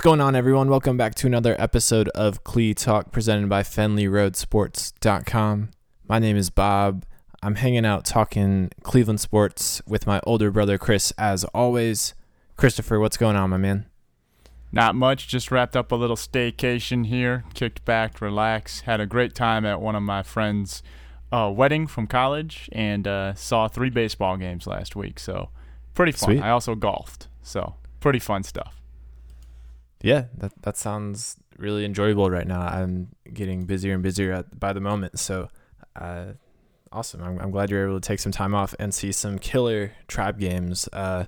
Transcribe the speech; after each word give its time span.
What's 0.00 0.06
going 0.06 0.22
on, 0.22 0.34
everyone? 0.34 0.70
Welcome 0.70 0.96
back 0.96 1.14
to 1.16 1.26
another 1.26 1.54
episode 1.58 2.08
of 2.14 2.42
Clee 2.42 2.72
Talk 2.72 3.12
presented 3.12 3.50
by 3.50 3.62
FenleyRoadSports.com. 3.62 5.70
My 6.08 6.18
name 6.18 6.38
is 6.38 6.48
Bob. 6.48 7.04
I'm 7.42 7.56
hanging 7.56 7.84
out 7.84 8.06
talking 8.06 8.70
Cleveland 8.82 9.20
sports 9.20 9.82
with 9.86 10.06
my 10.06 10.22
older 10.24 10.50
brother, 10.50 10.78
Chris, 10.78 11.12
as 11.18 11.44
always. 11.52 12.14
Christopher, 12.56 12.98
what's 12.98 13.18
going 13.18 13.36
on, 13.36 13.50
my 13.50 13.58
man? 13.58 13.90
Not 14.72 14.94
much. 14.94 15.28
Just 15.28 15.50
wrapped 15.50 15.76
up 15.76 15.92
a 15.92 15.96
little 15.96 16.16
staycation 16.16 17.04
here. 17.04 17.44
Kicked 17.52 17.84
back, 17.84 18.22
relaxed. 18.22 18.84
Had 18.84 19.02
a 19.02 19.06
great 19.06 19.34
time 19.34 19.66
at 19.66 19.82
one 19.82 19.96
of 19.96 20.02
my 20.02 20.22
friends' 20.22 20.82
uh, 21.30 21.52
wedding 21.54 21.86
from 21.86 22.06
college, 22.06 22.70
and 22.72 23.06
uh, 23.06 23.34
saw 23.34 23.68
three 23.68 23.90
baseball 23.90 24.38
games 24.38 24.66
last 24.66 24.96
week. 24.96 25.20
So 25.20 25.50
pretty 25.92 26.12
fun. 26.12 26.26
Sweet. 26.26 26.40
I 26.40 26.48
also 26.48 26.74
golfed. 26.74 27.28
So 27.42 27.74
pretty 28.00 28.18
fun 28.18 28.44
stuff. 28.44 28.79
Yeah, 30.02 30.24
that 30.38 30.52
that 30.62 30.76
sounds 30.76 31.36
really 31.58 31.84
enjoyable 31.84 32.30
right 32.30 32.46
now. 32.46 32.62
I'm 32.62 33.08
getting 33.32 33.64
busier 33.66 33.94
and 33.94 34.02
busier 34.02 34.32
at, 34.32 34.58
by 34.58 34.72
the 34.72 34.80
moment. 34.80 35.18
So, 35.18 35.48
uh, 35.94 36.32
awesome. 36.90 37.22
I'm, 37.22 37.38
I'm 37.38 37.50
glad 37.50 37.70
you're 37.70 37.86
able 37.86 38.00
to 38.00 38.06
take 38.06 38.18
some 38.18 38.32
time 38.32 38.54
off 38.54 38.74
and 38.78 38.94
see 38.94 39.12
some 39.12 39.38
killer 39.38 39.92
tribe 40.08 40.38
games. 40.38 40.88
Uh, 40.92 41.26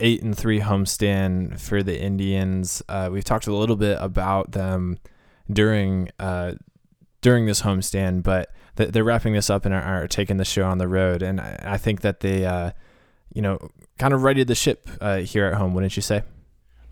eight 0.00 0.22
and 0.22 0.36
three 0.36 0.60
homestand 0.60 1.60
for 1.60 1.82
the 1.82 1.98
Indians. 1.98 2.82
Uh, 2.88 3.08
we've 3.10 3.24
talked 3.24 3.46
a 3.46 3.54
little 3.54 3.76
bit 3.76 3.96
about 4.00 4.52
them 4.52 4.98
during 5.50 6.10
uh, 6.18 6.54
during 7.20 7.46
this 7.46 7.62
homestand, 7.62 8.22
but 8.22 8.52
th- 8.76 8.90
they're 8.90 9.04
wrapping 9.04 9.32
this 9.32 9.48
up 9.48 9.64
and 9.64 9.74
are, 9.74 9.82
are 9.82 10.08
taking 10.08 10.36
the 10.36 10.44
show 10.44 10.64
on 10.64 10.78
the 10.78 10.88
road. 10.88 11.22
And 11.22 11.40
I, 11.40 11.58
I 11.64 11.78
think 11.78 12.02
that 12.02 12.20
they, 12.20 12.44
uh, 12.44 12.72
you 13.32 13.40
know, 13.40 13.58
kind 13.98 14.12
of 14.12 14.22
righted 14.22 14.46
the 14.48 14.54
ship 14.54 14.88
uh, 15.00 15.18
here 15.18 15.46
at 15.46 15.54
home, 15.54 15.74
wouldn't 15.74 15.96
you 15.96 16.02
say? 16.02 16.22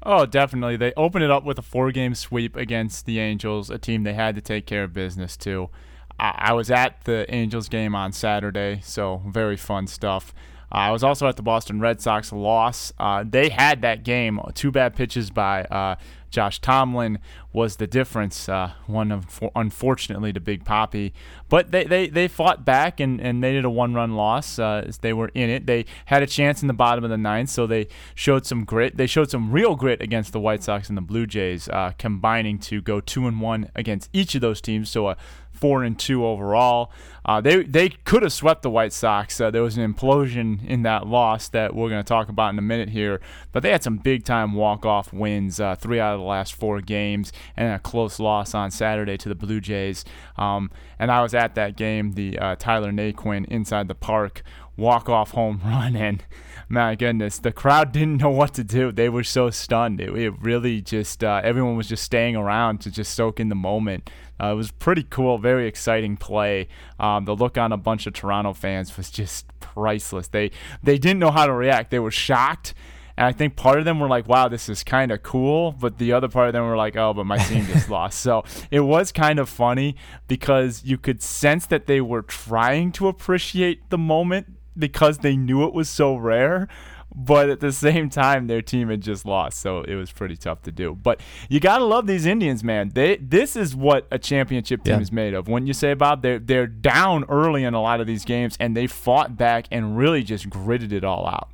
Oh, 0.04 0.26
definitely. 0.26 0.76
They 0.76 0.92
opened 0.96 1.24
it 1.24 1.30
up 1.30 1.44
with 1.44 1.58
a 1.58 1.62
four 1.62 1.92
game 1.92 2.14
sweep 2.14 2.56
against 2.56 3.06
the 3.06 3.18
Angels, 3.20 3.70
a 3.70 3.78
team 3.78 4.02
they 4.02 4.14
had 4.14 4.34
to 4.34 4.40
take 4.40 4.66
care 4.66 4.84
of 4.84 4.92
business 4.92 5.36
to. 5.38 5.70
I, 6.18 6.34
I 6.36 6.52
was 6.54 6.70
at 6.70 7.04
the 7.04 7.32
Angels 7.32 7.68
game 7.68 7.94
on 7.94 8.12
Saturday, 8.12 8.80
so 8.82 9.22
very 9.28 9.56
fun 9.56 9.86
stuff. 9.86 10.34
Uh, 10.72 10.78
I 10.78 10.90
was 10.90 11.04
also 11.04 11.28
at 11.28 11.36
the 11.36 11.42
Boston 11.42 11.80
Red 11.80 12.00
Sox 12.00 12.32
loss. 12.32 12.92
Uh, 12.98 13.24
they 13.28 13.50
had 13.50 13.82
that 13.82 14.04
game. 14.04 14.40
Two 14.54 14.70
bad 14.72 14.96
pitches 14.96 15.30
by 15.30 15.64
uh, 15.64 15.96
Josh 16.32 16.60
Tomlin 16.60 17.18
was 17.52 17.76
the 17.76 17.86
difference. 17.86 18.48
Uh, 18.48 18.72
one 18.86 19.12
of 19.12 19.40
unfortunately 19.54 20.32
to 20.32 20.40
Big 20.40 20.64
Poppy, 20.64 21.12
but 21.48 21.70
they, 21.70 21.84
they, 21.84 22.08
they 22.08 22.26
fought 22.26 22.64
back 22.64 22.98
and, 22.98 23.20
and 23.20 23.40
made 23.40 23.54
it 23.54 23.64
a 23.64 23.70
one 23.70 23.94
run 23.94 24.16
loss. 24.16 24.58
Uh, 24.58 24.90
they 25.02 25.12
were 25.12 25.28
in 25.34 25.50
it. 25.50 25.66
They 25.66 25.84
had 26.06 26.22
a 26.22 26.26
chance 26.26 26.62
in 26.62 26.68
the 26.68 26.74
bottom 26.74 27.04
of 27.04 27.10
the 27.10 27.18
ninth, 27.18 27.50
so 27.50 27.66
they 27.66 27.86
showed 28.14 28.46
some 28.46 28.64
grit. 28.64 28.96
They 28.96 29.06
showed 29.06 29.30
some 29.30 29.52
real 29.52 29.76
grit 29.76 30.02
against 30.02 30.32
the 30.32 30.40
White 30.40 30.62
Sox 30.62 30.88
and 30.88 30.96
the 30.96 31.02
Blue 31.02 31.26
Jays, 31.26 31.68
uh, 31.68 31.92
combining 31.98 32.58
to 32.60 32.80
go 32.80 33.00
two 33.00 33.28
and 33.28 33.40
one 33.40 33.70
against 33.74 34.08
each 34.12 34.34
of 34.34 34.40
those 34.40 34.60
teams. 34.60 34.88
So 34.88 35.08
a 35.08 35.16
four 35.62 35.84
and 35.84 35.96
two 35.96 36.26
overall. 36.26 36.90
Uh, 37.24 37.40
they 37.40 37.62
they 37.62 37.88
could 37.88 38.24
have 38.24 38.32
swept 38.32 38.62
the 38.62 38.70
White 38.70 38.92
Sox. 38.92 39.40
Uh, 39.40 39.48
there 39.48 39.62
was 39.62 39.78
an 39.78 39.94
implosion 39.94 40.66
in 40.66 40.82
that 40.82 41.06
loss 41.06 41.48
that 41.50 41.72
we're 41.72 41.88
going 41.88 42.02
to 42.02 42.08
talk 42.08 42.28
about 42.28 42.52
in 42.52 42.58
a 42.58 42.62
minute 42.62 42.88
here. 42.88 43.20
But 43.52 43.62
they 43.62 43.70
had 43.70 43.84
some 43.84 43.98
big 43.98 44.24
time 44.24 44.54
walk 44.54 44.84
off 44.84 45.12
wins, 45.12 45.60
uh, 45.60 45.76
three 45.76 46.00
out 46.00 46.14
of 46.14 46.20
the 46.20 46.26
last 46.26 46.52
four 46.52 46.80
games, 46.80 47.32
and 47.56 47.72
a 47.72 47.78
close 47.78 48.18
loss 48.18 48.56
on 48.56 48.72
Saturday 48.72 49.16
to 49.18 49.28
the 49.28 49.36
Blue 49.36 49.60
Jays. 49.60 50.04
Um, 50.36 50.68
and 50.98 51.12
I 51.12 51.22
was 51.22 51.32
at 51.32 51.54
that 51.54 51.76
game, 51.76 52.14
the 52.14 52.40
uh, 52.40 52.56
Tyler 52.56 52.90
Naquin 52.90 53.44
inside 53.46 53.86
the 53.86 53.94
park 53.94 54.42
walk 54.76 55.08
off 55.08 55.32
home 55.32 55.60
run 55.64 55.96
and 55.96 56.24
my 56.68 56.94
goodness 56.94 57.38
the 57.38 57.52
crowd 57.52 57.92
didn't 57.92 58.22
know 58.22 58.30
what 58.30 58.54
to 58.54 58.64
do. 58.64 58.92
They 58.92 59.08
were 59.08 59.24
so 59.24 59.50
stunned. 59.50 60.00
It, 60.00 60.16
it 60.16 60.30
really 60.40 60.80
just 60.80 61.22
uh, 61.22 61.40
everyone 61.44 61.76
was 61.76 61.88
just 61.88 62.02
staying 62.02 62.36
around 62.36 62.80
to 62.82 62.90
just 62.90 63.14
soak 63.14 63.38
in 63.40 63.48
the 63.48 63.54
moment. 63.54 64.08
Uh, 64.40 64.52
it 64.52 64.54
was 64.54 64.70
pretty 64.70 65.02
cool 65.02 65.38
very 65.38 65.66
exciting 65.66 66.16
play. 66.16 66.68
Um, 66.98 67.26
the 67.26 67.36
look 67.36 67.58
on 67.58 67.72
a 67.72 67.76
bunch 67.76 68.06
of 68.06 68.14
toronto 68.14 68.54
fans 68.54 68.96
was 68.96 69.10
just 69.10 69.46
priceless. 69.60 70.28
They 70.28 70.50
they 70.82 70.98
didn't 70.98 71.18
know 71.18 71.30
how 71.30 71.46
to 71.46 71.52
react. 71.52 71.90
They 71.90 71.98
were 71.98 72.10
shocked. 72.10 72.74
And 73.16 73.26
I 73.26 73.32
think 73.32 73.56
part 73.56 73.78
of 73.78 73.84
them 73.84 74.00
were 74.00 74.08
like, 74.08 74.26
wow, 74.26 74.48
this 74.48 74.68
is 74.70 74.82
kind 74.82 75.12
of 75.12 75.22
cool. 75.22 75.72
But 75.72 75.98
the 75.98 76.12
other 76.12 76.28
part 76.28 76.48
of 76.48 76.52
them 76.54 76.66
were 76.66 76.76
like, 76.76 76.96
oh, 76.96 77.12
but 77.12 77.24
my 77.24 77.36
team 77.36 77.66
just 77.66 77.90
lost. 77.90 78.20
So 78.20 78.44
it 78.70 78.80
was 78.80 79.12
kind 79.12 79.38
of 79.38 79.48
funny 79.48 79.96
because 80.28 80.82
you 80.84 80.96
could 80.96 81.22
sense 81.22 81.66
that 81.66 81.86
they 81.86 82.00
were 82.00 82.22
trying 82.22 82.92
to 82.92 83.08
appreciate 83.08 83.90
the 83.90 83.98
moment 83.98 84.46
because 84.78 85.18
they 85.18 85.36
knew 85.36 85.64
it 85.64 85.72
was 85.74 85.88
so 85.88 86.16
rare. 86.16 86.68
But 87.14 87.50
at 87.50 87.60
the 87.60 87.72
same 87.72 88.08
time, 88.08 88.46
their 88.46 88.62
team 88.62 88.88
had 88.88 89.02
just 89.02 89.26
lost, 89.26 89.60
so 89.60 89.82
it 89.82 89.96
was 89.96 90.10
pretty 90.10 90.34
tough 90.34 90.62
to 90.62 90.72
do. 90.72 90.94
But 90.94 91.20
you 91.50 91.60
gotta 91.60 91.84
love 91.84 92.06
these 92.06 92.24
Indians, 92.24 92.64
man. 92.64 92.90
They 92.94 93.16
this 93.18 93.54
is 93.54 93.76
what 93.76 94.06
a 94.10 94.18
championship 94.18 94.82
team 94.82 94.94
Yeah. 94.94 95.00
is 95.00 95.12
made 95.12 95.34
of. 95.34 95.46
When 95.46 95.66
you 95.66 95.74
say 95.74 95.92
Bob, 95.92 96.22
they're 96.22 96.38
they're 96.38 96.66
down 96.66 97.24
early 97.28 97.64
in 97.64 97.74
a 97.74 97.82
lot 97.82 98.00
of 98.00 98.06
these 98.06 98.24
games, 98.24 98.56
and 98.58 98.74
they 98.74 98.86
fought 98.86 99.36
back 99.36 99.66
and 99.70 99.94
really 99.98 100.22
just 100.22 100.48
gritted 100.48 100.90
it 100.90 101.04
all 101.04 101.26
out. 101.26 101.50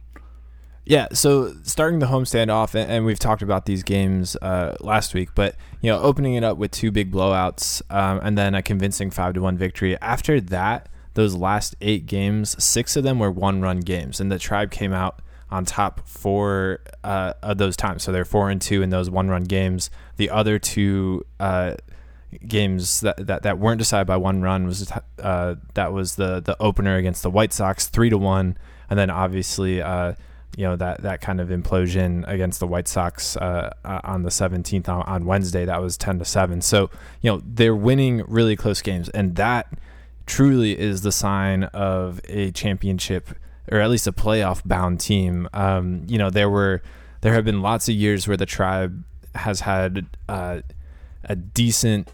Yeah, 0.86 1.08
so 1.12 1.52
starting 1.64 1.98
the 1.98 2.06
homestand 2.06 2.50
off, 2.50 2.74
and, 2.74 2.90
and 2.90 3.04
we've 3.04 3.18
talked 3.18 3.42
about 3.42 3.66
these 3.66 3.82
games 3.82 4.36
uh, 4.40 4.74
last 4.80 5.12
week, 5.12 5.30
but 5.34 5.54
you 5.82 5.90
know, 5.90 6.00
opening 6.00 6.34
it 6.34 6.44
up 6.44 6.56
with 6.56 6.70
two 6.70 6.90
big 6.92 7.12
blowouts, 7.12 7.82
um, 7.90 8.20
and 8.22 8.38
then 8.38 8.54
a 8.54 8.62
convincing 8.62 9.10
five 9.10 9.34
to 9.34 9.42
one 9.42 9.58
victory. 9.58 9.98
After 10.00 10.40
that, 10.40 10.88
those 11.18 11.34
last 11.34 11.74
eight 11.80 12.06
games, 12.06 12.62
six 12.62 12.94
of 12.94 13.02
them 13.02 13.18
were 13.18 13.30
one 13.30 13.60
run 13.60 13.80
games, 13.80 14.20
and 14.20 14.30
the 14.30 14.38
tribe 14.38 14.70
came 14.70 14.92
out 14.92 15.20
on 15.50 15.64
top 15.64 16.08
four 16.08 16.78
uh, 17.02 17.32
of 17.42 17.58
those 17.58 17.76
times. 17.76 18.04
So 18.04 18.12
they're 18.12 18.24
four 18.24 18.50
and 18.50 18.62
two 18.62 18.82
in 18.82 18.90
those 18.90 19.10
one 19.10 19.28
run 19.28 19.42
games. 19.42 19.90
The 20.16 20.30
other 20.30 20.60
two 20.60 21.26
uh, 21.40 21.74
games 22.46 23.00
that, 23.00 23.26
that 23.26 23.42
that 23.42 23.58
weren't 23.58 23.80
decided 23.80 24.06
by 24.06 24.16
one 24.16 24.42
run 24.42 24.64
was 24.64 24.92
uh, 25.18 25.56
that 25.74 25.92
was 25.92 26.14
the 26.14 26.38
the 26.38 26.56
opener 26.62 26.94
against 26.94 27.24
the 27.24 27.30
White 27.30 27.52
Sox, 27.52 27.88
three 27.88 28.10
to 28.10 28.18
one, 28.18 28.56
and 28.88 28.96
then 28.98 29.10
obviously. 29.10 29.82
Uh, 29.82 30.14
you 30.56 30.64
know 30.64 30.74
that 30.74 31.02
that 31.02 31.20
kind 31.20 31.40
of 31.40 31.50
implosion 31.50 32.24
against 32.26 32.58
the 32.58 32.66
White 32.66 32.88
Sox 32.88 33.36
uh, 33.36 33.72
uh, 33.84 34.00
on 34.02 34.22
the 34.22 34.30
17th 34.30 34.88
on, 34.88 35.02
on 35.02 35.24
Wednesday 35.24 35.64
that 35.66 35.80
was 35.80 35.96
10 35.96 36.18
to 36.18 36.24
7 36.24 36.62
so 36.62 36.90
you 37.20 37.30
know 37.30 37.40
they're 37.44 37.76
winning 37.76 38.24
really 38.26 38.56
close 38.56 38.82
games 38.82 39.08
and 39.10 39.36
that 39.36 39.68
truly 40.28 40.78
is 40.78 41.00
the 41.00 41.10
sign 41.10 41.64
of 41.64 42.20
a 42.28 42.52
championship 42.52 43.30
or 43.72 43.80
at 43.80 43.90
least 43.90 44.06
a 44.06 44.12
playoff 44.12 44.62
bound 44.64 45.00
team. 45.00 45.48
Um, 45.52 46.04
you 46.06 46.18
know 46.18 46.30
there 46.30 46.48
were 46.50 46.82
there 47.22 47.32
have 47.32 47.44
been 47.44 47.62
lots 47.62 47.88
of 47.88 47.94
years 47.94 48.28
where 48.28 48.36
the 48.36 48.46
tribe 48.46 49.02
has 49.34 49.60
had 49.60 50.06
uh, 50.28 50.60
a 51.24 51.34
decent 51.34 52.12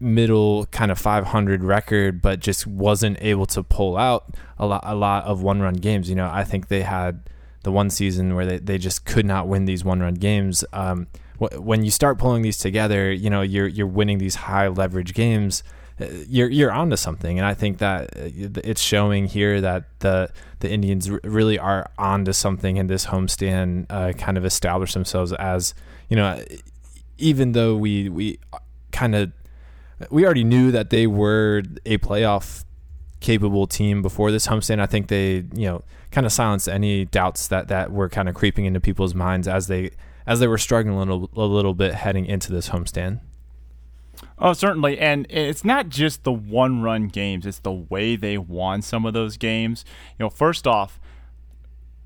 middle 0.00 0.66
kind 0.66 0.92
of 0.92 0.98
500 0.98 1.64
record 1.64 2.22
but 2.22 2.38
just 2.38 2.68
wasn't 2.68 3.18
able 3.20 3.46
to 3.46 3.64
pull 3.64 3.96
out 3.96 4.36
a 4.56 4.64
lot 4.64 4.84
a 4.84 4.94
lot 4.94 5.24
of 5.24 5.42
one 5.42 5.60
run 5.60 5.74
games. 5.74 6.08
You 6.08 6.14
know 6.14 6.30
i 6.32 6.44
think 6.44 6.68
they 6.68 6.82
had 6.82 7.28
the 7.64 7.72
one 7.72 7.90
season 7.90 8.36
where 8.36 8.46
they, 8.46 8.58
they 8.58 8.78
just 8.78 9.04
could 9.04 9.26
not 9.26 9.48
win 9.48 9.64
these 9.64 9.84
one 9.84 9.98
run 9.98 10.14
games. 10.14 10.64
Um, 10.72 11.08
wh- 11.40 11.60
when 11.60 11.84
you 11.84 11.90
start 11.90 12.18
pulling 12.18 12.42
these 12.42 12.58
together 12.58 13.10
you 13.10 13.30
know 13.30 13.42
you're 13.42 13.66
you're 13.66 13.86
winning 13.86 14.18
these 14.18 14.36
high 14.36 14.68
leverage 14.68 15.14
games 15.14 15.62
you're 16.28 16.48
you're 16.48 16.72
onto 16.72 16.96
something 16.96 17.38
and 17.38 17.46
i 17.46 17.54
think 17.54 17.78
that 17.78 18.04
uh, 18.16 18.60
it's 18.64 18.80
showing 18.80 19.26
here 19.26 19.60
that 19.60 19.84
the 20.00 20.30
the 20.60 20.70
indians 20.70 21.10
really 21.24 21.58
are 21.58 21.90
onto 21.98 22.32
something 22.32 22.76
in 22.76 22.86
this 22.86 23.06
homestand 23.06 23.86
uh, 23.90 24.12
kind 24.12 24.36
of 24.38 24.44
establish 24.44 24.94
themselves 24.94 25.32
as 25.34 25.74
you 26.08 26.16
know 26.16 26.42
even 27.18 27.52
though 27.52 27.74
we 27.76 28.08
we 28.08 28.38
kind 28.92 29.14
of 29.14 29.32
we 30.10 30.24
already 30.24 30.44
knew 30.44 30.70
that 30.70 30.90
they 30.90 31.06
were 31.06 31.62
a 31.84 31.98
playoff 31.98 32.64
capable 33.20 33.66
team 33.66 34.02
before 34.02 34.30
this 34.30 34.46
homestand. 34.46 34.80
I 34.80 34.86
think 34.86 35.08
they, 35.08 35.44
you 35.54 35.66
know, 35.66 35.82
kind 36.10 36.26
of 36.26 36.32
silenced 36.32 36.68
any 36.68 37.04
doubts 37.04 37.48
that 37.48 37.68
that 37.68 37.92
were 37.92 38.08
kind 38.08 38.28
of 38.28 38.34
creeping 38.34 38.64
into 38.64 38.80
people's 38.80 39.14
minds 39.14 39.48
as 39.48 39.66
they 39.66 39.90
as 40.26 40.40
they 40.40 40.46
were 40.46 40.58
struggling 40.58 40.94
a 40.94 40.98
little, 40.98 41.30
a 41.34 41.46
little 41.46 41.74
bit 41.74 41.94
heading 41.94 42.26
into 42.26 42.52
this 42.52 42.68
homestand. 42.68 43.20
Oh, 44.40 44.52
certainly. 44.52 44.98
And 44.98 45.26
it's 45.30 45.64
not 45.64 45.88
just 45.88 46.24
the 46.24 46.32
one 46.32 46.82
run 46.82 47.08
games, 47.08 47.44
it's 47.46 47.58
the 47.58 47.72
way 47.72 48.16
they 48.16 48.38
won 48.38 48.82
some 48.82 49.04
of 49.04 49.12
those 49.14 49.36
games. 49.36 49.84
You 50.18 50.24
know, 50.26 50.30
first 50.30 50.66
off, 50.66 51.00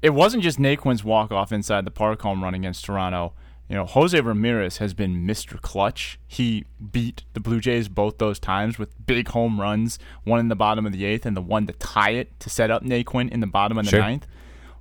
it 0.00 0.10
wasn't 0.10 0.42
just 0.42 0.58
Naquin's 0.58 1.04
walk 1.04 1.30
off 1.30 1.52
inside 1.52 1.84
the 1.84 1.90
park 1.90 2.22
home 2.22 2.42
run 2.42 2.54
against 2.54 2.84
Toronto. 2.84 3.32
You 3.68 3.76
know, 3.76 3.86
Jose 3.86 4.20
Ramirez 4.20 4.78
has 4.78 4.92
been 4.92 5.26
Mr. 5.26 5.60
Clutch. 5.60 6.18
He 6.26 6.64
beat 6.90 7.22
the 7.32 7.40
Blue 7.40 7.60
Jays 7.60 7.88
both 7.88 8.18
those 8.18 8.38
times 8.38 8.78
with 8.78 9.06
big 9.06 9.28
home 9.28 9.60
runs, 9.60 9.98
one 10.24 10.40
in 10.40 10.48
the 10.48 10.56
bottom 10.56 10.84
of 10.84 10.92
the 10.92 11.04
eighth 11.04 11.24
and 11.24 11.36
the 11.36 11.40
one 11.40 11.66
to 11.66 11.72
tie 11.74 12.10
it 12.10 12.38
to 12.40 12.50
set 12.50 12.70
up 12.70 12.82
Naquin 12.82 13.30
in 13.30 13.40
the 13.40 13.46
bottom 13.46 13.78
of 13.78 13.84
the 13.84 13.90
Sure. 13.92 14.00
ninth. 14.00 14.26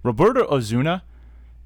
Roberto 0.04 0.46
Osuna 0.52 1.04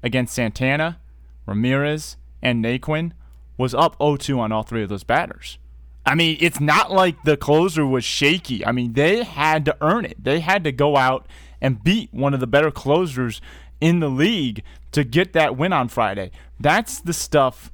against 0.02 0.34
Santana, 0.34 0.98
Ramirez, 1.46 2.16
and 2.42 2.64
Naquin 2.64 3.12
was 3.56 3.74
up 3.74 3.98
0-2 3.98 4.38
on 4.38 4.52
all 4.52 4.62
three 4.62 4.82
of 4.82 4.88
those 4.88 5.02
batters. 5.04 5.58
I 6.06 6.14
mean, 6.14 6.38
it's 6.40 6.60
not 6.60 6.92
like 6.92 7.24
the 7.24 7.36
closer 7.36 7.84
was 7.84 8.04
shaky. 8.04 8.64
I 8.64 8.72
mean, 8.72 8.92
they 8.92 9.24
had 9.24 9.64
to 9.64 9.76
earn 9.80 10.04
it. 10.04 10.22
They 10.22 10.40
had 10.40 10.62
to 10.64 10.72
go 10.72 10.96
out 10.96 11.26
and 11.60 11.82
beat 11.82 12.14
one 12.14 12.32
of 12.32 12.40
the 12.40 12.46
better 12.46 12.70
closers 12.70 13.40
in 13.80 13.98
the 13.98 14.08
league 14.08 14.62
to 14.92 15.02
get 15.02 15.32
that 15.32 15.56
win 15.56 15.72
on 15.72 15.88
Friday. 15.88 16.30
That's 16.60 17.00
the 17.00 17.12
stuff 17.12 17.70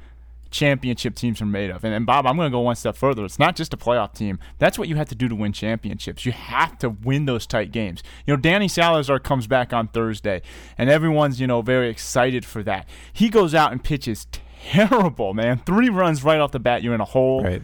championship 0.51 1.15
teams 1.15 1.41
are 1.43 1.47
made 1.47 1.71
of. 1.71 1.83
And, 1.83 1.95
and 1.95 2.07
Bob, 2.07 2.27
I'm 2.27 2.37
going 2.37 2.51
to 2.51 2.55
go 2.55 2.61
one 2.61 2.77
step 2.77 2.97
further. 2.97 3.25
It's 3.25 3.39
not 3.39 3.57
just 3.57 3.75
a 3.75 3.77
playoff 3.77 4.15
team. 4.15 4.39
That's 4.59 4.79
what 4.79 4.89
you 4.89 4.97
have 4.97 5.09
to 5.09 5.15
do 5.15 5.29
to 5.29 5.35
win 5.35 5.53
championships. 5.53 6.25
You 6.25 6.33
have 6.33 6.79
to 6.79 6.91
win 6.91 7.25
those 7.25 7.47
tight 7.47 7.73
games. 7.73 8.03
You 8.27 8.35
know, 8.35 8.41
Danny 8.41 8.69
Salazar 8.69 9.19
comes 9.19 9.47
back 9.47 9.73
on 9.73 9.89
Thursday, 9.89 10.43
and 10.79 10.89
everyone's, 10.89 11.41
you 11.41 11.47
know, 11.47 11.63
very 11.63 11.89
excited 11.89 12.45
for 12.45 12.63
that. 12.65 12.89
He 13.13 13.29
goes 13.31 13.55
out 13.55 13.73
and 13.73 13.83
pitches 13.83 14.27
terrible, 14.63 15.35
man. 15.35 15.59
Three 15.65 15.89
runs 15.89 16.23
right 16.23 16.39
off 16.39 16.53
the 16.53 16.61
bat, 16.61 16.83
you're 16.83 16.95
in 16.95 17.01
a 17.01 17.07
hole. 17.07 17.43
Right. 17.43 17.63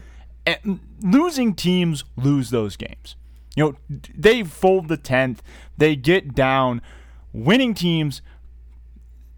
Losing 1.01 1.53
teams 1.53 2.03
lose 2.15 2.49
those 2.49 2.75
games. 2.75 3.15
You 3.55 3.63
know, 3.63 3.99
they 4.15 4.43
fold 4.43 4.87
the 4.87 4.97
10th, 4.97 5.39
they 5.77 5.95
get 5.95 6.35
down. 6.35 6.81
Winning 7.33 7.73
teams 7.73 8.21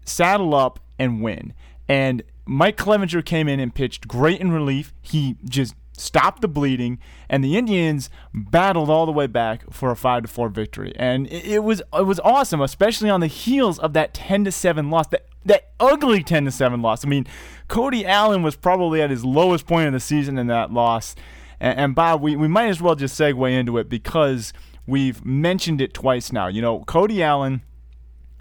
saddle 0.04 0.54
up 0.54 0.80
and 0.98 1.22
win. 1.22 1.54
And 1.88 2.22
Mike 2.46 2.76
Clevinger 2.76 3.24
came 3.24 3.48
in 3.48 3.60
and 3.60 3.74
pitched 3.74 4.08
great 4.08 4.40
in 4.40 4.50
relief. 4.50 4.94
He 5.00 5.36
just 5.44 5.74
stopped 5.92 6.40
the 6.40 6.48
bleeding, 6.48 6.98
and 7.28 7.44
the 7.44 7.56
Indians 7.56 8.10
battled 8.34 8.90
all 8.90 9.06
the 9.06 9.12
way 9.12 9.26
back 9.26 9.70
for 9.72 9.90
a 9.90 9.96
five 9.96 10.22
to 10.22 10.28
four 10.28 10.48
victory. 10.48 10.92
And 10.96 11.26
it, 11.28 11.44
it 11.44 11.58
was 11.60 11.82
it 11.92 12.06
was 12.06 12.20
awesome, 12.20 12.60
especially 12.60 13.10
on 13.10 13.20
the 13.20 13.26
heels 13.26 13.78
of 13.78 13.92
that 13.92 14.14
ten 14.14 14.44
to 14.44 14.52
seven 14.52 14.90
loss. 14.90 15.06
That 15.08 15.26
that 15.44 15.70
ugly 15.78 16.22
ten 16.22 16.44
to 16.44 16.50
seven 16.50 16.82
loss. 16.82 17.04
I 17.04 17.08
mean, 17.08 17.26
Cody 17.72 18.04
Allen 18.04 18.42
was 18.42 18.54
probably 18.54 19.00
at 19.00 19.08
his 19.08 19.24
lowest 19.24 19.66
point 19.66 19.86
of 19.86 19.94
the 19.94 20.00
season 20.00 20.36
in 20.36 20.46
that 20.48 20.70
loss. 20.70 21.14
And, 21.58 21.78
and 21.78 21.94
Bob, 21.94 22.20
we, 22.20 22.36
we 22.36 22.46
might 22.46 22.68
as 22.68 22.82
well 22.82 22.94
just 22.94 23.18
segue 23.18 23.50
into 23.50 23.78
it 23.78 23.88
because 23.88 24.52
we've 24.86 25.24
mentioned 25.24 25.80
it 25.80 25.94
twice 25.94 26.32
now. 26.32 26.48
You 26.48 26.60
know, 26.60 26.80
Cody 26.80 27.22
Allen 27.22 27.62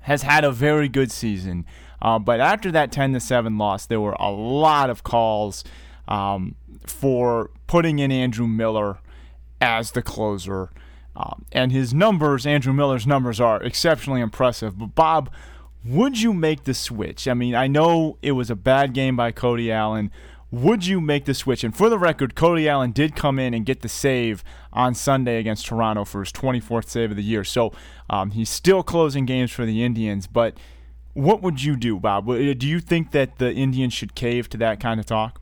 has 0.02 0.24
had 0.24 0.44
a 0.44 0.52
very 0.52 0.90
good 0.90 1.14
season. 1.14 1.66
Uh, 2.02 2.20
but 2.20 2.42
after 2.42 2.74
that 2.74 2.92
10 2.92 3.14
to 3.14 3.22
7 3.22 3.58
loss, 3.58 3.86
there 3.86 4.02
were 4.02 4.18
a 4.20 4.30
lot 4.30 4.90
of 4.90 5.06
calls 5.06 5.64
um, 6.10 6.56
for 6.86 7.52
putting 7.68 8.00
in 8.00 8.12
Andrew 8.12 8.48
Miller 8.48 8.98
as 9.62 9.92
the 9.92 10.02
closer. 10.02 10.72
Um, 11.16 11.46
and 11.54 11.72
his 11.72 11.94
numbers, 11.94 12.46
Andrew 12.46 12.74
Miller's 12.74 13.08
numbers, 13.08 13.40
are 13.40 13.64
exceptionally 13.64 14.20
impressive. 14.20 14.78
But, 14.78 14.94
Bob, 14.94 15.32
would 15.84 16.22
you 16.22 16.34
make 16.34 16.64
the 16.66 16.74
switch? 16.74 17.28
I 17.28 17.34
mean, 17.34 17.56
I 17.56 17.68
know 17.68 18.18
it 18.22 18.34
was 18.34 18.50
a 18.50 18.56
bad 18.56 18.94
game 18.94 19.16
by 19.16 19.32
Cody 19.32 19.72
Allen. 19.72 20.12
Would 20.52 20.86
you 20.86 21.00
make 21.00 21.26
the 21.26 21.34
switch? 21.34 21.64
And 21.64 21.76
for 21.76 21.90
the 21.90 21.98
record, 21.98 22.36
Cody 22.36 22.68
Allen 22.68 22.92
did 22.92 23.16
come 23.16 23.40
in 23.40 23.54
and 23.54 23.66
get 23.66 23.82
the 23.82 23.90
save 23.90 24.44
on 24.74 24.94
Sunday 24.94 25.40
against 25.40 25.66
Toronto 25.66 26.04
for 26.04 26.20
his 26.20 26.32
24th 26.32 26.90
save 26.90 27.12
of 27.12 27.18
the 27.18 27.24
year. 27.24 27.44
So 27.44 27.72
um, 28.10 28.32
he's 28.32 28.50
still 28.50 28.84
closing 28.84 29.26
games 29.26 29.52
for 29.52 29.66
the 29.66 29.84
Indians. 29.84 30.28
But 30.28 30.58
what 31.14 31.42
would 31.42 31.64
you 31.64 31.76
do, 31.76 32.00
Bob? 32.00 32.28
Do 32.28 32.68
you 32.68 32.80
think 32.80 33.12
that 33.12 33.38
the 33.38 33.54
Indians 33.54 33.94
should 33.94 34.14
cave 34.14 34.50
to 34.50 34.58
that 34.58 34.80
kind 34.80 35.00
of 35.00 35.06
talk? 35.06 35.42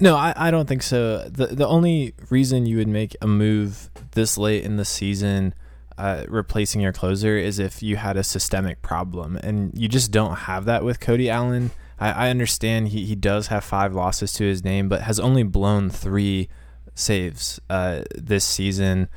No, 0.00 0.16
I, 0.16 0.32
I 0.36 0.50
don't 0.50 0.68
think 0.68 0.82
so. 0.82 1.28
The 1.28 1.46
the 1.48 1.66
only 1.66 2.14
reason 2.30 2.66
you 2.66 2.76
would 2.76 2.88
make 2.88 3.16
a 3.20 3.26
move 3.26 3.90
this 4.12 4.38
late 4.38 4.62
in 4.62 4.76
the 4.76 4.84
season, 4.84 5.54
uh, 5.98 6.24
replacing 6.28 6.80
your 6.80 6.92
closer, 6.92 7.36
is 7.36 7.58
if 7.58 7.82
you 7.82 7.96
had 7.96 8.16
a 8.16 8.22
systemic 8.22 8.80
problem, 8.80 9.36
and 9.36 9.76
you 9.78 9.88
just 9.88 10.10
don't 10.10 10.36
have 10.36 10.64
that 10.64 10.84
with 10.84 11.00
Cody 11.00 11.28
Allen. 11.28 11.70
I, 11.98 12.12
I 12.12 12.30
understand 12.30 12.88
he, 12.88 13.04
he 13.04 13.14
does 13.14 13.48
have 13.48 13.64
five 13.64 13.94
losses 13.94 14.32
to 14.34 14.44
his 14.44 14.64
name, 14.64 14.88
but 14.88 15.02
has 15.02 15.18
only 15.20 15.42
blown 15.42 15.90
three 15.90 16.48
saves 16.94 17.60
uh, 17.70 18.02
this 18.16 18.44
season 18.44 19.08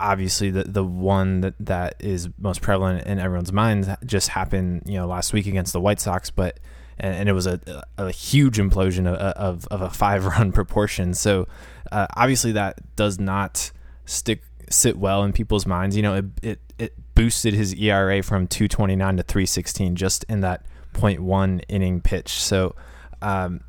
obviously 0.00 0.50
the 0.50 0.64
the 0.64 0.82
one 0.82 1.42
that, 1.42 1.54
that 1.60 1.94
is 2.00 2.30
most 2.38 2.62
prevalent 2.62 3.06
in 3.06 3.18
everyone's 3.18 3.52
minds 3.52 3.86
just 4.04 4.28
happened 4.28 4.82
you 4.86 4.94
know 4.94 5.06
last 5.06 5.32
week 5.32 5.46
against 5.46 5.72
the 5.72 5.80
White 5.80 6.00
Sox, 6.00 6.30
but 6.30 6.58
and, 6.98 7.14
and 7.14 7.28
it 7.28 7.32
was 7.32 7.46
a, 7.46 7.60
a 7.98 8.10
huge 8.10 8.58
implosion 8.58 9.06
of, 9.06 9.16
of, 9.16 9.66
of 9.68 9.82
a 9.82 9.90
five 9.90 10.24
run 10.24 10.52
proportion. 10.60 11.14
So 11.14 11.48
uh, 11.92 12.06
obviously 12.16 12.52
that 12.52 12.78
does 12.96 13.18
not 13.18 13.72
stick 14.04 14.42
sit 14.70 14.96
well 14.96 15.22
in 15.24 15.32
people's 15.32 15.66
minds. 15.66 15.96
You 15.96 16.02
know, 16.02 16.14
it 16.14 16.24
it, 16.42 16.60
it 16.78 17.14
boosted 17.14 17.54
his 17.54 17.74
ERA 17.74 18.22
from 18.22 18.46
229 18.46 19.16
to 19.18 19.22
316 19.22 19.96
just 19.96 20.24
in 20.24 20.40
that 20.40 20.64
0.1 20.94 21.62
inning 21.68 22.00
pitch. 22.00 22.30
So 22.30 22.74
um, 23.22 23.60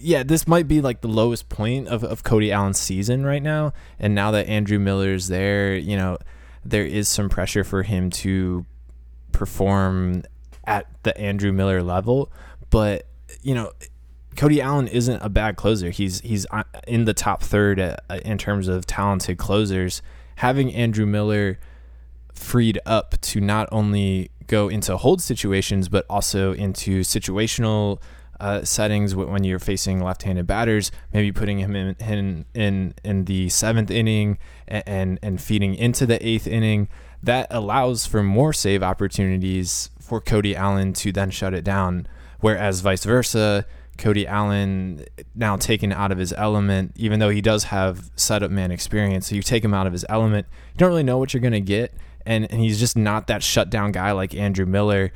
yeah, 0.00 0.22
this 0.22 0.46
might 0.46 0.68
be 0.68 0.80
like 0.80 1.00
the 1.00 1.08
lowest 1.08 1.48
point 1.48 1.88
of, 1.88 2.04
of 2.04 2.22
Cody 2.22 2.52
Allen's 2.52 2.78
season 2.78 3.24
right 3.24 3.42
now. 3.42 3.72
And 3.98 4.14
now 4.14 4.30
that 4.32 4.46
Andrew 4.46 4.78
Miller's 4.78 5.28
there, 5.28 5.74
you 5.76 5.96
know, 5.96 6.18
there 6.64 6.84
is 6.84 7.08
some 7.08 7.28
pressure 7.28 7.64
for 7.64 7.82
him 7.82 8.10
to 8.10 8.66
perform 9.32 10.24
at 10.66 10.86
the 11.02 11.16
Andrew 11.18 11.52
Miller 11.52 11.82
level. 11.82 12.30
But, 12.70 13.06
you 13.42 13.54
know, 13.54 13.72
Cody 14.38 14.62
Allen 14.62 14.86
isn't 14.86 15.20
a 15.20 15.28
bad 15.28 15.56
closer. 15.56 15.90
He's 15.90 16.20
he's 16.20 16.46
uh, 16.52 16.62
in 16.86 17.06
the 17.06 17.12
top 17.12 17.42
third 17.42 17.80
uh, 17.80 17.96
in 18.24 18.38
terms 18.38 18.68
of 18.68 18.86
talented 18.86 19.36
closers. 19.36 20.00
Having 20.36 20.72
Andrew 20.74 21.06
Miller 21.06 21.58
freed 22.32 22.78
up 22.86 23.20
to 23.20 23.40
not 23.40 23.68
only 23.72 24.30
go 24.46 24.68
into 24.68 24.96
hold 24.96 25.20
situations 25.20 25.88
but 25.88 26.06
also 26.08 26.52
into 26.52 27.00
situational 27.00 28.00
uh, 28.38 28.62
settings 28.62 29.16
when 29.16 29.42
you're 29.42 29.58
facing 29.58 30.00
left-handed 30.00 30.46
batters, 30.46 30.92
maybe 31.12 31.32
putting 31.32 31.58
him 31.58 31.74
in 31.74 31.96
in 31.98 32.44
in, 32.54 32.94
in 33.02 33.24
the 33.24 33.48
seventh 33.48 33.90
inning 33.90 34.38
and, 34.68 34.84
and, 34.86 35.18
and 35.20 35.40
feeding 35.40 35.74
into 35.74 36.06
the 36.06 36.24
eighth 36.24 36.46
inning. 36.46 36.88
That 37.24 37.48
allows 37.50 38.06
for 38.06 38.22
more 38.22 38.52
save 38.52 38.84
opportunities 38.84 39.90
for 39.98 40.20
Cody 40.20 40.54
Allen 40.54 40.92
to 40.92 41.10
then 41.10 41.30
shut 41.30 41.54
it 41.54 41.64
down. 41.64 42.06
Whereas 42.38 42.82
vice 42.82 43.04
versa, 43.04 43.66
Cody 43.98 44.26
Allen 44.26 45.04
now 45.34 45.56
taken 45.56 45.92
out 45.92 46.12
of 46.12 46.18
his 46.18 46.32
element, 46.32 46.92
even 46.96 47.18
though 47.18 47.28
he 47.28 47.40
does 47.40 47.64
have 47.64 48.10
setup 48.16 48.50
man 48.50 48.70
experience. 48.70 49.28
So 49.28 49.34
you 49.34 49.42
take 49.42 49.64
him 49.64 49.74
out 49.74 49.86
of 49.86 49.92
his 49.92 50.06
element, 50.08 50.46
you 50.72 50.78
don't 50.78 50.88
really 50.88 51.02
know 51.02 51.18
what 51.18 51.34
you're 51.34 51.40
going 51.40 51.52
to 51.52 51.60
get. 51.60 51.92
And, 52.24 52.50
and 52.50 52.60
he's 52.60 52.78
just 52.78 52.96
not 52.96 53.26
that 53.26 53.42
shutdown 53.42 53.92
guy 53.92 54.12
like 54.12 54.34
Andrew 54.34 54.66
Miller. 54.66 55.12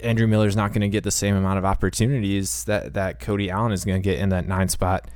Andrew 0.00 0.26
Miller's 0.26 0.56
not 0.56 0.72
going 0.72 0.82
to 0.82 0.88
get 0.88 1.04
the 1.04 1.10
same 1.10 1.34
amount 1.36 1.58
of 1.58 1.64
opportunities 1.64 2.64
that, 2.64 2.94
that 2.94 3.18
Cody 3.18 3.50
Allen 3.50 3.72
is 3.72 3.84
going 3.84 4.00
to 4.00 4.04
get 4.04 4.18
in 4.18 4.28
that 4.28 4.46
nine 4.46 4.68
spot 4.68 5.08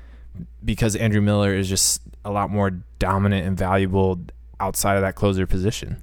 because 0.64 0.96
Andrew 0.96 1.20
Miller 1.20 1.54
is 1.54 1.68
just 1.68 2.02
a 2.24 2.30
lot 2.30 2.50
more 2.50 2.70
dominant 2.98 3.46
and 3.46 3.56
valuable 3.56 4.20
outside 4.60 4.96
of 4.96 5.02
that 5.02 5.14
closer 5.14 5.46
position. 5.46 6.02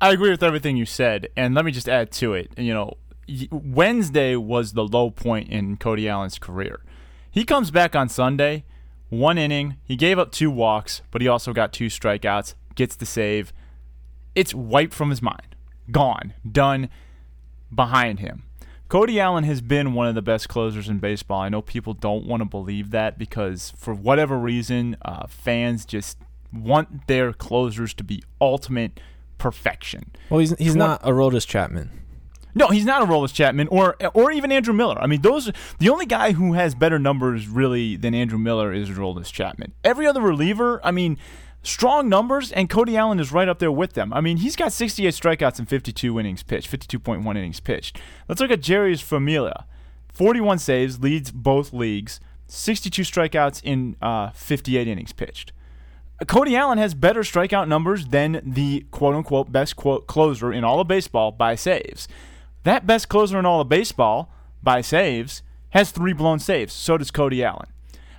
I 0.00 0.12
agree 0.12 0.30
with 0.30 0.42
everything 0.42 0.76
you 0.76 0.86
said, 0.86 1.28
and 1.36 1.54
let 1.54 1.64
me 1.64 1.72
just 1.72 1.88
add 1.88 2.12
to 2.12 2.34
it. 2.34 2.52
You 2.56 2.72
know, 2.72 2.94
Wednesday 3.50 4.36
was 4.36 4.72
the 4.72 4.84
low 4.84 5.10
point 5.10 5.48
in 5.50 5.76
Cody 5.76 6.08
Allen's 6.08 6.38
career. 6.38 6.80
He 7.30 7.44
comes 7.44 7.70
back 7.70 7.94
on 7.94 8.08
Sunday, 8.08 8.64
one 9.08 9.38
inning. 9.38 9.76
He 9.84 9.96
gave 9.96 10.18
up 10.18 10.32
two 10.32 10.50
walks, 10.50 11.02
but 11.10 11.20
he 11.20 11.28
also 11.28 11.52
got 11.52 11.72
two 11.72 11.86
strikeouts, 11.86 12.54
gets 12.74 12.96
the 12.96 13.06
save. 13.06 13.52
It's 14.34 14.54
wiped 14.54 14.94
from 14.94 15.10
his 15.10 15.22
mind. 15.22 15.56
Gone. 15.90 16.34
Done 16.50 16.88
behind 17.74 18.20
him. 18.20 18.44
Cody 18.88 19.20
Allen 19.20 19.44
has 19.44 19.60
been 19.60 19.92
one 19.92 20.06
of 20.06 20.14
the 20.14 20.22
best 20.22 20.48
closers 20.48 20.88
in 20.88 20.98
baseball. 20.98 21.42
I 21.42 21.50
know 21.50 21.60
people 21.60 21.92
don't 21.92 22.26
want 22.26 22.40
to 22.40 22.46
believe 22.46 22.90
that 22.90 23.18
because, 23.18 23.72
for 23.76 23.92
whatever 23.92 24.38
reason, 24.38 24.96
uh, 25.02 25.26
fans 25.26 25.84
just 25.84 26.16
want 26.52 27.06
their 27.06 27.34
closers 27.34 27.92
to 27.94 28.04
be 28.04 28.22
ultimate 28.40 28.98
perfection. 29.36 30.12
Well, 30.30 30.40
he's 30.40 30.56
he's 30.56 30.74
not 30.74 31.02
Aroldis 31.02 31.46
Chapman. 31.46 31.90
No, 32.54 32.68
he's 32.68 32.84
not 32.84 33.06
Aroldis 33.06 33.32
Chapman 33.32 33.68
or 33.68 33.96
or 34.14 34.32
even 34.32 34.50
Andrew 34.50 34.74
Miller. 34.74 34.98
I 35.00 35.06
mean, 35.06 35.22
those 35.22 35.52
the 35.78 35.88
only 35.88 36.06
guy 36.06 36.32
who 36.32 36.54
has 36.54 36.74
better 36.74 36.98
numbers 36.98 37.48
really 37.48 37.96
than 37.96 38.14
Andrew 38.14 38.38
Miller 38.38 38.72
is 38.72 38.88
Aroldis 38.88 39.32
Chapman. 39.32 39.72
Every 39.84 40.06
other 40.06 40.20
reliever, 40.20 40.80
I 40.82 40.90
mean, 40.90 41.18
strong 41.62 42.08
numbers, 42.08 42.50
and 42.52 42.70
Cody 42.70 42.96
Allen 42.96 43.20
is 43.20 43.32
right 43.32 43.48
up 43.48 43.58
there 43.58 43.72
with 43.72 43.92
them. 43.92 44.12
I 44.12 44.20
mean, 44.20 44.38
he's 44.38 44.56
got 44.56 44.72
68 44.72 45.14
strikeouts 45.14 45.58
and 45.58 45.68
52 45.68 46.18
innings 46.18 46.42
pitched, 46.42 46.70
52.1 46.70 47.24
innings 47.30 47.60
pitched. 47.60 48.00
Let's 48.28 48.40
look 48.40 48.50
at 48.50 48.60
Jeurys 48.60 49.02
Familia. 49.02 49.66
41 50.12 50.58
saves, 50.58 51.00
leads 51.00 51.30
both 51.30 51.72
leagues, 51.72 52.18
62 52.48 53.02
strikeouts 53.02 53.60
in 53.62 53.96
uh, 54.02 54.30
58 54.30 54.88
innings 54.88 55.12
pitched. 55.12 55.52
Cody 56.26 56.56
Allen 56.56 56.78
has 56.78 56.94
better 56.94 57.20
strikeout 57.20 57.68
numbers 57.68 58.08
than 58.08 58.42
the 58.44 58.84
quote 58.90 59.14
unquote 59.14 59.52
best 59.52 59.76
quote 59.76 60.08
closer 60.08 60.52
in 60.52 60.64
all 60.64 60.80
of 60.80 60.88
baseball 60.88 61.30
by 61.30 61.54
saves. 61.54 62.08
That 62.68 62.86
best 62.86 63.08
closer 63.08 63.38
in 63.38 63.46
all 63.46 63.62
of 63.62 63.70
baseball 63.70 64.30
by 64.62 64.82
saves 64.82 65.42
has 65.70 65.90
three 65.90 66.12
blown 66.12 66.38
saves. 66.38 66.74
So 66.74 66.98
does 66.98 67.10
Cody 67.10 67.42
Allen. 67.42 67.70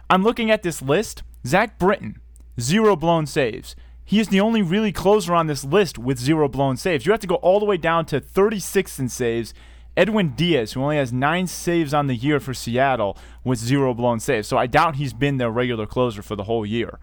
I'm 0.10 0.24
looking 0.24 0.50
at 0.50 0.64
this 0.64 0.82
list. 0.82 1.22
Zach 1.46 1.78
Britton, 1.78 2.20
zero 2.60 2.96
blown 2.96 3.28
saves. 3.28 3.76
He 4.04 4.20
is 4.20 4.30
the 4.30 4.42
only 4.42 4.64
really 4.64 4.92
closer 4.92 5.36
on 5.36 5.46
this 5.46 5.64
list 5.64 6.00
with 6.00 6.18
zero 6.18 6.48
blown 6.48 6.78
saves. 6.78 7.06
You 7.06 7.12
have 7.12 7.22
to 7.22 7.28
go 7.28 7.36
all 7.36 7.60
the 7.60 7.68
way 7.68 7.78
down 7.78 8.08
to 8.08 8.20
36 8.20 8.98
in 8.98 9.10
saves. 9.10 9.54
Edwin 9.96 10.30
Diaz, 10.30 10.74
who 10.74 10.82
only 10.82 10.98
has 10.98 11.14
nine 11.14 11.46
saves 11.46 11.94
on 11.94 12.08
the 12.08 12.16
year 12.16 12.40
for 12.40 12.56
Seattle, 12.56 13.20
with 13.44 13.60
zero 13.60 13.94
blown 13.94 14.20
saves. 14.20 14.48
So 14.48 14.58
I 14.58 14.66
doubt 14.66 14.96
he's 14.96 15.14
been 15.14 15.38
their 15.38 15.52
regular 15.52 15.86
closer 15.86 16.24
for 16.24 16.36
the 16.36 16.46
whole 16.46 16.66
year. 16.66 16.98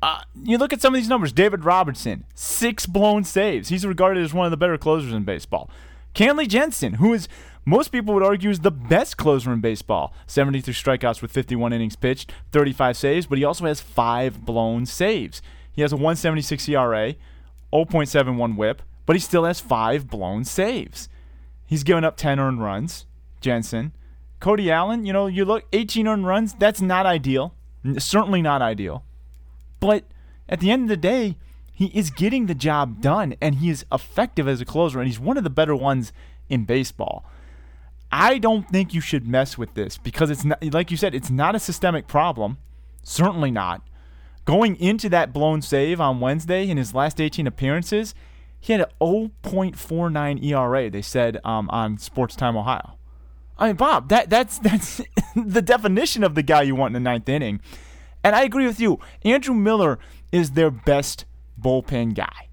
Uh, 0.00 0.22
you 0.44 0.56
look 0.56 0.72
at 0.72 0.80
some 0.80 0.94
of 0.94 1.00
these 1.00 1.08
numbers. 1.08 1.32
David 1.32 1.64
Robertson, 1.64 2.26
six 2.36 2.86
blown 2.86 3.24
saves. 3.24 3.70
He's 3.70 3.84
regarded 3.84 4.22
as 4.22 4.32
one 4.32 4.46
of 4.46 4.52
the 4.52 4.56
better 4.56 4.78
closers 4.78 5.12
in 5.12 5.24
baseball. 5.24 5.68
Kenley 6.14 6.48
Jansen, 6.48 6.94
who 6.94 7.12
is 7.12 7.28
most 7.64 7.92
people 7.92 8.14
would 8.14 8.22
argue 8.22 8.50
is 8.50 8.60
the 8.60 8.70
best 8.70 9.16
closer 9.16 9.52
in 9.52 9.60
baseball. 9.60 10.14
73 10.26 10.72
strikeouts 10.72 11.22
with 11.22 11.30
51 11.30 11.72
innings 11.72 11.96
pitched, 11.96 12.32
35 12.52 12.96
saves, 12.96 13.26
but 13.26 13.38
he 13.38 13.44
also 13.44 13.66
has 13.66 13.80
five 13.80 14.44
blown 14.44 14.86
saves. 14.86 15.42
He 15.72 15.82
has 15.82 15.92
a 15.92 15.96
176 15.96 16.68
ERA, 16.68 17.14
0.71 17.72 18.56
whip, 18.56 18.82
but 19.06 19.14
he 19.14 19.20
still 19.20 19.44
has 19.44 19.60
five 19.60 20.08
blown 20.08 20.44
saves. 20.44 21.08
He's 21.66 21.84
given 21.84 22.02
up 22.02 22.16
10 22.16 22.40
earned 22.40 22.62
runs, 22.62 23.06
Jansen. 23.40 23.92
Cody 24.40 24.70
Allen, 24.70 25.04
you 25.04 25.12
know, 25.12 25.26
you 25.26 25.44
look 25.44 25.64
18 25.72 26.08
earned 26.08 26.26
runs, 26.26 26.54
that's 26.54 26.80
not 26.80 27.06
ideal. 27.06 27.54
Certainly 27.98 28.42
not 28.42 28.62
ideal. 28.62 29.04
But 29.78 30.04
at 30.48 30.60
the 30.60 30.70
end 30.70 30.84
of 30.84 30.88
the 30.88 30.96
day, 30.96 31.36
he 31.80 31.86
is 31.94 32.10
getting 32.10 32.44
the 32.44 32.54
job 32.54 33.00
done 33.00 33.34
and 33.40 33.54
he 33.54 33.70
is 33.70 33.86
effective 33.90 34.46
as 34.46 34.60
a 34.60 34.66
closer 34.66 34.98
and 34.98 35.08
he's 35.08 35.18
one 35.18 35.38
of 35.38 35.44
the 35.44 35.48
better 35.48 35.74
ones 35.74 36.12
in 36.50 36.66
baseball. 36.66 37.24
I 38.12 38.36
don't 38.36 38.68
think 38.68 38.92
you 38.92 39.00
should 39.00 39.26
mess 39.26 39.56
with 39.56 39.72
this 39.72 39.96
because 39.96 40.28
it's 40.28 40.44
not, 40.44 40.62
like 40.74 40.90
you 40.90 40.98
said, 40.98 41.14
it's 41.14 41.30
not 41.30 41.54
a 41.54 41.58
systemic 41.58 42.06
problem. 42.06 42.58
Certainly 43.02 43.52
not. 43.52 43.80
Going 44.44 44.76
into 44.76 45.08
that 45.08 45.32
blown 45.32 45.62
save 45.62 46.02
on 46.02 46.20
Wednesday 46.20 46.68
in 46.68 46.76
his 46.76 46.92
last 46.92 47.18
18 47.18 47.46
appearances, 47.46 48.14
he 48.60 48.74
had 48.74 48.82
an 48.82 48.88
0.49 49.00 50.44
ERA. 50.44 50.90
They 50.90 51.00
said 51.00 51.40
um, 51.46 51.70
on 51.70 51.96
Sports 51.96 52.36
Time 52.36 52.58
Ohio. 52.58 52.98
I 53.58 53.68
mean, 53.68 53.76
Bob, 53.76 54.10
that 54.10 54.28
that's 54.28 54.58
that's 54.58 55.00
the 55.34 55.62
definition 55.62 56.24
of 56.24 56.34
the 56.34 56.42
guy 56.42 56.60
you 56.60 56.74
want 56.74 56.94
in 56.94 57.02
the 57.02 57.10
ninth 57.10 57.28
inning. 57.28 57.62
And 58.22 58.36
I 58.36 58.42
agree 58.42 58.66
with 58.66 58.80
you. 58.80 58.98
Andrew 59.24 59.54
Miller 59.54 59.98
is 60.30 60.50
their 60.50 60.70
best 60.70 61.24
bullpen 61.60 62.14
guy. 62.14 62.48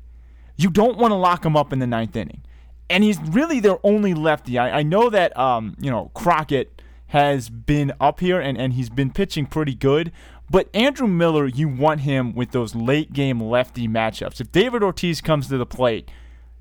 You 0.55 0.69
don't 0.69 0.97
want 0.97 1.11
to 1.11 1.15
lock 1.15 1.45
him 1.45 1.55
up 1.55 1.71
in 1.71 1.79
the 1.79 1.87
ninth 1.87 2.15
inning 2.15 2.41
and 2.89 3.03
he's 3.03 3.19
really 3.21 3.59
their 3.59 3.77
only 3.83 4.13
lefty. 4.13 4.57
I, 4.57 4.79
I 4.79 4.83
know 4.83 5.09
that 5.09 5.37
um, 5.37 5.75
you 5.79 5.91
know 5.91 6.11
Crockett 6.13 6.81
has 7.07 7.49
been 7.49 7.93
up 7.99 8.19
here 8.19 8.39
and, 8.39 8.57
and 8.57 8.73
he's 8.73 8.89
been 8.89 9.11
pitching 9.11 9.45
pretty 9.45 9.75
good. 9.75 10.11
But 10.49 10.69
Andrew 10.73 11.07
Miller, 11.07 11.45
you 11.45 11.67
want 11.67 12.01
him 12.01 12.33
with 12.33 12.51
those 12.51 12.73
late 12.73 13.11
game 13.11 13.41
lefty 13.41 13.87
matchups. 13.87 14.39
If 14.39 14.51
David 14.51 14.81
Ortiz 14.81 15.19
comes 15.19 15.47
to 15.49 15.57
the 15.57 15.65
plate, 15.65 16.09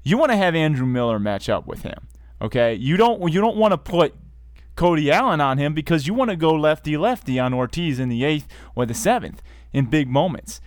you 0.03 0.19
want 0.19 0.33
to 0.33 0.37
have 0.37 0.57
Andrew 0.57 0.87
Miller 0.87 1.21
match 1.21 1.49
up 1.49 1.67
with 1.67 1.83
him. 1.83 2.09
Okay, 2.43 2.75
you 2.75 2.97
don't 2.97 3.33
you 3.33 3.41
don't 3.41 3.57
want 3.57 3.73
to 3.73 3.79
put 3.79 4.15
Cody 4.75 5.11
Allen 5.11 5.41
on 5.41 5.59
him 5.59 5.73
because 5.73 6.07
you 6.07 6.15
want 6.15 6.31
to 6.31 6.37
go 6.37 6.53
lefty 6.53 6.97
lefty 6.97 7.39
on 7.39 7.55
Ortiz 7.55 7.99
in 7.99 8.09
the 8.09 8.25
eighth 8.25 8.49
or 8.75 8.87
the 8.87 8.95
seventh 8.95 9.43
in 9.73 9.87
big 9.87 10.09
moments. 10.09 10.61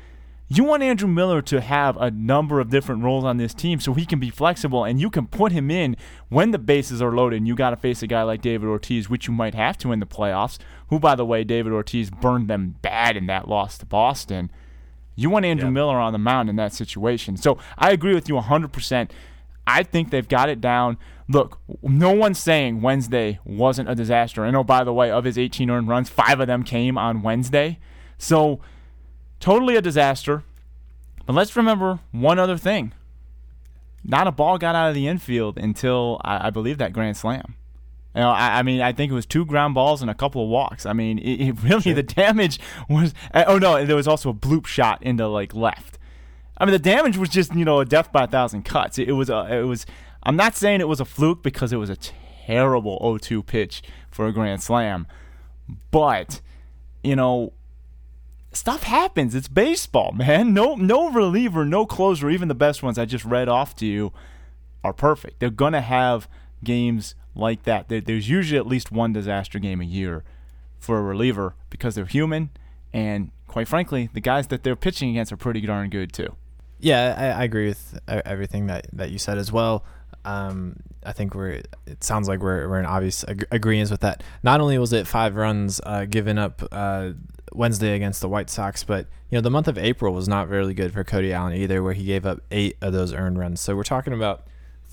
You 0.52 0.64
want 0.64 0.82
Andrew 0.82 1.08
Miller 1.08 1.44
to 1.44 1.62
have 1.62 1.96
a 1.98 2.10
number 2.10 2.60
of 2.60 2.72
different 2.72 3.04
roles 3.04 3.24
on 3.24 3.38
this 3.38 3.54
team 3.54 3.80
so 3.80 3.94
he 3.94 4.04
can 4.04 4.20
be 4.20 4.32
flexible 4.32 4.84
and 4.84 5.00
you 5.00 5.12
can 5.12 5.28
put 5.28 5.52
him 5.52 5.70
in 5.70 5.96
when 6.30 6.50
the 6.50 6.58
bases 6.58 7.04
are 7.04 7.12
loaded 7.12 7.38
and 7.38 7.48
you 7.48 7.54
got 7.54 7.70
to 7.70 7.76
face 7.76 8.02
a 8.02 8.08
guy 8.08 8.24
like 8.24 8.42
David 8.42 8.68
Ortiz, 8.68 9.12
which 9.12 9.28
you 9.28 9.34
might 9.34 9.54
have 9.54 9.78
to 9.78 9.92
in 9.92 10.00
the 10.00 10.08
playoffs, 10.08 10.58
who, 10.88 11.00
by 11.00 11.14
the 11.14 11.26
way, 11.26 11.44
David 11.44 11.72
Ortiz 11.72 12.10
burned 12.10 12.48
them 12.48 12.78
bad 12.82 13.16
in 13.16 13.28
that 13.28 13.48
loss 13.48 13.78
to 13.78 13.86
Boston. 13.86 14.50
You 15.16 15.30
want 15.30 15.46
Andrew 15.46 15.68
yep. 15.68 15.74
Miller 15.74 15.98
on 15.98 16.14
the 16.14 16.20
mound 16.20 16.50
in 16.50 16.56
that 16.56 16.74
situation. 16.74 17.38
So 17.38 17.60
I 17.78 17.92
agree 17.92 18.16
with 18.16 18.28
you 18.28 18.34
100%. 18.34 19.12
I 19.68 19.84
think 19.84 20.10
they've 20.10 20.28
got 20.28 20.50
it 20.50 20.60
down. 20.60 20.98
Look, 21.28 21.60
no 21.84 22.12
one's 22.12 22.40
saying 22.40 22.82
Wednesday 22.82 23.38
wasn't 23.46 23.88
a 23.88 23.94
disaster. 23.94 24.44
I 24.44 24.50
know, 24.50 24.62
oh, 24.62 24.64
by 24.64 24.84
the 24.84 24.94
way, 24.94 25.12
of 25.12 25.26
his 25.26 25.38
18 25.38 25.70
earned 25.70 25.88
runs, 25.90 26.10
five 26.10 26.40
of 26.40 26.48
them 26.48 26.64
came 26.64 26.98
on 26.98 27.22
Wednesday. 27.22 27.78
So 28.18 28.62
Totally 29.40 29.76
a 29.76 29.82
disaster. 29.82 30.44
But 31.26 31.34
let's 31.34 31.56
remember 31.56 32.00
one 32.12 32.40
other 32.40 32.58
thing. 32.58 32.94
Not 34.04 34.28
a 34.28 34.32
ball 34.32 34.58
got 34.58 34.76
out 34.76 34.90
of 34.90 34.96
the 34.96 35.08
infield 35.08 35.58
until 35.58 36.20
I, 36.24 36.48
I 36.48 36.50
believe 36.50 36.78
that 36.78 36.94
grand 36.94 37.18
slam. 37.18 37.56
You 38.16 38.22
know, 38.22 38.32
I, 38.32 38.60
I, 38.60 38.64
mean, 38.64 38.82
I 38.82 38.92
think 38.92 39.12
it 39.12 39.16
was 39.16 39.26
two 39.26 39.46
ground 39.46 39.76
balls 39.76 40.02
and 40.02 40.10
a 40.10 40.16
couple 40.16 40.44
of 40.44 40.50
walks. 40.50 40.86
I 40.86 40.94
mean, 40.94 41.20
it, 41.20 41.42
it 41.42 41.56
really 41.64 41.82
sure. 41.82 41.94
the 41.94 42.04
damage 42.04 42.60
was. 42.90 43.14
Uh, 43.34 43.44
oh 43.48 43.58
no, 43.58 43.86
there 43.86 43.96
was 43.96 44.08
also 44.08 44.30
a 44.30 44.34
bloop 44.34 44.66
shot 44.66 45.04
into 45.04 45.28
like 45.28 45.54
left. 45.54 45.98
I 46.58 46.66
mean, 46.66 46.74
the 46.74 46.80
damage 46.80 47.18
was 47.18 47.30
just 47.30 47.54
you 47.54 47.64
know 47.64 47.80
a 47.80 47.86
death 47.86 48.12
by 48.12 48.24
a 48.24 48.28
thousand 48.28 48.64
cuts. 48.64 48.98
It, 48.98 49.10
it 49.10 49.14
was 49.14 49.30
a, 49.30 49.60
it 49.60 49.64
was. 49.64 49.86
I'm 50.24 50.36
not 50.36 50.56
saying 50.56 50.82
it 50.82 50.88
was 50.88 51.00
a 51.00 51.06
fluke 51.06 51.44
because 51.44 51.72
it 51.72 51.78
was 51.78 51.90
a 51.90 51.96
terrible 52.46 53.00
0-2 53.00 53.46
pitch 53.46 53.82
for 54.12 54.28
a 54.28 54.34
grand 54.34 54.62
slam, 54.62 55.08
but 55.92 56.42
you 57.04 57.16
know 57.16 57.54
stuff 58.52 58.84
happens. 58.84 59.36
It's 59.36 59.48
baseball, 59.48 60.12
man. 60.12 60.54
No 60.54 60.76
no 60.76 61.10
reliever, 61.10 61.66
no 61.66 61.86
closer, 61.86 62.30
even 62.30 62.48
the 62.48 62.56
best 62.56 62.84
ones 62.84 62.98
I 62.98 63.06
just 63.06 63.26
read 63.26 63.50
off 63.50 63.76
to 63.78 63.86
you 63.86 64.12
are 64.84 64.94
perfect. 64.94 65.40
They're 65.40 65.50
going 65.50 65.74
to 65.74 65.82
have 65.82 66.28
games 66.64 67.16
like 67.36 67.64
that. 67.64 67.90
There's 67.90 68.30
usually 68.30 68.58
at 68.58 68.68
least 68.68 68.92
one 68.92 69.14
disaster 69.14 69.60
game 69.60 69.82
a 69.82 69.86
year 69.86 70.24
for 70.80 70.98
a 70.98 71.02
reliever 71.02 71.56
because 71.70 71.96
they're 71.96 72.06
human 72.06 72.50
and 72.94 73.32
quite 73.48 73.68
frankly, 73.68 74.10
the 74.14 74.22
guys 74.22 74.48
that 74.48 74.64
they're 74.64 74.76
pitching 74.76 75.10
against 75.10 75.32
are 75.32 75.38
pretty 75.38 75.62
darn 75.62 75.90
good 75.90 76.14
too. 76.14 76.36
Yeah, 76.80 77.16
I, 77.18 77.42
I 77.42 77.44
agree 77.44 77.68
with 77.68 78.00
everything 78.08 78.68
that, 78.68 78.88
that 78.94 79.12
you 79.12 79.18
said 79.18 79.38
as 79.38 79.52
well. 79.52 79.84
Um, 80.24 80.78
I 81.04 81.12
think 81.14 81.34
we're. 81.34 81.62
It 81.86 82.04
sounds 82.04 82.28
like 82.28 82.40
we're 82.40 82.68
we're 82.68 82.80
in 82.80 82.86
obvious 82.86 83.24
ag- 83.26 83.48
with 83.52 84.00
that. 84.02 84.22
Not 84.44 84.60
only 84.60 84.78
was 84.78 84.92
it 84.92 85.08
five 85.08 85.36
runs 85.36 85.80
uh, 85.86 86.06
given 86.06 86.38
up 86.38 86.62
uh, 86.72 87.12
Wednesday 87.54 87.96
against 87.96 88.22
the 88.22 88.30
White 88.30 88.50
Sox, 88.50 88.84
but 88.84 89.08
you 89.30 89.38
know 89.38 89.42
the 89.42 89.52
month 89.52 89.68
of 89.68 89.78
April 89.78 90.14
was 90.14 90.28
not 90.28 90.50
really 90.50 90.74
good 90.74 90.94
for 90.94 91.04
Cody 91.04 91.34
Allen 91.34 91.54
either, 91.54 91.84
where 91.84 91.94
he 91.94 92.04
gave 92.04 92.26
up 92.26 92.42
eight 92.52 92.78
of 92.82 92.94
those 92.94 93.14
earned 93.14 93.38
runs. 93.38 93.62
So 93.62 93.76
we're 93.76 93.84
talking 93.84 94.14
about 94.14 94.48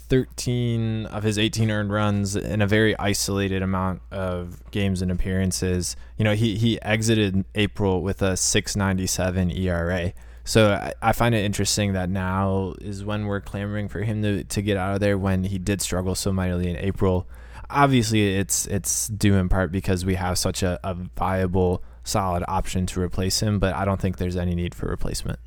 13 0.09 1.07
of 1.07 1.23
his 1.23 1.39
18 1.39 1.71
earned 1.71 1.91
runs 1.91 2.37
in 2.37 2.63
a 2.63 2.67
very 2.67 2.97
isolated 2.99 3.63
amount 3.63 4.03
of 4.11 4.63
games 4.71 5.03
and 5.03 5.11
appearances. 5.11 5.97
You 6.17 6.25
know, 6.25 6.35
he 6.35 6.57
he 6.57 6.81
exited 6.83 7.45
April 7.55 8.03
with 8.03 8.23
a 8.23 8.33
6.97 8.33 9.59
ERA. 9.59 10.13
So 10.45 10.75
I, 10.75 10.93
I 11.03 11.13
find 11.13 11.35
it 11.35 11.45
interesting 11.45 11.95
that 11.95 12.09
now 12.09 12.75
is 12.81 13.05
when 13.05 13.27
we're 13.27 13.41
clamoring 13.41 13.89
for 13.89 14.01
him 14.03 14.23
to, 14.23 14.45
to 14.45 14.63
get 14.63 14.77
out 14.77 14.95
of 14.95 15.01
there 15.01 15.19
when 15.19 15.43
he 15.45 15.59
did 15.59 15.83
struggle 15.83 16.15
so 16.15 16.33
mightily 16.33 16.71
in 16.71 16.77
April. 16.77 17.27
Obviously, 17.69 18.37
it's 18.37 18.67
it's 18.69 19.09
due 19.09 19.35
in 19.35 19.49
part 19.49 19.73
because 19.73 20.05
we 20.05 20.15
have 20.15 20.39
such 20.39 20.63
a, 20.63 20.79
a 20.85 20.95
viable 20.95 21.83
solid 22.07 22.45
option 22.49 22.87
to 22.87 23.01
replace 23.01 23.41
him, 23.41 23.59
but 23.59 23.75
I 23.75 23.85
don't 23.85 24.01
think 24.01 24.19
there's 24.19 24.37
any 24.37 24.55
need 24.55 24.75
for 24.75 24.87
replacement. 24.87 25.39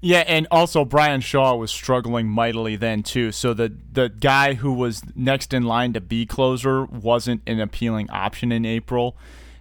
Yeah, 0.00 0.22
and 0.26 0.46
also 0.50 0.84
Bryan 0.84 1.20
Shaw 1.20 1.56
was 1.56 1.70
struggling 1.70 2.28
mightily 2.28 2.76
then 2.76 3.02
too. 3.02 3.32
So 3.32 3.52
the 3.52 3.74
the 3.92 4.08
guy 4.08 4.54
who 4.54 4.72
was 4.72 5.02
next 5.16 5.52
in 5.52 5.64
line 5.64 5.92
to 5.94 6.00
be 6.00 6.24
closer 6.24 6.84
wasn't 6.84 7.42
an 7.48 7.58
appealing 7.60 8.08
option 8.10 8.52
in 8.52 8.64
April. 8.64 9.16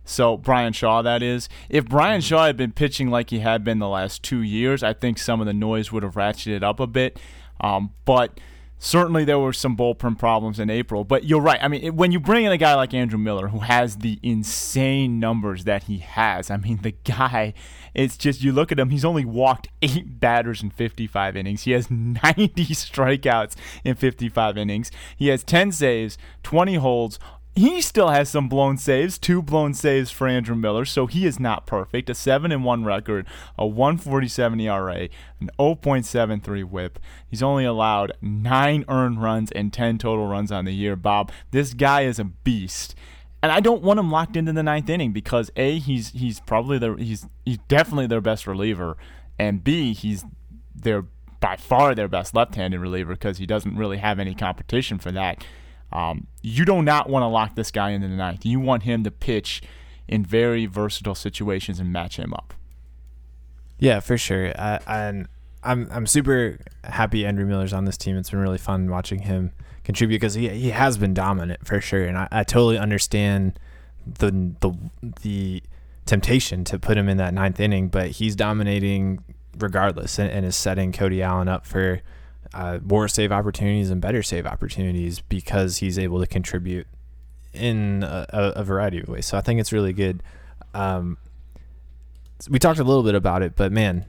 So 0.06 0.38
Bryan 0.38 0.74
Shaw, 0.74 1.02
that 1.02 1.24
is. 1.24 1.50
If 1.70 1.90
Bryan 1.90 2.22
Shaw 2.22 2.46
had 2.46 2.56
been 2.56 2.72
pitching 2.72 3.10
like 3.10 3.30
he 3.30 3.40
had 3.40 3.64
been 3.64 3.80
the 3.80 3.90
last 3.90 4.24
two 4.24 4.42
years, 4.42 4.84
I 4.84 4.94
think 4.94 5.18
some 5.18 5.42
of 5.42 5.48
the 5.48 5.54
noise 5.54 5.92
would 5.92 6.04
have 6.04 6.14
ratcheted 6.14 6.64
up 6.64 6.80
a 6.80 6.88
bit. 6.88 7.20
Um, 7.60 7.92
but 8.06 8.40
certainly 8.80 9.26
there 9.26 9.40
were 9.40 9.54
some 9.54 9.76
bullpen 9.76 10.18
problems 10.18 10.60
in 10.60 10.70
April. 10.70 11.04
But 11.04 11.26
you're 11.26 11.42
right. 11.42 11.60
I 11.62 11.68
mean, 11.68 11.96
when 11.96 12.12
you 12.12 12.20
bring 12.20 12.46
in 12.46 12.52
a 12.52 12.58
guy 12.58 12.76
like 12.76 12.94
Andrew 12.94 13.20
Miller, 13.20 13.50
who 13.50 13.60
has 13.60 13.98
the 13.98 14.20
insane 14.22 15.20
numbers 15.20 15.64
that 15.64 15.84
he 15.84 16.00
has, 16.00 16.50
I 16.50 16.58
mean, 16.58 16.80
the 16.82 16.92
guy, 16.92 17.54
it's 17.94 18.18
just 18.18 18.44
you 18.44 18.52
look 18.52 18.72
at 18.72 18.80
him, 18.80 18.90
he's 18.90 19.06
only 19.06 19.26
walked 19.26 19.68
eight 19.82 20.20
batters 20.20 20.62
in 20.62 20.70
55 20.70 21.36
innings. 21.36 21.64
He 21.64 21.72
has 21.72 21.90
90 21.90 22.24
strikeouts 22.56 23.56
in 23.84 23.96
55 23.96 24.58
innings. 24.58 24.92
He 25.16 25.28
has 25.28 25.44
10 25.44 25.72
saves, 25.72 26.18
20 26.44 26.76
holds, 26.76 27.20
he 27.58 27.82
still 27.82 28.10
has 28.10 28.30
some 28.30 28.48
blown 28.48 28.78
saves, 28.78 29.18
two 29.18 29.42
blown 29.42 29.74
saves 29.74 30.12
for 30.12 30.28
Andrew 30.28 30.56
Miller, 30.56 30.86
so 30.86 31.08
he 31.08 31.26
is 31.26 31.40
not 31.40 31.66
perfect. 31.66 32.10
A 32.10 32.14
7 32.14 32.52
and 32.52 32.64
1 32.64 32.84
record, 32.84 33.26
a 33.58 33.66
147 33.66 34.60
ERA, 34.60 35.10
an 35.40 35.50
0.73 35.60 36.64
whip. 36.66 37.00
He's 37.28 37.42
only 37.42 37.66
allowed 37.66 38.14
9 38.22 38.86
earned 38.88 39.24
runs 39.24 39.52
and 39.52 39.74
10 39.74 39.98
total 39.98 40.28
runs 40.28 40.52
on 40.52 40.66
the 40.66 40.74
year, 40.74 40.96
Bob. 40.96 41.32
This 41.50 41.74
guy 41.74 42.02
is 42.02 42.20
a 42.20 42.26
beast. 42.26 42.94
And 43.42 43.52
I 43.52 43.60
don't 43.60 43.82
want 43.82 44.00
him 44.00 44.12
locked 44.12 44.36
into 44.36 44.54
the 44.54 44.64
ninth 44.64 44.90
inning 44.90 45.12
because 45.12 45.52
A, 45.56 45.80
he's 45.80 46.10
he's 46.10 46.40
probably 46.40 46.80
their 46.80 46.98
he's 46.98 47.28
he's 47.46 47.60
definitely 47.68 48.08
their 48.08 48.20
best 48.20 48.48
reliever, 48.48 48.98
and 49.38 49.64
B, 49.64 49.94
he's 49.94 50.26
their 50.76 51.06
by 51.40 51.56
far 51.56 51.94
their 51.94 52.08
best 52.08 52.34
left-handed 52.34 52.80
reliever 52.80 53.14
because 53.14 53.38
he 53.38 53.46
doesn't 53.46 53.78
really 53.78 53.98
have 53.98 54.20
any 54.20 54.34
competition 54.34 54.98
for 54.98 55.12
that. 55.12 55.46
Um, 55.92 56.28
you 56.42 56.66
do 56.66 56.82
not 56.82 57.10
want 57.10 57.24
to 57.24 57.28
lock 57.28 57.56
this 57.56 57.72
guy 57.72 57.92
into 57.92 58.08
the 58.08 58.16
ninth. 58.16 58.46
You 58.46 58.60
want 58.60 58.84
him 58.84 59.04
to 59.04 59.12
pitch 59.12 59.62
in 60.08 60.26
very 60.26 60.66
versatile 60.66 61.16
situations 61.16 61.80
and 61.80 61.92
match 61.92 62.18
him 62.18 62.34
up. 62.34 62.54
Yeah, 63.80 64.00
for 64.00 64.18
sure. 64.18 64.54
I'm 64.58 65.28
I'm 65.64 65.88
I'm 65.92 66.08
super 66.08 66.60
happy 66.84 67.26
Andrew 67.26 67.46
Miller's 67.46 67.74
on 67.74 67.86
this 67.86 67.98
team. 67.98 68.18
It's 68.18 68.30
been 68.30 68.40
really 68.40 68.58
fun 68.58 68.90
watching 68.90 69.20
him 69.20 69.52
contribute 69.84 70.18
because 70.18 70.34
he 70.34 70.50
he 70.50 70.72
has 70.72 70.98
been 70.98 71.14
dominant 71.14 71.66
for 71.66 71.80
sure, 71.80 72.04
and 72.04 72.18
I, 72.18 72.28
I 72.32 72.44
totally 72.44 72.78
understand 72.78 73.60
the 74.06 74.54
the 74.62 74.74
the 75.22 75.64
temptation 76.06 76.64
to 76.64 76.80
put 76.80 76.98
him 76.98 77.08
in 77.10 77.18
that 77.18 77.34
ninth 77.34 77.60
inning, 77.60 77.90
but 77.90 78.12
he's 78.12 78.36
dominating 78.36 79.24
regardless, 79.58 80.18
and, 80.20 80.30
and 80.32 80.46
is 80.46 80.56
setting 80.56 80.92
Cody 80.92 81.22
Allen 81.22 81.48
up 81.48 81.66
for 81.66 82.02
uh, 82.54 82.80
more 82.84 83.08
save 83.08 83.32
opportunities 83.32 83.90
and 83.90 84.02
better 84.02 84.24
save 84.24 84.46
opportunities 84.46 85.20
because 85.20 85.78
he's 85.78 85.98
able 85.98 86.20
to 86.20 86.28
contribute 86.28 86.88
in 87.54 88.04
a, 88.04 88.26
a 88.30 88.64
variety 88.64 89.00
of 89.00 89.08
ways. 89.08 89.26
So 89.26 89.38
I 89.38 89.42
think 89.42 89.60
it's 89.60 89.74
really 89.74 89.94
good. 89.94 90.24
Um, 90.74 91.18
we 92.50 92.60
talked 92.60 92.80
a 92.80 92.84
little 92.84 93.04
bit 93.04 93.16
about 93.16 93.42
it, 93.42 93.56
but 93.56 93.72
man, 93.72 94.06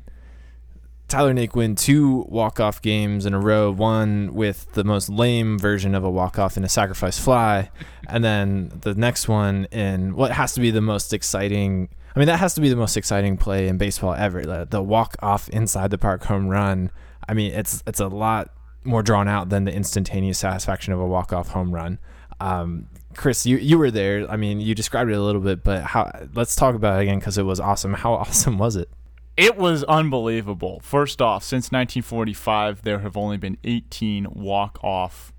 Tyler 1.09 1.33
Naquin 1.33 1.75
two 1.75 2.26
walk 2.28 2.61
off 2.61 2.83
games 2.83 3.25
in 3.25 3.33
a 3.33 3.40
row. 3.40 3.71
One 3.71 4.35
with 4.35 4.71
the 4.73 4.85
most 4.85 5.09
lame 5.09 5.59
version 5.59 5.95
of 5.95 6.04
a 6.04 6.11
walk 6.11 6.38
off 6.38 6.59
in 6.59 6.64
a 6.64 6.68
sacrifice 6.68 7.18
fly, 7.18 7.71
and 8.09 8.23
then 8.23 8.71
the 8.83 8.95
next 8.95 9.26
one 9.26 9.66
in 9.73 10.14
what 10.14 10.33
has 10.33 10.52
to 10.54 10.61
be 10.61 10.71
the 10.71 10.83
most 10.83 11.14
exciting. 11.14 11.88
I 12.14 12.18
mean, 12.18 12.26
that 12.26 12.38
has 12.38 12.54
to 12.54 12.61
be 12.61 12.68
the 12.68 12.76
most 12.76 12.97
exciting 12.97 13.38
play 13.38 13.68
in 13.68 13.78
baseball 13.78 14.12
ever. 14.12 14.42
The, 14.42 14.66
the 14.68 14.83
walk 14.83 15.16
off 15.21 15.49
inside 15.49 15.90
the 15.90 15.99
park 15.99 16.25
home 16.25 16.49
run. 16.49 16.90
I 17.28 17.35
mean, 17.35 17.52
it's 17.52 17.82
it's 17.87 18.00
a 18.00 18.08
lot 18.08 18.50
more 18.85 19.02
drawn 19.02 19.28
out 19.28 19.50
than 19.50 19.64
the 19.64 19.73
instantaneous 19.73 20.38
satisfaction 20.38 20.92
of 20.92 21.00
a 21.00 21.06
walk 21.06 21.32
off 21.32 21.49
home 21.49 21.73
run. 21.73 21.99
Um, 22.40 22.88
Chris, 23.16 23.47
you 23.47 23.56
you 23.56 23.78
were 23.78 23.90
there. 23.90 24.30
I 24.30 24.37
mean, 24.37 24.61
you 24.61 24.75
described 24.75 25.11
it 25.11 25.14
a 25.14 25.23
little 25.23 25.40
bit, 25.40 25.64
but 25.64 25.82
how? 25.82 26.11
Let's 26.35 26.56
talk 26.56 26.75
about 26.75 26.99
it 26.99 27.02
again 27.02 27.18
because 27.18 27.38
it 27.38 27.42
was 27.42 27.61
awesome. 27.61 27.94
How 27.94 28.14
awesome 28.14 28.58
was 28.58 28.76
it? 28.76 28.88
It 29.37 29.56
was 29.56 29.85
unbelievable. 29.85 30.80
First 30.82 31.23
off, 31.23 31.44
since 31.44 31.66
1945, 31.66 32.82
there 32.82 33.00
have 33.00 33.16
only 33.16 33.37
been 33.37 33.56
18 33.62 34.26
walk 34.32 34.80
off 34.82 35.32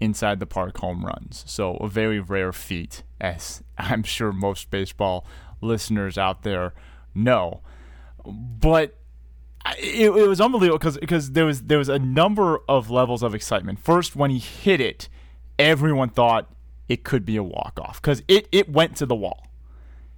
inside 0.00 0.40
the 0.40 0.46
park 0.46 0.78
home 0.78 1.04
runs. 1.04 1.44
So, 1.46 1.76
a 1.76 1.88
very 1.88 2.20
rare 2.20 2.52
feat, 2.52 3.02
as 3.20 3.62
I'm 3.78 4.02
sure 4.02 4.32
most 4.32 4.70
baseball 4.70 5.26
listeners 5.60 6.16
out 6.16 6.42
there 6.42 6.72
know. 7.14 7.60
But 8.24 8.96
it, 9.78 10.10
it 10.10 10.28
was 10.28 10.40
unbelievable 10.40 10.78
because 10.78 10.98
because 10.98 11.32
there 11.32 11.46
was 11.46 11.62
there 11.62 11.78
was 11.78 11.88
a 11.88 11.98
number 11.98 12.60
of 12.68 12.90
levels 12.90 13.22
of 13.22 13.34
excitement. 13.34 13.78
First, 13.78 14.14
when 14.14 14.30
he 14.30 14.38
hit 14.38 14.80
it, 14.80 15.08
everyone 15.58 16.08
thought 16.08 16.50
it 16.88 17.04
could 17.04 17.24
be 17.24 17.36
a 17.36 17.42
walk 17.42 17.78
off 17.80 18.00
because 18.00 18.22
it, 18.28 18.46
it 18.52 18.68
went 18.68 18.96
to 18.96 19.06
the 19.06 19.14
wall 19.14 19.48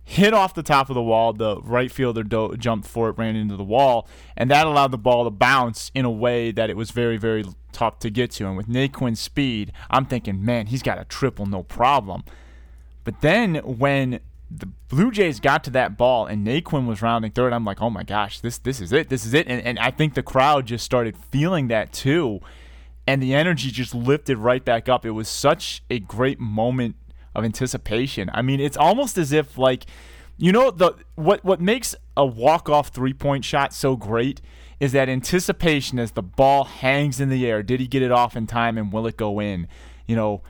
hit 0.06 0.32
off 0.32 0.54
the 0.54 0.62
top 0.62 0.88
of 0.88 0.94
the 0.94 1.02
wall. 1.02 1.32
The 1.32 1.60
right 1.62 1.90
fielder 1.90 2.22
do- 2.22 2.56
jumped 2.56 2.88
for 2.88 3.10
it, 3.10 3.18
ran 3.18 3.34
into 3.36 3.56
the 3.56 3.64
wall, 3.64 4.08
and 4.36 4.50
that 4.50 4.66
allowed 4.66 4.92
the 4.92 4.98
ball 4.98 5.24
to 5.24 5.30
bounce 5.30 5.90
in 5.94 6.04
a 6.04 6.10
way 6.10 6.52
that 6.52 6.70
it 6.70 6.76
was 6.76 6.92
very, 6.92 7.16
very 7.16 7.44
tough 7.72 7.98
to 7.98 8.08
get 8.08 8.30
to. 8.32 8.46
And 8.46 8.56
with 8.56 8.68
Naquin's 8.68 9.20
speed, 9.20 9.72
I'm 9.90 10.06
thinking, 10.06 10.42
man, 10.42 10.68
he's 10.68 10.82
got 10.82 10.98
a 10.98 11.04
triple, 11.04 11.44
no 11.44 11.64
problem. 11.64 12.22
But 13.02 13.20
then 13.20 13.56
when 13.56 14.20
the 14.50 14.66
Blue 14.88 15.10
Jays 15.10 15.40
got 15.40 15.64
to 15.64 15.70
that 15.70 15.96
ball 15.96 16.26
and 16.26 16.46
Naquin 16.46 16.86
was 16.86 17.02
rounding 17.02 17.32
third, 17.32 17.52
I'm 17.52 17.64
like, 17.64 17.82
oh 17.82 17.90
my 17.90 18.02
gosh, 18.02 18.40
this 18.40 18.58
this 18.58 18.80
is 18.80 18.92
it, 18.92 19.08
this 19.08 19.26
is 19.26 19.34
it. 19.34 19.46
And, 19.48 19.60
and 19.62 19.78
I 19.78 19.90
think 19.90 20.14
the 20.14 20.22
crowd 20.22 20.66
just 20.66 20.84
started 20.84 21.16
feeling 21.16 21.68
that 21.68 21.92
too. 21.92 22.40
And 23.06 23.22
the 23.22 23.34
energy 23.34 23.70
just 23.70 23.94
lifted 23.94 24.38
right 24.38 24.64
back 24.64 24.88
up. 24.88 25.06
It 25.06 25.12
was 25.12 25.28
such 25.28 25.82
a 25.90 25.98
great 25.98 26.40
moment 26.40 26.96
of 27.34 27.44
anticipation. 27.44 28.30
I 28.32 28.42
mean, 28.42 28.60
it's 28.60 28.76
almost 28.76 29.18
as 29.18 29.32
if 29.32 29.58
like 29.58 29.86
you 30.38 30.52
know 30.52 30.70
the 30.70 30.94
what 31.14 31.44
what 31.44 31.60
makes 31.60 31.94
a 32.16 32.24
walk-off 32.24 32.88
three-point 32.88 33.44
shot 33.44 33.72
so 33.72 33.96
great 33.96 34.40
is 34.78 34.92
that 34.92 35.08
anticipation 35.08 35.98
as 35.98 36.12
the 36.12 36.22
ball 36.22 36.64
hangs 36.64 37.20
in 37.20 37.30
the 37.30 37.46
air. 37.46 37.62
Did 37.62 37.80
he 37.80 37.86
get 37.86 38.02
it 38.02 38.12
off 38.12 38.36
in 38.36 38.46
time 38.46 38.76
and 38.76 38.92
will 38.92 39.06
it 39.06 39.16
go 39.16 39.40
in? 39.40 39.68
You 40.06 40.16
know, 40.16 40.42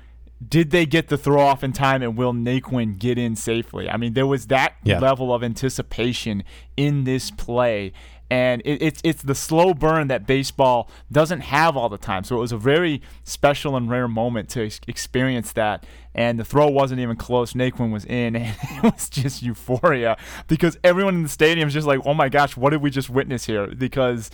did 0.46 0.70
they 0.70 0.86
get 0.86 1.08
the 1.08 1.16
throw 1.16 1.40
off 1.40 1.64
in 1.64 1.72
time 1.72 2.02
and 2.02 2.16
will 2.16 2.32
Naquin 2.32 2.98
get 2.98 3.18
in 3.18 3.36
safely? 3.36 3.88
I 3.88 3.96
mean, 3.96 4.14
there 4.14 4.26
was 4.26 4.48
that 4.48 4.74
yeah. 4.84 4.98
level 4.98 5.32
of 5.32 5.42
anticipation 5.42 6.44
in 6.76 7.04
this 7.04 7.30
play 7.30 7.92
and 8.30 8.62
it, 8.64 8.82
it's 8.82 9.00
it's 9.04 9.22
the 9.22 9.34
slow 9.34 9.72
burn 9.72 10.08
that 10.08 10.26
baseball 10.26 10.90
doesn't 11.10 11.40
have 11.40 11.76
all 11.76 11.88
the 11.88 11.98
time. 11.98 12.24
So 12.24 12.36
it 12.36 12.40
was 12.40 12.52
a 12.52 12.58
very 12.58 13.02
special 13.24 13.76
and 13.76 13.88
rare 13.88 14.08
moment 14.08 14.48
to 14.50 14.68
experience 14.86 15.52
that. 15.52 15.86
And 16.14 16.38
the 16.38 16.44
throw 16.44 16.68
wasn't 16.68 17.00
even 17.00 17.16
close. 17.16 17.52
Naquin 17.52 17.92
was 17.92 18.04
in, 18.04 18.36
and 18.36 18.56
it 18.60 18.82
was 18.82 19.08
just 19.08 19.42
euphoria 19.42 20.16
because 20.48 20.78
everyone 20.82 21.16
in 21.16 21.22
the 21.22 21.28
stadium 21.28 21.68
is 21.68 21.74
just 21.74 21.86
like, 21.86 22.00
"Oh 22.04 22.14
my 22.14 22.28
gosh, 22.28 22.56
what 22.56 22.70
did 22.70 22.82
we 22.82 22.90
just 22.90 23.10
witness 23.10 23.46
here?" 23.46 23.68
Because 23.68 24.30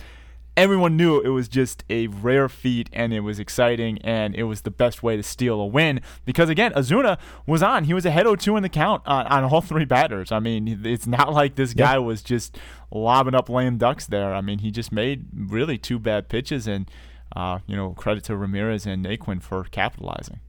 everyone 0.55 0.95
knew 0.95 1.19
it 1.19 1.29
was 1.29 1.47
just 1.47 1.83
a 1.89 2.07
rare 2.07 2.47
feat 2.47 2.89
and 2.93 3.13
it 3.13 3.21
was 3.21 3.39
exciting 3.39 3.97
and 4.03 4.35
it 4.35 4.43
was 4.43 4.61
the 4.61 4.71
best 4.71 5.01
way 5.01 5.17
to 5.17 5.23
steal 5.23 5.59
a 5.59 5.65
win 5.65 5.99
because 6.25 6.49
again 6.49 6.71
Osuna 6.75 7.17
was 7.47 7.63
on. 7.63 7.85
He 7.85 7.93
was 7.93 8.05
ahead 8.05 8.25
0-2 8.25 8.57
in 8.57 8.63
the 8.63 8.69
count 8.69 9.01
on, 9.05 9.25
on 9.27 9.43
all 9.45 9.61
three 9.61 9.85
batters. 9.85 10.31
I 10.31 10.39
mean 10.39 10.81
it's 10.85 11.07
not 11.07 11.33
like 11.33 11.55
this 11.55 11.73
guy 11.73 11.97
was 11.97 12.21
just 12.21 12.57
lobbing 12.91 13.35
up 13.35 13.49
lame 13.49 13.77
ducks 13.77 14.05
there. 14.05 14.33
I 14.33 14.41
mean 14.41 14.59
he 14.59 14.71
just 14.71 14.91
made 14.91 15.25
really 15.35 15.77
two 15.77 15.99
bad 15.99 16.29
pitches 16.29 16.67
and 16.67 16.89
uh, 17.35 17.59
you 17.65 17.75
know 17.75 17.91
credit 17.91 18.23
to 18.25 18.37
Ramirez 18.37 18.85
and 18.85 19.05
Naquin 19.05 19.41
for 19.41 19.63
capitalizing. 19.65 20.39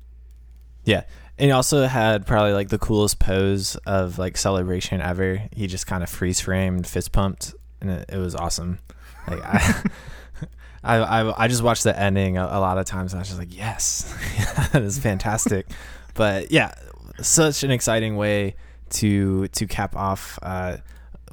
Yeah. 0.84 1.04
And 1.38 1.46
he 1.46 1.50
also 1.50 1.86
had 1.86 2.26
probably 2.26 2.52
like 2.52 2.68
the 2.68 2.78
coolest 2.78 3.18
pose 3.18 3.74
of 3.86 4.18
like 4.18 4.36
celebration 4.36 5.00
ever. 5.00 5.48
He 5.50 5.66
just 5.66 5.86
kind 5.86 6.02
of 6.02 6.10
freeze 6.10 6.40
framed 6.40 6.86
fist 6.86 7.10
pumped 7.10 7.54
and 7.80 7.90
it, 7.90 8.10
it 8.12 8.18
was 8.18 8.34
awesome 8.34 8.80
like 9.28 9.42
I, 9.42 9.82
I, 10.84 10.96
I, 10.96 11.44
I 11.44 11.48
just 11.48 11.62
watched 11.62 11.84
the 11.84 11.98
ending 11.98 12.36
a, 12.36 12.44
a, 12.44 12.60
lot 12.60 12.76
of 12.76 12.84
times, 12.84 13.12
and 13.12 13.18
I 13.18 13.22
was 13.22 13.28
just 13.28 13.38
like, 13.38 13.56
yes, 13.56 14.14
that 14.72 14.82
is 14.82 14.98
fantastic. 14.98 15.66
but 16.14 16.50
yeah, 16.50 16.74
such 17.20 17.62
an 17.62 17.70
exciting 17.70 18.16
way 18.16 18.56
to 18.90 19.48
to 19.48 19.66
cap 19.66 19.96
off 19.96 20.38
uh, 20.42 20.76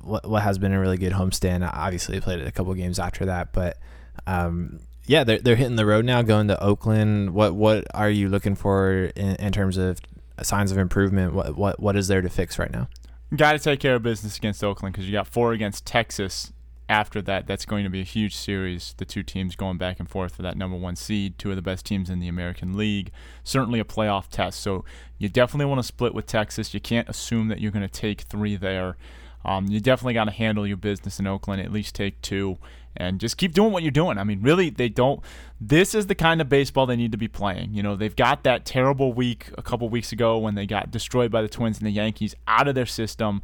what 0.01 0.27
what 0.27 0.41
has 0.43 0.57
been 0.57 0.71
a 0.71 0.79
really 0.79 0.97
good 0.97 1.11
homestand. 1.11 1.69
Obviously, 1.73 2.15
they 2.15 2.21
played 2.21 2.41
a 2.41 2.51
couple 2.51 2.73
games 2.73 2.97
after 2.97 3.25
that, 3.25 3.51
but 3.51 3.77
um, 4.25 4.79
yeah, 5.05 5.25
they're 5.25 5.39
they're 5.39 5.57
hitting 5.57 5.75
the 5.75 5.85
road 5.85 6.05
now, 6.05 6.21
going 6.21 6.47
to 6.47 6.61
Oakland. 6.63 7.33
What 7.33 7.53
what 7.53 7.85
are 7.93 8.09
you 8.09 8.29
looking 8.29 8.55
for 8.55 9.11
in, 9.15 9.35
in 9.35 9.51
terms 9.51 9.77
of 9.77 9.99
signs 10.41 10.71
of 10.71 10.77
improvement? 10.77 11.33
What 11.33 11.57
what 11.57 11.79
what 11.79 11.97
is 11.97 12.07
there 12.07 12.21
to 12.21 12.29
fix 12.29 12.57
right 12.57 12.71
now? 12.71 12.87
Got 13.35 13.53
to 13.53 13.59
take 13.59 13.79
care 13.79 13.95
of 13.95 14.03
business 14.03 14.37
against 14.37 14.63
Oakland 14.63 14.93
because 14.93 15.05
you 15.05 15.11
got 15.11 15.27
four 15.27 15.53
against 15.53 15.85
Texas 15.85 16.51
after 16.91 17.21
that, 17.21 17.47
that's 17.47 17.63
going 17.63 17.85
to 17.85 17.89
be 17.89 18.01
a 18.01 18.03
huge 18.03 18.35
series. 18.35 18.93
The 18.97 19.05
two 19.05 19.23
teams 19.23 19.55
going 19.55 19.77
back 19.77 19.97
and 19.97 20.09
forth 20.09 20.35
for 20.35 20.41
that 20.41 20.57
number 20.57 20.75
one 20.75 20.97
seed, 20.97 21.39
two 21.39 21.49
of 21.49 21.55
the 21.55 21.61
best 21.61 21.85
teams 21.85 22.09
in 22.09 22.19
the 22.19 22.27
American 22.27 22.75
League. 22.77 23.11
Certainly 23.45 23.79
a 23.79 23.85
playoff 23.85 24.27
test. 24.27 24.59
So 24.59 24.83
you 25.17 25.29
definitely 25.29 25.67
want 25.67 25.79
to 25.79 25.83
split 25.83 26.13
with 26.13 26.25
Texas. 26.25 26.73
You 26.73 26.81
can't 26.81 27.07
assume 27.07 27.47
that 27.47 27.61
you're 27.61 27.71
going 27.71 27.87
to 27.87 27.87
take 27.87 28.21
three 28.21 28.57
there. 28.57 28.97
Um, 29.45 29.67
you 29.67 29.79
definitely 29.79 30.15
got 30.15 30.25
to 30.25 30.31
handle 30.31 30.67
your 30.67 30.75
business 30.75 31.17
in 31.17 31.27
Oakland, 31.27 31.61
at 31.61 31.71
least 31.71 31.95
take 31.95 32.21
two, 32.21 32.57
and 32.97 33.21
just 33.21 33.37
keep 33.37 33.53
doing 33.53 33.71
what 33.71 33.83
you're 33.83 33.91
doing. 33.91 34.17
I 34.17 34.25
mean, 34.25 34.41
really, 34.41 34.69
they 34.69 34.89
don't. 34.89 35.21
This 35.61 35.95
is 35.95 36.07
the 36.07 36.15
kind 36.15 36.41
of 36.41 36.49
baseball 36.49 36.85
they 36.85 36.97
need 36.97 37.13
to 37.13 37.17
be 37.17 37.29
playing. 37.29 37.73
You 37.73 37.83
know, 37.83 37.95
they've 37.95 38.15
got 38.15 38.43
that 38.43 38.65
terrible 38.65 39.13
week 39.13 39.49
a 39.57 39.61
couple 39.61 39.87
weeks 39.87 40.11
ago 40.11 40.37
when 40.37 40.55
they 40.55 40.65
got 40.65 40.91
destroyed 40.91 41.31
by 41.31 41.41
the 41.41 41.47
Twins 41.47 41.77
and 41.77 41.87
the 41.87 41.91
Yankees 41.91 42.35
out 42.47 42.67
of 42.67 42.75
their 42.75 42.85
system 42.85 43.41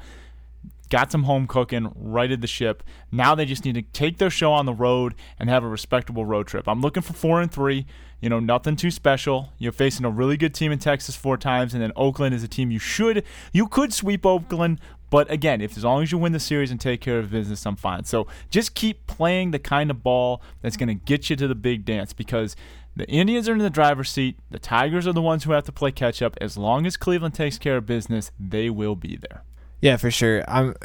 got 0.90 1.12
some 1.12 1.24
home 1.24 1.48
cooking, 1.48 1.92
righted 1.96 2.42
the 2.42 2.48
ship. 2.48 2.84
Now 3.12 3.36
they 3.36 3.46
just 3.46 3.66
need 3.66 3.76
to 3.76 3.82
take 3.82 4.18
their 4.18 4.30
show 4.30 4.52
on 4.52 4.66
the 4.66 4.74
road 4.74 5.16
and 5.40 5.50
have 5.50 5.64
a 5.64 5.68
respectable 5.68 6.26
road 6.26 6.48
trip. 6.48 6.68
I'm 6.68 6.82
looking 6.82 7.04
for 7.04 7.14
four 7.14 7.42
and 7.42 7.52
three. 7.52 7.86
You 8.22 8.30
know, 8.30 8.40
nothing 8.40 8.76
too 8.76 8.90
special. 8.90 9.50
You're 9.60 9.72
facing 9.72 10.06
a 10.06 10.10
really 10.10 10.38
good 10.38 10.56
team 10.56 10.72
in 10.72 10.80
Texas 10.80 11.16
four 11.16 11.38
times, 11.38 11.74
and 11.74 11.84
then 11.84 11.92
Oakland 11.96 12.34
is 12.34 12.44
a 12.44 12.48
team 12.48 12.72
you 12.72 12.80
should, 12.80 13.24
you 13.54 13.68
could 13.68 13.94
sweep 13.94 14.26
Oakland. 14.26 14.80
But 15.10 15.32
again, 15.32 15.62
if 15.62 15.78
as 15.78 15.86
long 15.86 16.04
as 16.04 16.12
you 16.12 16.18
win 16.18 16.34
the 16.34 16.40
series 16.40 16.72
and 16.72 16.82
take 16.82 17.00
care 17.00 17.20
of 17.20 17.32
business, 17.32 17.66
I'm 17.66 17.76
fine. 17.76 18.04
So 18.04 18.28
just 18.50 18.74
keep 18.74 19.08
playing 19.08 19.52
the 19.52 19.60
kind 19.60 19.90
of 19.92 20.04
ball 20.04 20.42
that's 20.62 20.78
going 20.78 20.90
to 20.90 20.96
get 20.96 21.30
you 21.30 21.36
to 21.38 21.48
the 21.48 21.56
big 21.56 21.86
dance 21.86 22.12
because 22.12 22.56
the 22.96 23.08
Indians 23.08 23.48
are 23.48 23.54
in 23.54 23.60
the 23.60 23.70
driver's 23.70 24.10
seat. 24.10 24.38
The 24.50 24.60
Tigers 24.60 25.08
are 25.08 25.14
the 25.14 25.22
ones 25.22 25.44
who 25.44 25.52
have 25.52 25.64
to 25.66 25.72
play 25.72 25.92
catch 25.92 26.22
up. 26.22 26.36
As 26.42 26.58
long 26.58 26.86
as 26.86 26.98
Cleveland 26.98 27.36
takes 27.36 27.58
care 27.58 27.78
of 27.78 27.86
business, 27.86 28.32
they 28.40 28.70
will 28.70 28.96
be 28.96 29.16
there. 29.16 29.44
Yeah, 29.82 29.98
for 29.98 30.12
sure. 30.12 30.44
I'm 30.48 30.76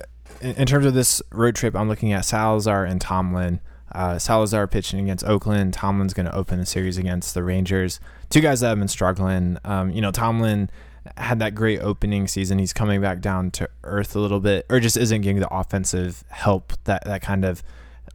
in 0.41 0.67
terms 0.67 0.87
of 0.87 0.95
this 0.95 1.23
road 1.31 1.55
trip. 1.55 1.75
I'm 1.75 1.89
looking 1.89 2.13
at 2.13 2.25
Salazar 2.25 2.85
and 2.85 3.01
Tomlin. 3.01 3.61
Uh, 3.93 4.19
Salazar 4.19 4.67
pitching 4.67 5.01
against 5.01 5.25
Oakland. 5.25 5.75
Tomlin's 5.75 6.15
going 6.15 6.27
to 6.27 6.35
open 6.35 6.59
the 6.59 6.67
series 6.67 6.97
against 6.97 7.35
the 7.35 7.43
Rangers. 7.43 8.01
Two 8.31 8.41
guys 8.41 8.61
that 8.61 8.69
have 8.69 8.79
been 8.79 8.89
struggling. 8.89 9.59
Um, 9.65 9.91
you 9.91 10.01
know, 10.01 10.11
Tomlin 10.11 10.71
had 11.17 11.39
that 11.41 11.55
great 11.55 11.81
opening 11.81 12.27
season. 12.27 12.59
He's 12.59 12.73
coming 12.73 13.01
back 13.01 13.21
down 13.21 13.51
to 13.53 13.69
earth 13.85 14.17
a 14.17 14.19
little 14.21 14.41
bit, 14.41 14.67
or 14.71 14.81
just 14.81 14.97
isn't 14.97 15.21
getting 15.21 15.41
the 15.41 15.55
offensive 15.55 16.25
help 16.29 16.73
that 16.85 17.05
that 17.05 17.23
kind 17.23 17.45
of 17.45 17.63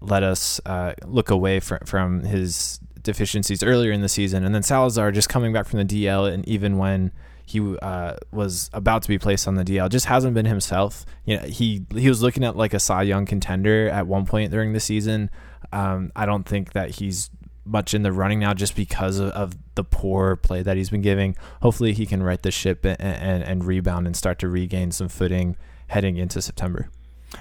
let 0.02 0.24
us 0.24 0.60
uh, 0.66 0.94
look 1.06 1.30
away 1.30 1.60
from 1.60 1.80
from 1.86 2.22
his 2.22 2.80
deficiencies 3.02 3.62
earlier 3.62 3.92
in 3.92 4.02
the 4.02 4.10
season. 4.10 4.44
And 4.44 4.54
then 4.56 4.64
Salazar 4.64 5.12
just 5.12 5.30
coming 5.30 5.54
back 5.54 5.68
from 5.68 5.86
the 5.86 5.86
DL, 5.86 6.32
and 6.32 6.48
even 6.48 6.78
when 6.78 7.12
he 7.48 7.78
uh, 7.78 8.18
was 8.32 8.70
about 8.74 9.04
to 9.04 9.08
be 9.08 9.18
placed 9.18 9.48
on 9.48 9.56
the 9.56 9.64
DL. 9.64 9.90
Just 9.90 10.06
hasn't 10.08 10.34
been 10.34 10.46
himself. 10.46 11.06
You 11.24 11.38
know, 11.38 11.44
he 11.44 11.86
he 11.96 12.10
was 12.10 12.22
looking 12.22 12.44
at 12.44 12.58
like 12.58 12.74
a 12.74 12.80
Cy 12.80 13.04
Young 13.04 13.26
contender 13.26 13.88
at 13.90 14.06
one 14.06 14.26
point 14.26 14.52
during 14.52 14.74
the 14.74 14.82
season. 14.82 15.30
Um, 15.72 16.12
I 16.14 16.26
don't 16.26 16.44
think 16.44 16.74
that 16.74 16.96
he's 16.96 17.30
much 17.64 17.94
in 17.94 18.02
the 18.04 18.12
running 18.12 18.40
now 18.40 18.54
just 18.54 18.76
because 18.76 19.20
of, 19.20 19.30
of, 19.32 19.54
the 19.76 19.84
poor 19.84 20.36
play 20.36 20.64
that 20.64 20.76
he's 20.76 20.90
been 20.90 21.02
giving. 21.02 21.36
Hopefully, 21.62 21.94
he 21.94 22.06
can 22.06 22.22
right 22.22 22.42
the 22.42 22.52
ship 22.52 22.84
and, 22.84 23.00
and, 23.00 23.44
and 23.44 23.64
rebound 23.64 24.08
and 24.08 24.16
start 24.16 24.40
to 24.40 24.50
regain 24.50 24.92
some 24.92 25.08
footing 25.08 25.56
heading 25.88 26.18
into 26.18 26.42
September. 26.42 26.90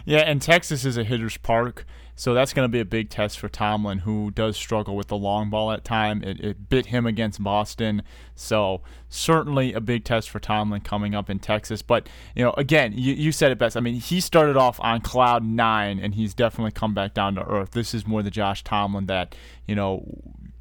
Yeah, 0.04 0.18
and 0.18 0.40
Texas 0.40 0.84
is 0.84 0.96
a 0.96 1.04
hitter's 1.04 1.36
park, 1.36 1.84
so 2.14 2.32
that's 2.32 2.52
going 2.52 2.64
to 2.64 2.72
be 2.72 2.80
a 2.80 2.84
big 2.84 3.10
test 3.10 3.38
for 3.38 3.48
Tomlin, 3.48 3.98
who 4.00 4.30
does 4.30 4.56
struggle 4.56 4.96
with 4.96 5.08
the 5.08 5.16
long 5.16 5.50
ball 5.50 5.70
at 5.72 5.84
time. 5.84 6.22
It, 6.22 6.40
it 6.40 6.68
bit 6.68 6.86
him 6.86 7.06
against 7.06 7.42
Boston, 7.42 8.02
so 8.34 8.82
certainly 9.08 9.72
a 9.72 9.80
big 9.80 10.04
test 10.04 10.30
for 10.30 10.40
Tomlin 10.40 10.80
coming 10.80 11.14
up 11.14 11.28
in 11.28 11.38
Texas. 11.38 11.82
But 11.82 12.08
you 12.34 12.44
know, 12.44 12.54
again, 12.56 12.92
you, 12.96 13.14
you 13.14 13.32
said 13.32 13.52
it 13.52 13.58
best. 13.58 13.76
I 13.76 13.80
mean, 13.80 13.96
he 13.96 14.20
started 14.20 14.56
off 14.56 14.80
on 14.80 15.00
cloud 15.00 15.44
nine, 15.44 15.98
and 15.98 16.14
he's 16.14 16.34
definitely 16.34 16.72
come 16.72 16.94
back 16.94 17.14
down 17.14 17.34
to 17.34 17.44
earth. 17.46 17.72
This 17.72 17.92
is 17.94 18.06
more 18.06 18.22
the 18.22 18.30
Josh 18.30 18.64
Tomlin 18.64 19.06
that 19.06 19.34
you 19.66 19.74
know 19.74 20.04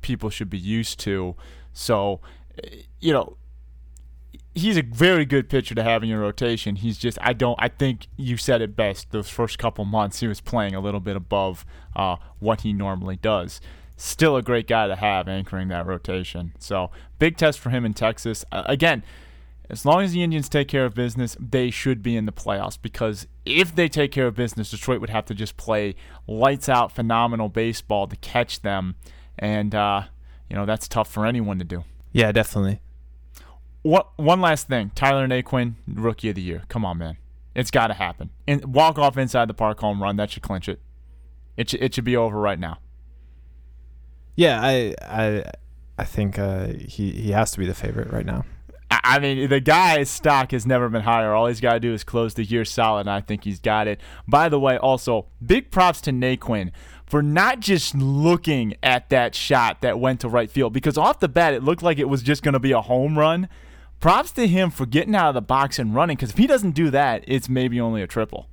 people 0.02 0.30
should 0.30 0.50
be 0.50 0.60
used 0.60 1.00
to. 1.00 1.36
So, 1.74 2.22
eh, 2.64 2.84
you 3.00 3.12
know, 3.12 3.38
he's 4.56 4.78
a 4.78 4.82
very 4.82 5.26
good 5.26 5.50
pitcher 5.50 5.76
to 5.76 5.84
have 5.84 6.02
in 6.02 6.10
your 6.10 6.22
rotation. 6.22 6.78
He's 6.78 6.98
just 6.98 7.18
I 7.22 7.34
don't 7.34 7.58
I 7.62 7.68
think 7.68 8.08
you 8.18 8.38
said 8.38 8.62
it 8.62 8.76
best. 8.76 9.12
Those 9.12 9.30
first 9.30 9.60
couple 9.60 9.86
months 9.86 10.22
he 10.22 10.28
was 10.28 10.42
playing 10.42 10.74
a 10.74 10.80
little 10.80 11.02
bit 11.02 11.16
above 11.16 11.66
uh, 11.96 12.16
what 12.40 12.62
he 12.62 12.74
normally 12.74 13.18
does. 13.18 13.62
Still 13.98 14.36
a 14.36 14.42
great 14.42 14.68
guy 14.68 14.88
to 14.88 14.96
have 14.96 15.28
anchoring 15.28 15.68
that 15.68 15.86
rotation. 15.86 16.54
So 16.60 16.90
big 17.20 17.38
test 17.38 17.60
for 17.60 17.70
him 17.70 17.86
in 17.86 17.94
Texas. 17.94 18.44
Uh, 18.52 18.64
again, 18.66 19.04
as 19.70 19.86
long 19.86 20.04
as 20.04 20.12
the 20.12 20.24
Indians 20.24 20.48
take 20.48 20.68
care 20.68 20.86
of 20.86 20.94
business, 20.94 21.36
they 21.40 21.70
should 21.70 22.04
be 22.04 22.16
in 22.16 22.26
the 22.26 22.32
playoffs 22.32 22.78
because 22.80 23.28
if 23.46 23.76
they 23.76 23.88
take 23.88 24.12
care 24.12 24.28
of 24.28 24.36
business, 24.36 24.70
Detroit 24.70 25.02
would 25.02 25.10
have 25.10 25.26
to 25.26 25.34
just 25.34 25.58
play 25.58 25.96
lights 26.28 26.70
out, 26.70 26.92
phenomenal 26.92 27.50
baseball 27.50 28.08
to 28.08 28.16
catch 28.18 28.62
them, 28.62 28.96
and 29.40 29.74
uh, 29.74 30.04
you 30.50 30.56
know 30.56 30.66
that's 30.66 30.88
tough 30.88 31.12
for 31.12 31.26
anyone 31.26 31.58
to 31.60 31.66
do. 31.66 31.84
Yeah, 32.12 32.32
definitely. 32.32 32.80
What 33.86 34.18
one 34.18 34.42
last 34.42 34.68
thing? 34.68 34.90
Tyler 34.96 35.28
Naquin, 35.28 35.76
rookie 35.88 36.30
of 36.30 36.36
the 36.36 36.42
year. 36.42 36.64
Come 36.70 36.84
on, 36.84 36.98
man. 36.98 37.18
It's 37.54 37.70
got 37.70 37.88
to 37.88 37.94
happen. 37.94 38.32
And 38.48 38.74
walk 38.74 38.98
off 38.98 39.16
inside 39.16 39.48
the 39.48 39.54
park 39.54 39.80
home 39.80 40.02
run. 40.02 40.16
That 40.16 40.32
should 40.32 40.42
clinch 40.42 40.68
it. 40.68 40.80
It 41.56 41.70
should, 41.70 41.84
it 41.84 41.94
should 41.94 42.04
be 42.04 42.18
over 42.18 42.40
right 42.40 42.58
now. 42.58 42.80
Yeah, 44.36 44.60
I 44.60 44.96
I 45.04 45.44
I 46.00 46.04
think 46.04 46.40
uh, 46.40 46.70
he 46.80 47.12
he 47.12 47.30
has 47.30 47.52
to 47.52 47.60
be 47.60 47.68
the 47.68 47.76
favorite 47.76 48.12
right 48.12 48.26
now. 48.26 48.46
I 48.90 49.20
mean, 49.20 49.50
the 49.50 49.60
guy's 49.60 50.10
stock 50.10 50.50
has 50.50 50.66
never 50.66 50.90
been 50.90 51.04
higher. 51.04 51.34
All 51.34 51.46
he's 51.46 51.62
got 51.62 51.74
to 51.74 51.80
do 51.80 51.94
is 51.94 52.04
close 52.04 52.34
the 52.34 52.44
year 52.44 52.66
solid, 52.66 53.02
and 53.02 53.12
I 53.12 53.22
think 53.22 53.44
he's 53.44 53.60
got 53.60 53.88
it. 53.88 54.02
By 54.28 54.50
the 54.50 54.60
way, 54.60 54.78
also, 54.78 55.28
big 55.46 55.70
props 55.70 56.02
to 56.02 56.12
Naquin 56.12 56.72
for 57.06 57.22
not 57.22 57.60
just 57.60 57.94
looking 57.94 58.78
at 58.82 59.12
that 59.12 59.36
shot 59.36 59.82
that 59.82 60.00
went 60.00 60.22
to 60.22 60.28
right 60.28 60.50
field, 60.50 60.74
because 60.74 60.98
off 60.98 61.20
the 61.20 61.30
bat, 61.30 61.54
it 61.54 61.62
looked 61.62 61.84
like 61.84 62.00
it 62.00 62.10
was 62.10 62.24
just 62.24 62.42
going 62.42 62.54
to 62.54 62.60
be 62.60 62.72
a 62.72 62.82
home 62.82 63.20
run 63.20 63.48
props 64.06 64.32
to 64.32 64.46
him 64.46 64.70
for 64.70 64.86
getting 64.86 65.16
out 65.16 65.30
of 65.30 65.34
the 65.34 65.42
box 65.42 65.80
and 65.80 65.96
running 65.96 66.16
because 66.16 66.30
if 66.30 66.38
he 66.38 66.46
doesn't 66.46 66.76
do 66.76 66.92
that, 66.92 67.24
it's 67.28 67.50
maybe 67.50 67.82
only 67.82 68.04
a 68.04 68.08
triple. 68.08 68.48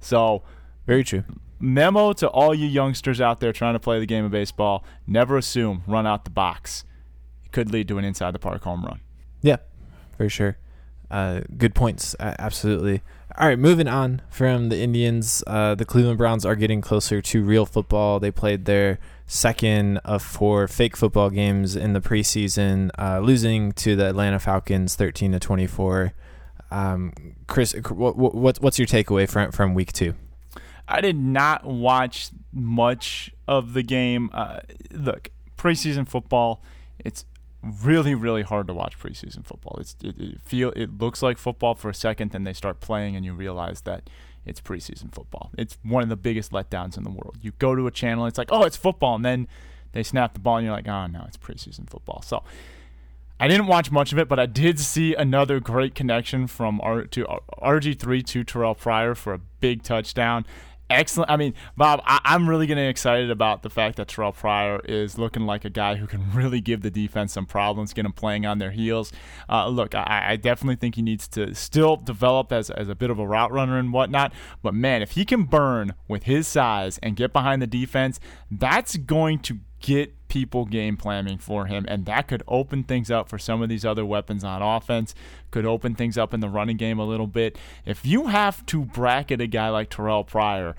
So, 0.00 0.42
very 0.86 1.02
true. 1.02 1.24
Memo 1.58 2.12
to 2.12 2.28
all 2.28 2.54
you 2.54 2.66
youngsters 2.66 3.18
out 3.18 3.40
there 3.40 3.54
trying 3.54 3.72
to 3.72 3.80
play 3.80 3.98
the 3.98 4.04
game 4.04 4.22
of 4.22 4.32
baseball 4.32 4.84
never 5.06 5.38
assume 5.38 5.82
run 5.86 6.06
out 6.06 6.24
the 6.24 6.30
box. 6.30 6.84
It 7.42 7.52
could 7.52 7.72
lead 7.72 7.88
to 7.88 7.96
an 7.96 8.04
inside 8.04 8.34
the 8.34 8.38
park 8.38 8.64
home 8.64 8.84
run. 8.84 9.00
Yeah, 9.40 9.56
for 10.14 10.28
sure. 10.28 10.58
Uh, 11.12 11.42
good 11.58 11.74
points. 11.74 12.16
Uh, 12.18 12.34
absolutely. 12.38 13.02
All 13.36 13.46
right, 13.46 13.58
moving 13.58 13.86
on 13.86 14.22
from 14.30 14.70
the 14.70 14.78
Indians. 14.78 15.44
Uh, 15.46 15.74
the 15.74 15.84
Cleveland 15.84 16.16
Browns 16.16 16.46
are 16.46 16.56
getting 16.56 16.80
closer 16.80 17.20
to 17.20 17.42
real 17.44 17.66
football. 17.66 18.18
They 18.18 18.30
played 18.30 18.64
their 18.64 18.98
second 19.26 19.98
of 19.98 20.22
four 20.22 20.66
fake 20.68 20.96
football 20.96 21.28
games 21.28 21.76
in 21.76 21.92
the 21.92 22.00
preseason, 22.00 22.90
uh, 22.98 23.20
losing 23.20 23.72
to 23.72 23.94
the 23.94 24.08
Atlanta 24.08 24.38
Falcons 24.38 24.94
13 24.96 25.32
to 25.32 25.38
24. 25.38 26.14
Um, 26.70 27.12
Chris, 27.46 27.74
what, 27.90 28.16
what, 28.16 28.60
what's 28.60 28.78
your 28.78 28.88
takeaway 28.88 29.28
from 29.28 29.52
from 29.52 29.74
week 29.74 29.92
two? 29.92 30.14
I 30.88 31.00
did 31.02 31.16
not 31.16 31.64
watch 31.64 32.30
much 32.52 33.32
of 33.46 33.74
the 33.74 33.82
game. 33.82 34.30
Uh, 34.32 34.60
look, 34.90 35.30
preseason 35.58 36.08
football, 36.08 36.62
it's 36.98 37.24
really 37.62 38.14
really 38.14 38.42
hard 38.42 38.66
to 38.66 38.74
watch 38.74 38.98
preseason 38.98 39.44
football. 39.44 39.76
It's 39.80 39.96
it, 40.02 40.18
it 40.18 40.40
feel 40.42 40.70
it 40.74 40.98
looks 40.98 41.22
like 41.22 41.38
football 41.38 41.74
for 41.74 41.88
a 41.88 41.94
second, 41.94 42.32
then 42.32 42.44
they 42.44 42.52
start 42.52 42.80
playing, 42.80 43.16
and 43.16 43.24
you 43.24 43.32
realize 43.32 43.82
that 43.82 44.10
it's 44.44 44.60
preseason 44.60 45.14
football. 45.14 45.50
It's 45.56 45.78
one 45.82 46.02
of 46.02 46.08
the 46.08 46.16
biggest 46.16 46.52
letdowns 46.52 46.96
in 46.96 47.04
the 47.04 47.10
world. 47.10 47.38
You 47.40 47.52
go 47.58 47.74
to 47.74 47.86
a 47.86 47.90
channel, 47.90 48.26
it's 48.26 48.38
like, 48.38 48.48
oh, 48.50 48.64
it's 48.64 48.76
football, 48.76 49.14
and 49.14 49.24
then 49.24 49.48
they 49.92 50.02
snap 50.02 50.34
the 50.34 50.40
ball, 50.40 50.56
and 50.56 50.66
you're 50.66 50.74
like, 50.74 50.88
oh 50.88 51.06
no, 51.06 51.24
it's 51.26 51.36
preseason 51.36 51.88
football. 51.88 52.22
So 52.22 52.42
I 53.38 53.48
didn't 53.48 53.66
watch 53.66 53.90
much 53.90 54.12
of 54.12 54.18
it, 54.18 54.28
but 54.28 54.38
I 54.38 54.46
did 54.46 54.78
see 54.78 55.14
another 55.14 55.58
great 55.58 55.94
connection 55.94 56.46
from 56.46 56.80
R 56.80 57.04
to 57.06 57.26
RG3 57.60 58.24
to 58.26 58.44
Terrell 58.44 58.74
Pryor 58.74 59.14
for 59.14 59.34
a 59.34 59.38
big 59.38 59.82
touchdown 59.82 60.46
excellent. 60.92 61.30
I 61.30 61.36
mean, 61.36 61.54
Bob, 61.76 62.02
I, 62.04 62.20
am 62.34 62.48
really 62.48 62.66
getting 62.66 62.86
excited 62.86 63.30
about 63.30 63.62
the 63.62 63.70
fact 63.70 63.96
that 63.96 64.08
Terrell 64.08 64.32
Pryor 64.32 64.80
is 64.84 65.18
looking 65.18 65.46
like 65.46 65.64
a 65.64 65.70
guy 65.70 65.96
who 65.96 66.06
can 66.06 66.30
really 66.34 66.60
give 66.60 66.82
the 66.82 66.90
defense 66.90 67.32
some 67.32 67.46
problems, 67.46 67.92
get 67.92 68.02
them 68.02 68.12
playing 68.12 68.46
on 68.46 68.58
their 68.58 68.70
heels. 68.70 69.12
Uh, 69.48 69.68
look, 69.68 69.94
I, 69.94 70.24
I, 70.30 70.36
definitely 70.36 70.76
think 70.76 70.94
he 70.94 71.02
needs 71.02 71.28
to 71.28 71.54
still 71.54 71.96
develop 71.96 72.52
as, 72.52 72.70
as 72.70 72.88
a 72.88 72.94
bit 72.94 73.10
of 73.10 73.18
a 73.18 73.26
route 73.26 73.52
runner 73.52 73.78
and 73.78 73.92
whatnot. 73.92 74.32
But 74.62 74.74
man, 74.74 75.02
if 75.02 75.12
he 75.12 75.24
can 75.24 75.44
burn 75.44 75.94
with 76.08 76.24
his 76.24 76.46
size 76.48 76.98
and 77.02 77.16
get 77.16 77.32
behind 77.32 77.62
the 77.62 77.66
defense, 77.66 78.20
that's 78.50 78.96
going 78.96 79.40
to 79.40 79.58
get 79.82 80.14
people 80.28 80.64
game 80.64 80.96
planning 80.96 81.36
for 81.36 81.66
him, 81.66 81.84
and 81.88 82.06
that 82.06 82.28
could 82.28 82.42
open 82.48 82.84
things 82.84 83.10
up 83.10 83.28
for 83.28 83.38
some 83.38 83.60
of 83.60 83.68
these 83.68 83.84
other 83.84 84.06
weapons 84.06 84.42
on 84.42 84.62
offense. 84.62 85.14
Could 85.50 85.66
open 85.66 85.94
things 85.94 86.16
up 86.16 86.32
in 86.32 86.40
the 86.40 86.48
running 86.48 86.78
game 86.78 86.98
a 86.98 87.04
little 87.04 87.26
bit. 87.26 87.58
If 87.84 88.06
you 88.06 88.28
have 88.28 88.64
to 88.66 88.86
bracket 88.86 89.42
a 89.42 89.46
guy 89.46 89.68
like 89.68 89.90
Terrell 89.90 90.24
Pryor, 90.24 90.74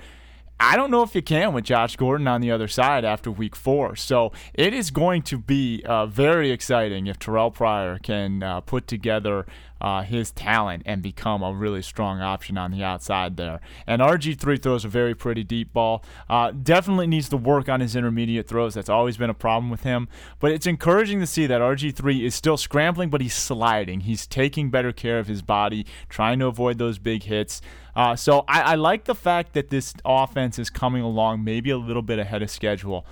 I 0.60 0.76
don't 0.76 0.92
know 0.92 1.04
if 1.04 1.14
you 1.16 1.22
can 1.22 1.54
with 1.54 1.66
Josh 1.66 1.96
Gordon 1.96 2.28
on 2.28 2.42
the 2.42 2.52
other 2.52 2.68
side 2.68 3.04
after 3.04 3.30
week 3.30 3.56
four. 3.56 3.96
So 3.96 4.32
it 4.54 4.74
is 4.74 4.92
going 4.92 5.24
to 5.24 5.38
be 5.38 5.84
uh, 5.86 6.06
very 6.06 6.52
exciting 6.52 7.08
if 7.08 7.20
Terrell 7.20 7.52
Pryor 7.52 8.00
can 8.00 8.44
uh, 8.44 8.62
put 8.62 8.88
together 8.88 9.46
uh, 9.84 10.02
his 10.02 10.32
talent 10.32 10.84
and 10.86 11.02
become 11.02 11.44
a 11.44 11.54
really 11.54 11.82
strong 11.82 12.22
option 12.22 12.58
on 12.58 12.72
the 12.72 12.82
outside 12.84 13.36
there. 13.36 13.60
And 13.86 14.02
RG3 14.02 14.62
throws 14.62 14.86
a 14.86 14.88
very 14.88 15.14
pretty 15.14 15.44
deep 15.44 15.74
ball. 15.74 16.04
Uh, 16.30 16.52
definitely 16.52 17.08
needs 17.08 17.28
to 17.30 17.38
work 17.38 17.68
on 17.68 17.82
his 17.82 17.96
intermediate 17.96 18.48
throws. 18.48 18.74
That's 18.76 18.90
always 18.90 19.18
been 19.18 19.30
a 19.30 19.36
problem 19.36 19.70
with 19.70 19.84
him. 19.84 20.08
But 20.40 20.52
it's 20.52 20.66
encouraging 20.66 21.20
to 21.20 21.28
see 21.28 21.46
that 21.48 21.60
RG3 21.60 22.24
is 22.24 22.34
still 22.34 22.56
scrambling, 22.56 23.10
but 23.10 23.20
he's 23.20 23.34
sliding. 23.34 24.02
He's 24.02 24.26
taking 24.26 24.70
better 24.70 24.94
care 24.94 25.20
of 25.20 25.28
his 25.28 25.42
body, 25.42 25.86
trying 26.08 26.40
to 26.40 26.46
avoid 26.46 26.78
those 26.78 26.98
big 26.98 27.24
hits. 27.24 27.62
Uh, 27.96 28.16
so 28.16 28.44
I, 28.48 28.62
I 28.62 28.76
like 28.76 29.06
the 29.06 29.16
fact 29.16 29.54
that 29.54 29.70
this 29.70 29.94
offense 30.04 30.58
is 30.58 30.70
coming 30.70 31.04
along 31.04 31.44
maybe 31.44 31.70
a 31.70 31.78
little 31.78 32.02
bit 32.02 32.20
ahead 32.20 32.42
of 32.42 32.50
schedule. 32.50 33.06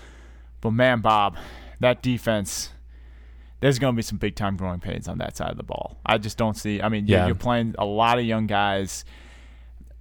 But 0.60 0.72
man, 0.72 1.02
Bob, 1.02 1.38
that 1.80 2.02
defense 2.02 2.72
there's 3.62 3.78
going 3.78 3.94
to 3.94 3.96
be 3.96 4.02
some 4.02 4.18
big 4.18 4.36
time 4.36 4.58
growing 4.58 4.80
pains 4.80 5.08
on 5.08 5.20
that 5.20 5.38
side 5.38 5.52
of 5.52 5.58
the 5.58 5.64
ball. 5.64 5.98
I 6.06 6.18
just 6.18 6.38
don't 6.38 6.58
see. 6.58 6.82
I 6.82 6.90
mean, 6.90 7.08
yeah. 7.08 7.28
you're 7.28 7.36
playing 7.36 7.76
a 7.78 7.86
lot 7.86 8.18
of 8.18 8.26
young 8.26 8.48
guys. 8.48 9.06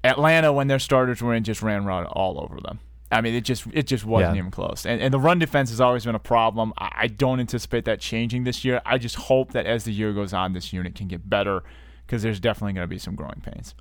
Atlanta, 0.02 0.50
when 0.52 0.66
their 0.66 0.78
starters 0.78 1.22
were 1.22 1.34
in, 1.34 1.44
just 1.44 1.62
ran 1.62 1.84
run 1.84 2.06
all 2.06 2.40
over 2.42 2.58
them. 2.60 2.80
I 3.12 3.20
mean, 3.20 3.34
it 3.34 3.42
just 3.42 3.66
it 3.72 3.86
just 3.86 4.04
wasn't 4.04 4.36
yeah. 4.36 4.38
even 4.38 4.50
close. 4.50 4.86
And, 4.86 5.00
and 5.02 5.12
the 5.12 5.18
run 5.18 5.38
defense 5.38 5.68
has 5.70 5.80
always 5.80 6.06
been 6.06 6.14
a 6.14 6.20
problem. 6.20 6.72
I, 6.78 6.90
I 6.94 7.06
don't 7.08 7.38
anticipate 7.38 7.84
that 7.84 8.00
changing 8.00 8.44
this 8.44 8.64
year. 8.64 8.80
I 8.86 8.96
just 8.96 9.16
hope 9.16 9.52
that 9.52 9.66
as 9.66 9.84
the 9.84 9.92
year 9.92 10.12
goes 10.12 10.32
on, 10.32 10.54
this 10.54 10.72
unit 10.72 10.94
can 10.94 11.08
get 11.08 11.28
better 11.28 11.62
because 12.06 12.22
there's 12.22 12.40
definitely 12.40 12.72
going 12.74 12.84
to 12.84 12.88
be 12.88 12.98
some 12.98 13.14
growing 13.14 13.42
pains. 13.44 13.74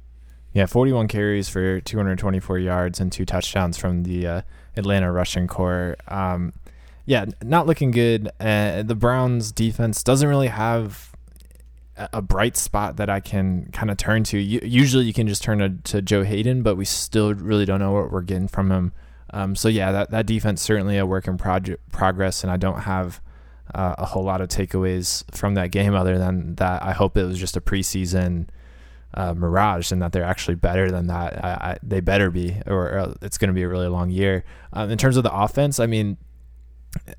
Yeah, 0.53 0.65
41 0.65 1.07
carries 1.07 1.47
for 1.47 1.79
224 1.79 2.57
yards 2.57 2.99
and 2.99 3.11
two 3.11 3.25
touchdowns 3.25 3.77
from 3.77 4.03
the 4.03 4.25
uh, 4.25 4.41
Atlanta 4.75 5.11
rushing 5.11 5.47
corps. 5.47 5.95
Um, 6.07 6.53
yeah, 7.05 7.25
not 7.43 7.67
looking 7.67 7.91
good. 7.91 8.29
Uh, 8.39 8.83
the 8.83 8.95
Browns 8.95 9.51
defense 9.51 10.03
doesn't 10.03 10.27
really 10.27 10.47
have 10.47 11.09
a 12.13 12.21
bright 12.21 12.55
spot 12.55 12.97
that 12.97 13.09
I 13.09 13.19
can 13.19 13.69
kind 13.73 13.91
of 13.91 13.97
turn 13.97 14.23
to. 14.25 14.39
usually, 14.39 15.05
you 15.05 15.13
can 15.13 15.27
just 15.27 15.43
turn 15.43 15.59
to, 15.59 15.69
to, 15.91 16.01
Joe 16.01 16.23
Haden, 16.23 16.63
but 16.63 16.75
we 16.75 16.85
still 16.85 17.33
really 17.33 17.65
don't 17.65 17.79
know 17.79 17.91
what 17.91 18.11
we're 18.11 18.21
getting 18.21 18.47
from 18.47 18.71
him. 18.71 18.93
Um, 19.31 19.55
so 19.55 19.67
yeah, 19.67 19.91
that 19.91 20.11
that 20.11 20.25
defense 20.25 20.61
certainly 20.61 20.97
a 20.97 21.05
work 21.05 21.27
in 21.27 21.37
progress, 21.37 22.43
and 22.43 22.51
I 22.51 22.57
don't 22.57 22.81
have 22.81 23.21
uh, 23.75 23.95
a 23.97 24.05
whole 24.05 24.23
lot 24.23 24.41
of 24.41 24.49
takeaways 24.49 25.23
from 25.35 25.55
that 25.55 25.71
game 25.71 25.93
other 25.93 26.17
than 26.17 26.55
that. 26.55 26.81
I 26.83 26.93
hope 26.93 27.17
it 27.17 27.25
was 27.25 27.37
just 27.37 27.57
a 27.57 27.61
preseason 27.61 28.47
uh, 29.13 29.33
mirage 29.33 29.91
and 29.91 30.01
that 30.01 30.11
they're 30.11 30.23
actually 30.23 30.55
better 30.55 30.91
than 30.91 31.07
that. 31.07 31.43
I, 31.43 31.49
I, 31.49 31.77
they 31.83 31.99
better 31.99 32.29
be, 32.29 32.55
or, 32.67 32.89
or 32.89 33.15
it's 33.21 33.37
going 33.37 33.49
to 33.49 33.53
be 33.53 33.63
a 33.63 33.67
really 33.67 33.87
long 33.87 34.09
year. 34.09 34.43
Um, 34.73 34.89
in 34.91 34.97
terms 34.97 35.17
of 35.17 35.23
the 35.23 35.33
offense, 35.33 35.79
I 35.79 35.87
mean, 35.87 36.17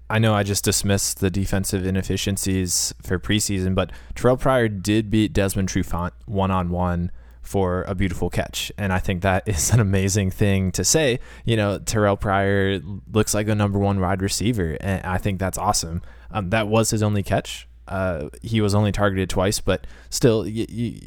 I 0.09 0.19
know 0.19 0.35
I 0.35 0.43
just 0.43 0.65
dismissed 0.65 1.21
the 1.21 1.31
defensive 1.31 1.87
inefficiencies 1.87 2.93
for 3.03 3.19
preseason, 3.19 3.75
but 3.75 3.91
Terrell 4.15 4.37
Pryor 4.37 4.69
did 4.69 5.11
beat 5.11 5.33
Desmond 5.33 5.69
Trufant 5.69 6.13
one 6.27 6.51
on 6.51 6.71
one 6.71 7.13
for 7.43 7.83
a 7.83 7.95
beautiful 7.95 8.31
catch. 8.31 8.71
And 8.77 8.93
I 8.93 8.99
think 8.99 9.23
that 9.23 9.43
is 9.49 9.71
an 9.71 9.81
amazing 9.81 10.31
thing 10.31 10.73
to 10.73 10.85
say. 10.85 11.21
You 11.45 11.57
know, 11.57 11.79
Terrell 11.79 12.17
Pryor 12.17 12.81
looks 13.13 13.35
like 13.35 13.49
a 13.49 13.55
number 13.55 13.79
one 13.79 14.01
wide 14.01 14.23
receiver, 14.23 14.77
and 14.81 15.05
I 15.05 15.19
think 15.19 15.39
that's 15.39 15.59
awesome. 15.59 16.03
Um, 16.31 16.51
that 16.51 16.69
was 16.69 16.91
his 16.91 17.03
only 17.03 17.23
catch. 17.23 17.69
Uh, 17.89 18.29
he 18.41 18.61
was 18.61 18.75
only 18.75 18.93
targeted 18.93 19.29
twice, 19.29 19.59
but 19.59 19.87
still, 20.11 20.47
you, 20.47 21.01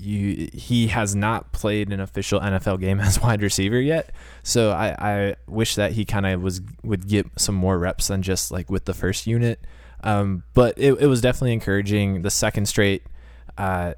you 0.00 0.48
he 0.52 0.88
has 0.88 1.14
not 1.14 1.52
played 1.52 1.92
an 1.92 2.00
official 2.00 2.40
NFL 2.40 2.80
game 2.80 3.00
as 3.00 3.20
wide 3.20 3.42
receiver 3.42 3.80
yet. 3.80 4.12
So 4.42 4.70
I, 4.70 4.94
I 4.98 5.36
wish 5.46 5.74
that 5.74 5.92
he 5.92 6.04
kind 6.04 6.26
of 6.26 6.42
was 6.42 6.60
would 6.82 7.08
get 7.08 7.26
some 7.36 7.54
more 7.54 7.78
reps 7.78 8.08
than 8.08 8.22
just 8.22 8.50
like 8.50 8.70
with 8.70 8.84
the 8.84 8.94
first 8.94 9.26
unit. 9.26 9.60
Um, 10.02 10.44
but 10.54 10.78
it, 10.78 10.94
it 10.94 11.06
was 11.06 11.20
definitely 11.20 11.52
encouraging. 11.52 12.22
The 12.22 12.30
second 12.30 12.66
straight 12.66 13.02
uh, 13.58 13.94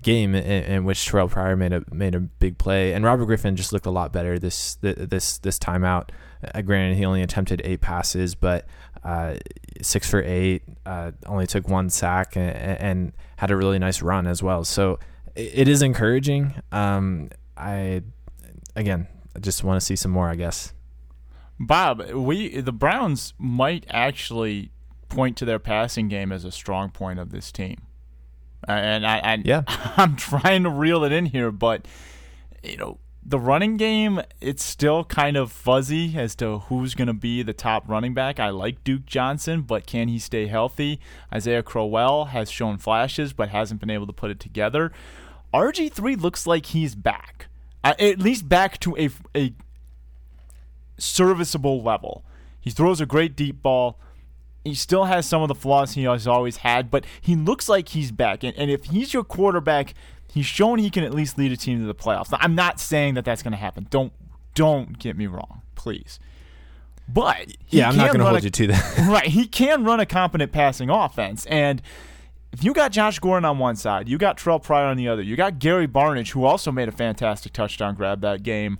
game 0.00 0.34
in, 0.34 0.44
in, 0.44 0.84
which 0.84 1.06
Terrell 1.06 1.28
Pryor 1.28 1.56
made 1.56 1.72
a 1.72 1.84
made 1.92 2.14
a 2.14 2.20
big 2.20 2.58
play, 2.58 2.92
and 2.92 3.04
Robert 3.04 3.26
Griffin 3.26 3.56
just 3.56 3.72
looked 3.72 3.86
a 3.86 3.90
lot 3.90 4.12
better 4.12 4.38
this 4.38 4.76
this 4.80 5.38
this 5.38 5.58
time 5.58 5.84
out. 5.84 6.12
Uh, 6.54 6.62
granted, 6.62 6.96
he 6.96 7.04
only 7.04 7.22
attempted 7.22 7.60
eight 7.64 7.80
passes, 7.80 8.34
but 8.34 8.66
uh, 9.04 9.36
six 9.80 10.08
for 10.10 10.22
eight, 10.22 10.62
uh, 10.84 11.12
only 11.26 11.46
took 11.46 11.68
one 11.68 11.88
sack, 11.90 12.36
and, 12.36 12.50
and, 12.56 13.12
had 13.36 13.50
a 13.50 13.56
really 13.56 13.78
nice 13.78 14.00
run 14.00 14.26
as 14.26 14.42
well. 14.42 14.64
So 14.64 14.98
it 15.36 15.68
is 15.68 15.82
encouraging. 15.82 16.54
Um, 16.72 17.30
I 17.56 18.02
again, 18.74 19.06
I 19.34 19.38
just 19.38 19.62
want 19.62 19.80
to 19.80 19.84
see 19.84 19.96
some 19.96 20.10
more. 20.10 20.28
I 20.28 20.34
guess. 20.34 20.72
Bob, 21.58 22.10
we 22.10 22.60
the 22.60 22.72
Browns 22.72 23.34
might 23.38 23.86
actually 23.90 24.70
point 25.08 25.36
to 25.38 25.44
their 25.44 25.58
passing 25.58 26.08
game 26.08 26.32
as 26.32 26.44
a 26.44 26.50
strong 26.50 26.90
point 26.90 27.18
of 27.18 27.30
this 27.30 27.52
team. 27.52 27.82
And 28.66 29.06
I, 29.06 29.18
I 29.18 29.42
yeah. 29.44 29.62
I'm 29.96 30.16
trying 30.16 30.64
to 30.64 30.70
reel 30.70 31.04
it 31.04 31.12
in 31.12 31.26
here, 31.26 31.52
but 31.52 31.86
you 32.62 32.76
know, 32.76 32.98
the 33.28 33.38
running 33.40 33.76
game, 33.76 34.20
it's 34.40 34.62
still 34.62 35.04
kind 35.04 35.36
of 35.36 35.50
fuzzy 35.50 36.16
as 36.16 36.36
to 36.36 36.60
who's 36.60 36.94
going 36.94 37.08
to 37.08 37.14
be 37.14 37.42
the 37.42 37.52
top 37.52 37.88
running 37.88 38.14
back. 38.14 38.38
I 38.38 38.50
like 38.50 38.84
Duke 38.84 39.04
Johnson, 39.04 39.62
but 39.62 39.86
can 39.86 40.06
he 40.08 40.18
stay 40.18 40.46
healthy? 40.46 41.00
Isaiah 41.34 41.62
Crowell 41.62 42.26
has 42.26 42.50
shown 42.50 42.78
flashes, 42.78 43.32
but 43.32 43.48
hasn't 43.48 43.80
been 43.80 43.90
able 43.90 44.06
to 44.06 44.12
put 44.12 44.30
it 44.30 44.38
together. 44.38 44.92
RG3 45.60 46.20
looks 46.20 46.46
like 46.46 46.66
he's 46.66 46.94
back, 46.94 47.48
uh, 47.84 47.94
at 47.98 48.18
least 48.18 48.48
back 48.48 48.78
to 48.80 48.96
a, 48.96 49.10
a 49.34 49.54
serviceable 50.98 51.82
level. 51.82 52.24
He 52.60 52.70
throws 52.70 53.00
a 53.00 53.06
great 53.06 53.36
deep 53.36 53.62
ball. 53.62 53.98
He 54.64 54.74
still 54.74 55.04
has 55.04 55.26
some 55.26 55.42
of 55.42 55.48
the 55.48 55.54
flaws 55.54 55.92
he 55.92 56.02
has 56.04 56.26
always 56.26 56.58
had, 56.58 56.90
but 56.90 57.06
he 57.20 57.36
looks 57.36 57.68
like 57.68 57.90
he's 57.90 58.10
back. 58.10 58.42
And, 58.42 58.56
and 58.56 58.70
if 58.70 58.86
he's 58.86 59.14
your 59.14 59.22
quarterback 59.22 59.94
He's 60.36 60.44
shown 60.44 60.78
he 60.78 60.90
can 60.90 61.02
at 61.02 61.14
least 61.14 61.38
lead 61.38 61.50
a 61.50 61.56
team 61.56 61.80
to 61.80 61.86
the 61.86 61.94
playoffs. 61.94 62.30
Now, 62.30 62.36
I'm 62.42 62.54
not 62.54 62.78
saying 62.78 63.14
that 63.14 63.24
that's 63.24 63.42
going 63.42 63.52
to 63.52 63.58
happen. 63.58 63.86
Don't 63.88 64.12
don't 64.54 64.98
get 64.98 65.16
me 65.16 65.26
wrong, 65.26 65.62
please. 65.76 66.18
But 67.08 67.56
yeah, 67.70 67.88
I'm 67.88 67.96
not 67.96 68.08
going 68.08 68.18
to 68.18 68.26
hold 68.26 68.40
a, 68.40 68.42
you 68.42 68.50
to 68.50 68.66
that. 68.66 68.98
right, 69.10 69.26
he 69.26 69.46
can 69.46 69.84
run 69.84 69.98
a 69.98 70.04
competent 70.04 70.52
passing 70.52 70.90
offense, 70.90 71.46
and 71.46 71.80
if 72.56 72.64
you 72.64 72.72
got 72.72 72.90
Josh 72.90 73.18
Gordon 73.18 73.44
on 73.44 73.58
one 73.58 73.76
side, 73.76 74.08
you 74.08 74.16
got 74.16 74.38
Terrell 74.38 74.58
Pryor 74.58 74.86
on 74.86 74.96
the 74.96 75.08
other, 75.08 75.20
you 75.20 75.36
got 75.36 75.58
Gary 75.58 75.86
Barnidge, 75.86 76.30
who 76.30 76.46
also 76.46 76.72
made 76.72 76.88
a 76.88 76.92
fantastic 76.92 77.52
touchdown 77.52 77.94
grab 77.94 78.22
that 78.22 78.42
game. 78.42 78.78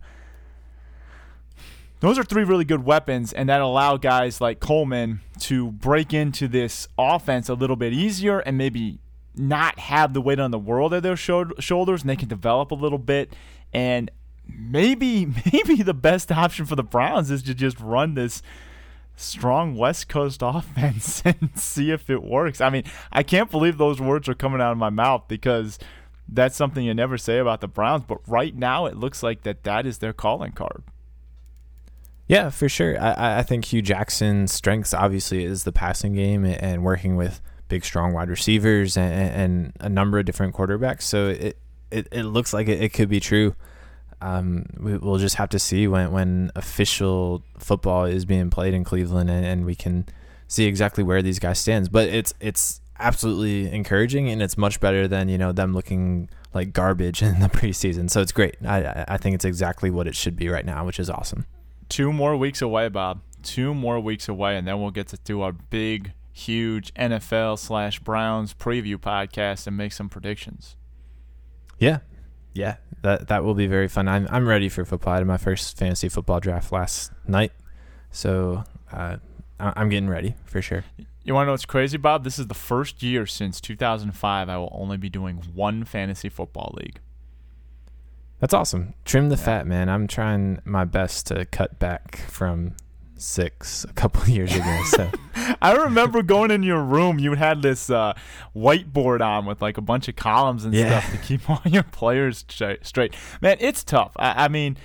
Those 2.00 2.18
are 2.18 2.24
three 2.24 2.42
really 2.42 2.64
good 2.64 2.86
weapons, 2.86 3.34
and 3.34 3.50
that 3.50 3.60
allow 3.60 3.98
guys 3.98 4.40
like 4.40 4.60
Coleman 4.60 5.20
to 5.40 5.72
break 5.72 6.14
into 6.14 6.48
this 6.48 6.88
offense 6.96 7.50
a 7.50 7.54
little 7.54 7.76
bit 7.76 7.92
easier 7.92 8.38
and 8.38 8.56
maybe 8.56 8.98
not 9.34 9.78
have 9.78 10.14
the 10.14 10.22
weight 10.22 10.40
on 10.40 10.52
the 10.52 10.58
world 10.58 10.94
at 10.94 11.02
their 11.02 11.16
shoulders 11.16 12.00
and 12.00 12.08
they 12.08 12.16
can 12.16 12.28
develop 12.28 12.70
a 12.70 12.74
little 12.74 12.96
bit 12.96 13.34
and 13.74 14.10
maybe 14.48 15.26
maybe 15.52 15.82
the 15.82 15.92
best 15.92 16.32
option 16.32 16.64
for 16.64 16.76
the 16.76 16.82
Browns 16.82 17.30
is 17.30 17.42
to 17.42 17.54
just 17.54 17.78
run 17.78 18.14
this 18.14 18.40
strong 19.16 19.74
West 19.74 20.08
Coast 20.08 20.40
offense 20.44 21.22
and 21.24 21.50
see 21.56 21.90
if 21.90 22.08
it 22.08 22.22
works. 22.22 22.60
I 22.60 22.70
mean, 22.70 22.84
I 23.10 23.22
can't 23.22 23.50
believe 23.50 23.78
those 23.78 24.00
words 24.00 24.28
are 24.28 24.34
coming 24.34 24.60
out 24.60 24.72
of 24.72 24.78
my 24.78 24.90
mouth 24.90 25.24
because 25.26 25.78
that's 26.28 26.56
something 26.56 26.84
you 26.84 26.94
never 26.94 27.18
say 27.18 27.38
about 27.38 27.60
the 27.60 27.68
Browns, 27.68 28.04
but 28.06 28.18
right 28.28 28.54
now 28.54 28.86
it 28.86 28.96
looks 28.96 29.22
like 29.22 29.42
that 29.42 29.64
that 29.64 29.86
is 29.86 29.98
their 29.98 30.12
calling 30.12 30.52
card. 30.52 30.84
Yeah, 32.28 32.50
for 32.50 32.68
sure. 32.68 33.00
I, 33.00 33.38
I 33.38 33.42
think 33.42 33.66
Hue 33.66 33.82
Jackson's 33.82 34.52
strengths 34.52 34.92
obviously 34.92 35.44
is 35.44 35.64
the 35.64 35.72
passing 35.72 36.14
game 36.14 36.44
and 36.44 36.82
working 36.82 37.16
with 37.16 37.40
big, 37.68 37.84
strong 37.84 38.12
wide 38.12 38.28
receivers 38.28 38.96
and, 38.96 39.12
and 39.12 39.72
a 39.80 39.88
number 39.88 40.18
of 40.18 40.24
different 40.24 40.54
quarterbacks. 40.54 41.02
So 41.02 41.28
it 41.28 41.58
it, 41.90 42.08
it 42.10 42.24
looks 42.24 42.52
like 42.52 42.68
it, 42.68 42.82
it 42.82 42.92
could 42.92 43.08
be 43.08 43.20
true. 43.20 43.54
Um, 44.20 44.66
we, 44.78 44.96
will 44.96 45.18
just 45.18 45.36
have 45.36 45.50
to 45.50 45.58
see 45.58 45.86
when 45.86 46.10
when 46.10 46.50
official 46.54 47.42
football 47.58 48.04
is 48.04 48.24
being 48.24 48.50
played 48.50 48.74
in 48.74 48.84
Cleveland, 48.84 49.30
and, 49.30 49.44
and 49.44 49.64
we 49.66 49.74
can 49.74 50.06
see 50.48 50.64
exactly 50.64 51.04
where 51.04 51.22
these 51.22 51.38
guys 51.38 51.58
stand. 51.58 51.92
But 51.92 52.08
it's 52.08 52.32
it's 52.40 52.80
absolutely 52.98 53.70
encouraging, 53.70 54.30
and 54.30 54.42
it's 54.42 54.56
much 54.56 54.80
better 54.80 55.06
than 55.06 55.28
you 55.28 55.38
know 55.38 55.52
them 55.52 55.74
looking 55.74 56.30
like 56.54 56.72
garbage 56.72 57.22
in 57.22 57.40
the 57.40 57.48
preseason. 57.48 58.10
So 58.10 58.20
it's 58.20 58.32
great. 58.32 58.56
I 58.66 59.04
I 59.08 59.16
think 59.16 59.34
it's 59.34 59.44
exactly 59.44 59.90
what 59.90 60.06
it 60.06 60.16
should 60.16 60.36
be 60.36 60.48
right 60.48 60.64
now, 60.64 60.84
which 60.86 60.98
is 60.98 61.10
awesome. 61.10 61.46
Two 61.88 62.12
more 62.12 62.36
weeks 62.36 62.62
away, 62.62 62.88
Bob. 62.88 63.20
Two 63.42 63.74
more 63.74 64.00
weeks 64.00 64.28
away, 64.28 64.56
and 64.56 64.66
then 64.66 64.80
we'll 64.80 64.90
get 64.90 65.08
to 65.08 65.18
do 65.18 65.42
our 65.42 65.52
big 65.52 66.12
huge 66.32 66.92
NFL 66.94 67.58
slash 67.58 68.00
Browns 68.00 68.52
preview 68.52 68.96
podcast 68.96 69.66
and 69.66 69.76
make 69.76 69.92
some 69.92 70.08
predictions. 70.08 70.76
Yeah, 71.78 72.00
yeah, 72.56 72.76
that 73.02 73.28
that 73.28 73.44
will 73.44 73.54
be 73.54 73.66
very 73.66 73.88
fun. 73.88 74.08
I'm 74.08 74.26
I'm 74.30 74.46
ready 74.46 74.68
for 74.68 74.84
football. 74.84 75.14
I 75.14 75.18
had 75.18 75.26
my 75.26 75.36
first 75.36 75.76
fantasy 75.76 76.08
football 76.08 76.40
draft 76.40 76.72
last 76.72 77.12
night, 77.26 77.52
so 78.10 78.64
uh, 78.92 79.16
I'm 79.58 79.88
getting 79.88 80.08
ready 80.08 80.34
for 80.44 80.60
sure. 80.62 80.84
You 81.24 81.34
want 81.34 81.44
to 81.44 81.46
know 81.46 81.52
what's 81.52 81.66
crazy, 81.66 81.96
Bob? 81.96 82.24
This 82.24 82.38
is 82.38 82.46
the 82.46 82.54
first 82.54 83.02
year 83.02 83.26
since 83.26 83.60
2005 83.60 84.48
I 84.48 84.56
will 84.56 84.72
only 84.72 84.96
be 84.96 85.08
doing 85.08 85.42
one 85.54 85.84
fantasy 85.84 86.28
football 86.28 86.72
league. 86.76 87.00
That's 88.38 88.54
awesome. 88.54 88.94
Trim 89.04 89.28
the 89.28 89.36
yeah. 89.36 89.44
fat, 89.44 89.66
man. 89.66 89.88
I'm 89.88 90.06
trying 90.06 90.60
my 90.64 90.84
best 90.84 91.26
to 91.28 91.44
cut 91.46 91.78
back 91.78 92.18
from 92.28 92.74
six 93.16 93.84
a 93.84 93.92
couple 93.92 94.28
years 94.28 94.54
ago. 94.54 94.82
So 94.86 95.10
I 95.62 95.72
remember 95.72 96.22
going 96.22 96.50
in 96.50 96.62
your 96.62 96.82
room. 96.82 97.18
You 97.18 97.34
had 97.34 97.62
this 97.62 97.90
uh, 97.90 98.14
whiteboard 98.54 99.20
on 99.20 99.46
with 99.46 99.62
like 99.62 99.78
a 99.78 99.82
bunch 99.82 100.08
of 100.08 100.16
columns 100.16 100.64
and 100.64 100.74
yeah. 100.74 101.00
stuff 101.00 101.12
to 101.12 101.26
keep 101.26 101.48
all 101.50 101.62
your 101.64 101.82
players 101.82 102.44
straight. 102.48 103.14
Man, 103.40 103.56
it's 103.60 103.84
tough. 103.84 104.12
I, 104.16 104.44
I, 104.44 104.48
mean, 104.48 104.76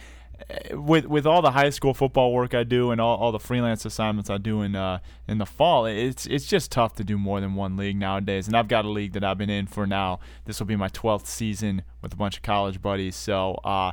eh, 0.50 0.74
with 0.74 1.06
with 1.06 1.26
all 1.26 1.42
the 1.42 1.52
high 1.52 1.70
school 1.70 1.94
football 1.94 2.34
work 2.34 2.54
I 2.54 2.64
do 2.64 2.92
and 2.92 3.02
all, 3.02 3.18
all 3.18 3.32
the 3.32 3.40
freelance 3.40 3.86
assignments 3.86 4.30
I 4.30 4.38
do 4.38 4.62
in 4.62 4.76
uh, 4.76 5.00
in 5.28 5.38
the 5.38 5.46
fall, 5.46 5.86
it's 5.86 6.26
it's 6.26 6.46
just 6.46 6.72
tough 6.72 6.96
to 6.96 7.04
do 7.04 7.18
more 7.18 7.42
than 7.42 7.56
one 7.56 7.76
league 7.76 7.98
nowadays. 7.98 8.48
And 8.48 8.56
I've 8.56 8.68
got 8.68 8.86
a 8.86 8.90
league 8.90 9.14
that 9.14 9.24
I've 9.24 9.38
been 9.38 9.50
in 9.50 9.68
for 9.68 9.86
now. 9.86 10.20
This 10.46 10.60
will 10.60 10.68
be 10.68 10.76
my 10.76 10.90
twelfth 10.90 11.28
season 11.28 11.84
with 12.02 12.14
a 12.14 12.18
bunch 12.18 12.38
of 12.38 12.44
college 12.44 12.82
buddies. 12.82 13.16
So. 13.16 13.56
Uh, 13.64 13.92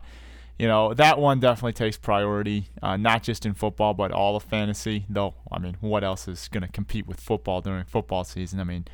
you 0.58 0.66
know 0.66 0.92
that 0.94 1.18
one 1.18 1.40
definitely 1.40 1.72
takes 1.72 1.96
priority, 1.96 2.68
uh, 2.82 2.96
not 2.96 3.22
just 3.22 3.46
in 3.46 3.54
football 3.54 3.94
but 3.94 4.10
all 4.10 4.36
of 4.36 4.42
fantasy. 4.42 5.06
Though 5.08 5.34
I 5.52 5.58
mean, 5.58 5.76
what 5.80 6.02
else 6.02 6.26
is 6.28 6.48
going 6.48 6.62
to 6.62 6.68
compete 6.68 7.06
with 7.06 7.20
football 7.20 7.60
during 7.60 7.84
football 7.84 8.24
season? 8.24 8.58
I 8.60 8.64
mean, 8.64 8.86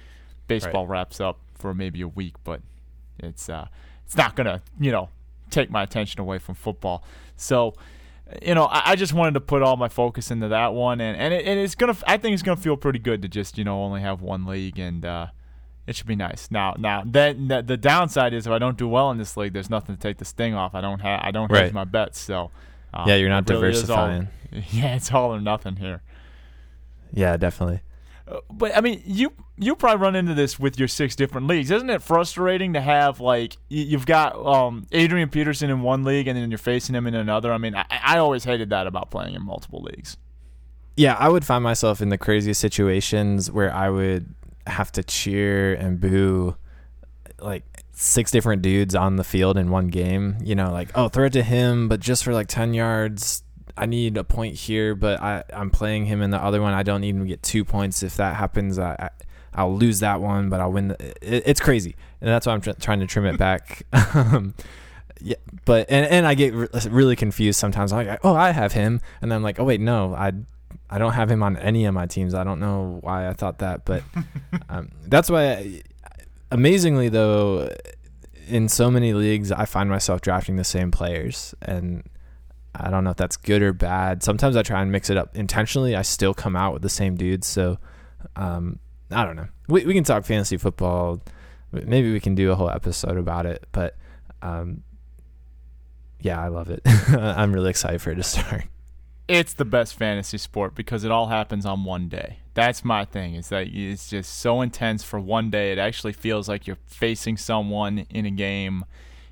baseball 0.47 0.87
right. 0.87 0.99
wraps 0.99 1.21
up 1.21 1.41
for 1.55 1.73
maybe 1.73 2.03
a 2.03 2.09
week, 2.09 2.35
but 2.45 2.61
it's 3.19 3.49
uh, 3.49 3.69
it's 4.05 4.17
not 4.17 4.37
going 4.37 4.47
to 4.47 4.61
you 4.79 4.93
know 4.93 5.09
take 5.51 5.71
my 5.71 5.83
attention 5.83 6.21
away 6.21 6.39
from 6.39 6.55
football. 6.55 7.05
So 7.37 7.75
you 8.43 8.55
know, 8.55 8.69
I, 8.71 8.97
just 8.97 9.13
wanted 9.13 9.35
to 9.35 9.41
put 9.41 9.63
all 9.63 9.77
my 9.77 9.89
focus 9.89 10.31
into 10.31 10.49
that 10.49 10.73
one, 10.73 11.01
and 11.01 11.17
and, 11.17 11.35
it, 11.35 11.47
and 11.47 11.61
it's 11.61 11.75
gonna. 11.75 11.97
I 12.07 12.17
think 12.17 12.33
it's 12.35 12.43
gonna 12.43 12.57
feel 12.57 12.77
pretty 12.77 12.99
good 12.99 13.21
to 13.23 13.29
just 13.29 13.59
you 13.59 13.65
know 13.65 13.83
only 13.83 14.01
have 14.01 14.21
one 14.21 14.45
league 14.45 14.79
and. 14.79 15.05
Uh, 15.05 15.27
it 15.87 15.97
should 15.97 16.07
be 16.07 16.17
nice. 16.17 16.51
Now, 16.51 16.75
now 16.79 17.03
then 17.05 17.49
the, 17.49 17.63
the 17.63 17.77
downside 17.77 18.33
is 18.33 18.47
if 18.47 18.53
I 18.53 18.59
don't 18.59 18.79
do 18.79 18.89
well 18.89 19.11
in 19.11 19.19
this 19.19 19.37
league, 19.37 19.53
there's 19.53 19.71
nothing 19.71 19.97
to 19.97 20.01
take 20.01 20.19
the 20.19 20.25
sting 20.25 20.55
off. 20.55 20.75
I 20.75 20.81
don't 20.81 21.01
have 21.01 21.21
I 21.23 21.31
don't 21.31 21.51
right. 21.51 21.65
hedge 21.65 21.73
my 21.73 21.85
bets. 21.85 22.21
So 22.21 22.51
um, 22.93 23.09
yeah, 23.09 23.17
you're 23.17 23.29
not 23.29 23.49
really 23.49 23.61
diversifying. 23.61 24.29
All, 24.53 24.63
yeah, 24.71 24.97
it's 24.97 25.13
all 25.13 25.35
or 25.35 25.41
nothing 25.41 25.77
here. 25.77 26.03
Yeah, 27.13 27.37
definitely. 27.37 27.81
Uh, 28.27 28.41
but 28.51 28.75
I 28.77 28.81
mean, 28.81 29.03
you 29.05 29.33
you 29.57 29.77
probably 29.77 30.01
run 30.01 30.17
into 30.17 30.35
this 30.35 30.59
with 30.59 30.79
your 30.79 30.89
six 30.89 31.15
different 31.15 31.47
leagues. 31.47 31.71
Isn't 31.71 31.91
it 31.91 32.03
frustrating 32.03 32.73
to 32.73 32.81
have 32.81 33.21
like 33.21 33.59
you've 33.69 34.07
got 34.07 34.35
um, 34.37 34.87
Adrian 34.93 35.29
Peterson 35.29 35.71
in 35.71 35.83
one 35.83 36.05
league 36.05 36.27
and 36.27 36.37
then 36.37 36.51
you're 36.51 36.59
facing 36.59 36.95
him 36.95 37.07
in 37.07 37.15
another? 37.15 37.53
I 37.53 37.59
mean, 37.59 37.75
I, 37.75 37.85
I 37.91 38.19
always 38.19 38.45
hated 38.45 38.71
that 38.71 38.87
about 38.87 39.11
playing 39.11 39.35
in 39.35 39.45
multiple 39.45 39.83
leagues. 39.83 40.17
Yeah, 40.97 41.17
I 41.19 41.29
would 41.29 41.45
find 41.45 41.63
myself 41.63 42.01
in 42.01 42.09
the 42.09 42.19
craziest 42.19 42.61
situations 42.61 43.51
where 43.51 43.73
I 43.75 43.91
would 43.91 44.33
have 44.67 44.93
to 44.93 45.03
cheer 45.03 45.75
and 45.75 46.01
boo 46.01 46.57
like 47.41 47.65
six 47.93 48.31
different 48.31 48.63
dudes 48.63 48.95
on 48.95 49.17
the 49.17 49.25
field 49.25 49.57
in 49.57 49.71
one 49.71 49.89
game. 49.89 50.37
You 50.43 50.55
know, 50.55 50.73
like 50.73 50.91
oh, 50.95 51.09
throw 51.09 51.27
it 51.27 51.33
to 51.35 51.43
him, 51.43 51.89
but 51.89 52.01
just 52.01 52.25
for 52.25 52.33
like 52.33 52.49
ten 52.49 52.75
yards. 52.75 53.43
I 53.77 53.87
need 53.87 54.17
a 54.17 54.23
point 54.23 54.55
here, 54.55 54.95
but 54.95 55.21
I 55.21 55.43
I'm 55.53 55.71
playing 55.71 56.07
him 56.07 56.23
in 56.23 56.31
the 56.31 56.39
other 56.39 56.63
one. 56.63 56.75
I 56.75 56.85
don't 56.85 57.03
even 57.05 57.27
get 57.27 57.43
two 57.43 57.65
points 57.65 58.05
if 58.05 58.17
that 58.17 58.37
happens. 58.37 58.79
I, 58.79 59.11
I 59.53 59.65
will 59.65 59.77
lose 59.77 60.01
that 60.01 60.21
one, 60.21 60.49
but 60.49 60.61
I'll 60.61 60.71
win. 60.71 60.89
The, 60.89 60.97
it, 61.21 61.43
it's 61.47 61.61
crazy, 61.61 61.97
and 62.21 62.31
that's 62.31 62.47
why 62.47 62.53
I'm 62.53 62.61
tr- 62.61 62.71
trying 62.73 63.01
to 63.01 63.07
trim 63.07 63.27
it 63.27 63.37
back. 63.37 63.85
um, 64.15 64.55
yeah, 65.21 65.37
but 65.65 65.87
and 65.89 66.07
and 66.07 66.27
I 66.27 66.35
get 66.35 66.55
re- 66.55 66.69
really 66.89 67.17
confused 67.17 67.59
sometimes. 67.59 67.93
I'm 67.93 68.07
like, 68.07 68.21
oh, 68.23 68.35
I 68.35 68.53
have 68.53 68.73
him, 68.73 69.01
and 69.21 69.35
I'm 69.35 69.43
like, 69.43 69.59
oh 69.59 69.65
wait, 69.65 69.81
no, 69.81 70.15
I 70.15 70.33
I 70.95 70.99
don't 70.99 71.15
have 71.15 71.29
him 71.29 71.43
on 71.43 71.57
any 71.57 71.87
of 71.87 71.95
my 71.95 72.07
teams. 72.07 72.35
I 72.35 72.45
don't 72.45 72.61
know 72.61 72.99
why 73.01 73.27
I 73.27 73.33
thought 73.33 73.59
that, 73.59 73.85
but 73.85 74.05
um, 74.69 74.93
that's 75.09 75.29
why. 75.29 75.51
I, 75.51 75.83
amazingly, 76.53 77.09
though, 77.09 77.69
in 78.47 78.69
so 78.69 78.93
many 78.93 79.13
leagues, 79.13 79.51
I 79.51 79.65
find 79.65 79.91
myself 79.91 80.21
drafting 80.21 80.55
the 80.55 80.63
same 80.63 80.93
players, 80.93 81.53
and 81.61 82.05
I 82.77 82.91
don't 82.91 83.03
know 83.03 83.11
if 83.11 83.17
that's 83.17 83.37
good 83.37 83.61
or 83.61 83.73
bad. 83.73 84.23
Sometimes 84.23 84.55
I 84.55 84.63
try 84.63 84.83
and 84.83 84.93
mix 84.93 85.11
it 85.11 85.17
up 85.17 85.37
intentionally. 85.37 85.97
I 85.97 86.03
still 86.03 86.33
come 86.33 86.55
out 86.55 86.73
with 86.73 86.83
the 86.83 86.89
same 86.89 87.17
dudes, 87.17 87.49
so 87.49 87.79
um, 88.37 88.79
I 89.11 89.25
don't 89.25 89.35
know. 89.35 89.49
We 89.67 89.85
we 89.85 89.95
can 89.95 90.05
talk 90.05 90.25
fantasy 90.25 90.59
football. 90.59 91.21
Maybe 91.73 92.13
we 92.13 92.21
can 92.21 92.37
do 92.37 92.53
a 92.53 92.55
whole 92.55 92.71
episode 92.71 93.17
about 93.17 93.47
it, 93.47 93.67
but 93.73 93.97
um, 94.43 94.85
yeah, 96.21 96.41
I 96.41 96.47
love 96.47 96.71
it. 96.71 96.83
I'm 97.09 97.53
really 97.53 97.71
excited 97.71 98.01
for 98.01 98.13
it 98.13 98.15
to 98.15 98.23
start. 98.23 98.63
It's 99.27 99.55
the 99.55 99.65
best 99.65 99.95
fantasy 99.95 100.39
sport 100.39 100.75
because 100.75 101.05
it 101.05 101.11
all 101.11 101.29
happens 101.29 101.65
on 101.65 101.85
one 101.85 102.09
day. 102.09 102.41
That's 102.53 102.85
my 102.85 103.05
thing. 103.05 103.35
Is 103.35 103.49
that 103.49 103.69
it's 103.69 104.11
just 104.11 104.39
so 104.39 104.61
intense 104.61 105.03
for 105.03 105.19
one 105.19 105.51
day. 105.51 105.73
It 105.73 105.79
actually 105.79 106.13
feels 106.13 106.49
like 106.49 106.67
you're 106.67 106.79
facing 106.87 107.37
someone 107.37 108.07
in 108.11 108.27
a 108.27 108.31
game, 108.31 108.85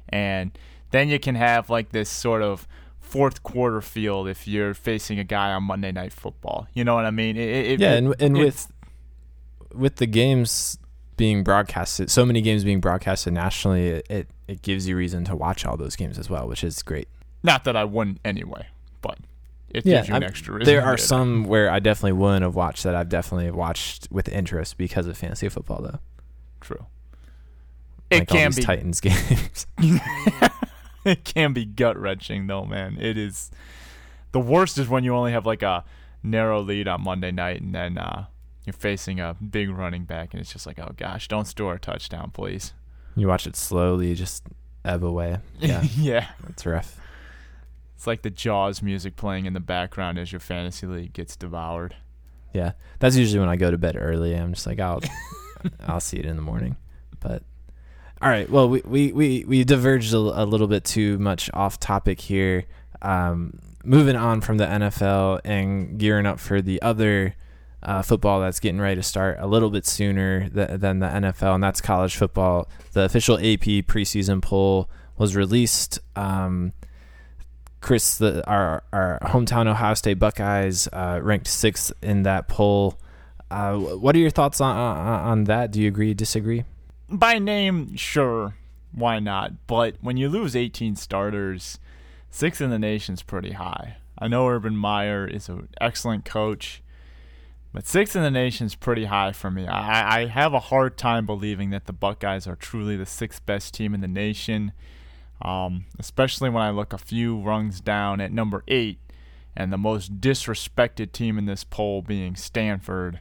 and 0.09 0.57
then 0.91 1.09
you 1.09 1.19
can 1.19 1.35
have 1.35 1.69
like 1.69 1.91
this 1.91 2.09
sort 2.09 2.43
of 2.43 2.67
fourth 3.01 3.43
quarter 3.43 3.83
feel 3.83 4.27
if 4.27 4.49
you're 4.49 4.73
facing 4.73 5.19
a 5.19 5.25
guy 5.25 5.53
on 5.53 5.65
Monday 5.65 5.93
Night 5.93 6.13
Football. 6.13 6.67
You 6.73 6.85
know 6.85 6.95
what 6.95 7.05
I 7.05 7.11
mean? 7.11 7.37
It, 7.37 7.73
it, 7.73 7.81
yeah, 7.81 7.93
and, 7.93 8.15
and 8.21 8.39
with 8.39 8.73
with 9.75 9.97
the 9.97 10.07
games 10.07 10.79
being 11.17 11.45
broadcasted, 11.45 12.11
so 12.11 12.25
many 12.25 12.41
games 12.41 12.65
being 12.65 12.81
broadcasted 12.81 13.35
nationally, 13.35 13.89
it, 13.89 14.07
it, 14.09 14.29
it 14.49 14.63
gives 14.63 14.89
you 14.89 14.97
reason 14.97 15.25
to 15.25 15.37
watch 15.37 15.67
all 15.67 15.77
those 15.77 15.97
games 15.97 16.19
as 16.19 16.31
well, 16.31 16.49
which 16.49 16.65
is 16.65 16.83
great. 16.83 17.09
Not 17.43 17.65
that 17.65 17.77
I 17.77 17.85
wouldn't 17.85 18.19
anyway, 18.25 18.67
but 19.03 19.19
it 19.75 19.87
yeah, 19.87 19.97
gives 19.97 20.09
you 20.09 20.15
an 20.15 20.23
extra 20.23 20.55
reason. 20.55 20.73
There 20.73 20.85
are 20.85 20.97
some 20.97 21.45
where 21.45 21.71
I 21.71 21.79
definitely 21.79 22.13
wouldn't 22.13 22.43
have 22.43 22.55
watched 22.55 22.85
that 22.85 22.95
I've 22.95 23.09
definitely 23.09 23.51
watched 23.51 24.09
with 24.11 24.29
interest 24.29 24.77
because 24.77 25.07
of 25.07 25.17
fantasy 25.17 25.49
football, 25.49 25.83
though. 25.83 25.99
True. 26.61 26.87
Like 28.11 28.23
it 28.23 28.29
can 28.29 28.53
be 28.53 28.63
Titans 28.63 29.01
games. 29.01 29.67
it 31.05 31.25
can 31.25 31.53
be 31.53 31.65
gut 31.65 31.97
wrenching 31.97 32.47
though, 32.47 32.65
man. 32.65 32.99
It 33.01 33.17
is. 33.17 33.51
The 34.33 34.41
worst 34.41 34.79
is 34.79 34.89
when 34.89 35.05
you 35.05 35.15
only 35.15 35.33
have 35.33 35.47
like 35.47 35.63
a 35.63 35.85
narrow 36.23 36.61
lead 36.61 36.89
on 36.89 37.03
Monday 37.03 37.31
night, 37.31 37.61
and 37.61 37.75
then 37.75 37.99
uh, 37.99 38.27
you're 38.65 38.73
facing 38.73 39.21
a 39.21 39.35
big 39.35 39.71
running 39.71 40.05
back, 40.05 40.33
and 40.33 40.41
it's 40.41 40.53
just 40.53 40.67
like, 40.67 40.79
oh 40.79 40.93
gosh, 40.97 41.29
don't 41.29 41.47
store 41.47 41.75
a 41.75 41.79
touchdown, 41.79 42.31
please. 42.31 42.73
You 43.17 43.29
watch 43.29 43.47
it 43.47 43.57
slowly 43.57 44.15
just 44.15 44.45
ebb 44.85 45.05
away. 45.05 45.39
Yeah, 45.61 45.83
yeah, 45.97 46.29
it's 46.49 46.67
rough. 46.67 46.99
It's 48.03 48.07
like 48.09 48.23
the 48.23 48.31
Jaws 48.31 48.83
music 48.83 49.15
playing 49.15 49.47
in 49.47 49.53
the 49.53 49.61
background 49.61 50.19
as 50.19 50.33
your 50.33 50.41
fantasy 50.41 50.89
league 50.89 51.13
gets 51.13 51.37
devoured. 51.37 51.95
Yeah, 52.53 52.73
that's 52.99 53.15
usually 53.15 53.39
when 53.39 53.49
I 53.49 53.55
go 53.55 53.71
to 53.71 53.79
bed 53.79 53.97
early. 53.97 54.35
I'm 54.35 54.55
just 54.55 54.67
like, 54.67 54.81
I'll, 54.81 55.01
I'll 55.87 56.01
see 56.01 56.17
it 56.17 56.27
in 56.27 56.35
the 56.35 56.43
morning. 56.43 56.75
But 57.21 57.45
all 58.21 58.29
right, 58.29 58.51
well, 58.51 58.69
we 58.69 58.83
we 58.85 59.13
we, 59.13 59.45
we 59.47 59.63
diverged 59.63 60.13
a, 60.15 60.17
a 60.17 60.45
little 60.45 60.67
bit 60.67 60.83
too 60.83 61.17
much 61.21 61.49
off 61.55 61.79
topic 61.79 62.21
here. 62.21 62.65
Um, 63.03 63.61
moving 63.85 64.17
on 64.17 64.41
from 64.41 64.59
the 64.59 64.67
NFL 64.67 65.43
and 65.45 65.97
gearing 65.97 66.27
up 66.27 66.41
for 66.41 66.61
the 66.61 66.83
other 66.83 67.37
uh, 67.85 68.03
football 68.03 68.41
that's 68.41 68.59
getting 68.59 68.81
ready 68.81 68.97
to 68.97 69.05
start 69.05 69.37
a 69.39 69.47
little 69.47 69.71
bit 69.71 69.87
sooner 69.87 70.49
th- 70.49 70.81
than 70.81 70.99
the 70.99 71.07
NFL, 71.07 71.55
and 71.55 71.63
that's 71.63 71.81
college 71.81 72.17
football. 72.17 72.69
The 72.95 73.03
official 73.05 73.37
AP 73.37 73.87
preseason 73.87 74.43
poll 74.43 74.91
was 75.17 75.37
released. 75.37 76.01
Um, 76.17 76.73
Chris, 77.83 78.17
the, 78.17 78.47
our 78.49 78.83
our 78.93 79.19
hometown 79.23 79.67
Ohio 79.67 79.95
State 79.95 80.19
Buckeyes 80.19 80.89
uh, 80.93 81.21
ranked 81.23 81.49
sixth 81.49 81.93
in 82.03 82.23
that 82.23 82.49
poll. 82.49 82.99
Uh, 83.51 83.77
what 83.77 84.17
are 84.17 84.19
your 84.19 84.31
thoughts 84.31 84.63
on, 84.63 84.75
on 84.77 85.45
that? 85.45 85.71
Do 85.71 85.83
you 85.83 85.89
agree? 85.89 86.15
Disagree? 86.15 86.65
By 87.11 87.39
name, 87.39 87.95
sure, 87.97 88.55
why 88.93 89.19
not? 89.19 89.67
But 89.67 89.97
when 90.01 90.17
you 90.17 90.31
lose 90.31 90.57
18 90.57 90.97
starters, 90.97 91.79
sixth 92.31 92.63
in 92.63 92.71
the 92.71 92.79
nation's 92.79 93.23
pretty 93.23 93.53
high. 93.53 93.99
I 94.19 94.29
know 94.29 94.49
Urban 94.49 94.75
Meyer 94.77 95.27
is 95.27 95.51
an 95.51 95.69
excellent 95.79 96.25
coach 96.25 96.83
but 97.73 97.87
sixth 97.87 98.15
in 98.15 98.23
the 98.23 98.31
nation 98.31 98.67
is 98.67 98.75
pretty 98.75 99.07
high 99.07 99.33
for 99.33 99.51
me. 99.51 99.67
I, 99.67 100.21
I 100.21 100.27
have 100.27 100.53
a 100.53 100.61
hard 100.61 100.99
time 100.99 101.25
believing 101.25 101.71
that 101.71 101.87
the 101.87 101.93
Buckeyes 101.93 102.47
are 102.47 102.57
truly 102.57 102.97
the 102.97 103.07
sixth 103.07 103.45
best 103.47 103.73
team 103.73 103.95
in 103.95 104.03
the 104.03 104.09
nation, 104.09 104.73
um, 105.43 105.87
especially 105.99 106.49
when 106.49 106.63
I 106.63 106.71
look 106.71 106.93
a 106.93 106.99
few 106.99 107.39
rungs 107.41 107.81
down 107.81 108.21
at 108.21 108.33
number 108.33 108.63
eight 108.69 108.99
and 109.55 109.73
the 109.73 109.79
most 109.79 110.21
disrespected 110.21 111.13
team 111.13 111.37
in 111.37 111.47
this 111.47 111.65
poll 111.65 112.01
being 112.01 112.37
Stanford. 112.37 113.21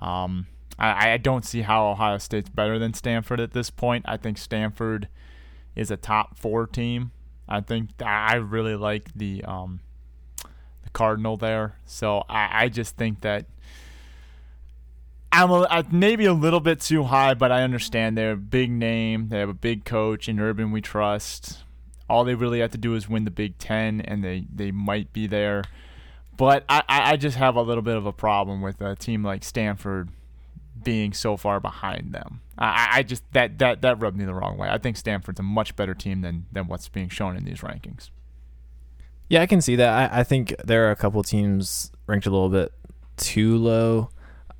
Um, 0.00 0.46
I, 0.78 1.12
I 1.12 1.16
don't 1.16 1.44
see 1.44 1.62
how 1.62 1.88
Ohio 1.88 2.18
State's 2.18 2.48
better 2.48 2.78
than 2.78 2.94
Stanford 2.94 3.40
at 3.40 3.52
this 3.52 3.70
point. 3.70 4.04
I 4.08 4.16
think 4.16 4.38
Stanford 4.38 5.08
is 5.74 5.90
a 5.90 5.96
top 5.96 6.38
four 6.38 6.66
team. 6.66 7.10
I 7.48 7.60
think 7.60 7.90
I 8.00 8.36
really 8.36 8.76
like 8.76 9.10
the 9.14 9.42
um, 9.44 9.80
the 10.84 10.90
Cardinal 10.92 11.36
there. 11.36 11.78
So 11.84 12.24
I, 12.28 12.64
I 12.64 12.68
just 12.68 12.96
think 12.96 13.22
that 13.22 13.46
I'm 15.30 15.50
a, 15.50 15.84
maybe 15.90 16.24
a 16.24 16.32
little 16.32 16.60
bit 16.60 16.80
too 16.80 17.04
high, 17.04 17.34
but 17.34 17.52
I 17.52 17.62
understand 17.62 18.16
they're 18.16 18.32
a 18.32 18.36
big 18.36 18.70
name. 18.70 19.28
They 19.28 19.38
have 19.38 19.48
a 19.48 19.54
big 19.54 19.84
coach 19.84 20.28
in 20.28 20.40
Urban 20.40 20.72
we 20.72 20.80
trust. 20.80 21.64
All 22.08 22.24
they 22.24 22.34
really 22.34 22.60
have 22.60 22.70
to 22.72 22.78
do 22.78 22.94
is 22.94 23.08
win 23.08 23.24
the 23.24 23.30
Big 23.30 23.58
Ten, 23.58 24.00
and 24.00 24.24
they, 24.24 24.46
they 24.52 24.70
might 24.70 25.12
be 25.12 25.26
there. 25.26 25.64
But 26.38 26.64
I, 26.68 26.82
I 26.88 27.16
just 27.16 27.36
have 27.36 27.56
a 27.56 27.62
little 27.62 27.82
bit 27.82 27.96
of 27.96 28.06
a 28.06 28.12
problem 28.12 28.62
with 28.62 28.80
a 28.80 28.94
team 28.94 29.24
like 29.24 29.44
Stanford 29.44 30.08
being 30.82 31.12
so 31.12 31.36
far 31.36 31.60
behind 31.60 32.12
them. 32.12 32.40
I, 32.56 32.88
I 32.92 33.02
just 33.02 33.24
that, 33.32 33.58
that 33.58 33.82
that 33.82 34.00
rubbed 34.00 34.16
me 34.16 34.24
the 34.24 34.34
wrong 34.34 34.56
way. 34.56 34.68
I 34.68 34.78
think 34.78 34.96
Stanford's 34.96 35.40
a 35.40 35.42
much 35.42 35.76
better 35.76 35.94
team 35.94 36.22
than 36.22 36.46
than 36.52 36.68
what's 36.68 36.88
being 36.88 37.08
shown 37.08 37.36
in 37.36 37.44
these 37.44 37.60
rankings. 37.60 38.10
Yeah, 39.28 39.42
I 39.42 39.46
can 39.46 39.60
see 39.60 39.76
that. 39.76 40.12
I, 40.12 40.20
I 40.20 40.24
think 40.24 40.54
there 40.64 40.86
are 40.88 40.90
a 40.90 40.96
couple 40.96 41.22
teams 41.22 41.92
ranked 42.06 42.26
a 42.26 42.30
little 42.30 42.48
bit 42.48 42.72
too 43.16 43.56
low. 43.56 44.10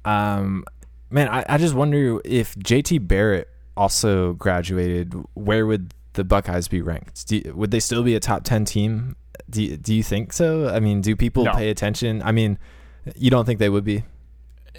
Um, 0.08 0.64
man, 1.10 1.28
I, 1.28 1.44
I 1.48 1.58
just 1.58 1.74
wonder 1.74 2.20
if 2.24 2.54
JT 2.54 3.06
Barrett 3.06 3.48
also 3.76 4.32
graduated, 4.34 5.14
where 5.34 5.66
would 5.66 5.92
the 6.14 6.24
Buckeyes 6.24 6.66
be 6.66 6.80
ranked? 6.80 7.30
You, 7.30 7.52
would 7.54 7.70
they 7.70 7.80
still 7.80 8.02
be 8.02 8.14
a 8.14 8.20
top 8.20 8.44
10 8.44 8.64
team? 8.64 9.16
Do 9.50 9.62
you, 9.62 9.76
do 9.76 9.94
you 9.94 10.02
think 10.02 10.32
so? 10.32 10.68
I 10.68 10.80
mean, 10.80 11.02
do 11.02 11.14
people 11.14 11.44
no. 11.44 11.52
pay 11.52 11.68
attention? 11.68 12.22
I 12.22 12.32
mean, 12.32 12.58
you 13.16 13.30
don't 13.30 13.44
think 13.44 13.58
they 13.58 13.68
would 13.68 13.84
be? 13.84 14.04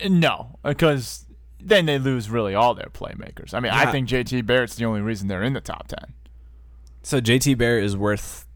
No, 0.09 0.57
because 0.63 1.25
then 1.61 1.85
they 1.85 1.99
lose 1.99 2.29
really 2.29 2.55
all 2.55 2.73
their 2.73 2.89
playmakers. 2.91 3.53
I 3.53 3.59
mean, 3.59 3.71
yeah. 3.71 3.79
I 3.79 3.91
think 3.91 4.09
JT 4.09 4.45
Barrett's 4.47 4.75
the 4.75 4.85
only 4.85 5.01
reason 5.01 5.27
they're 5.27 5.43
in 5.43 5.53
the 5.53 5.61
top 5.61 5.87
10. 5.87 6.13
So 7.03 7.21
JT 7.21 7.57
Barrett 7.57 7.83
is 7.83 7.95
worth 7.95 8.47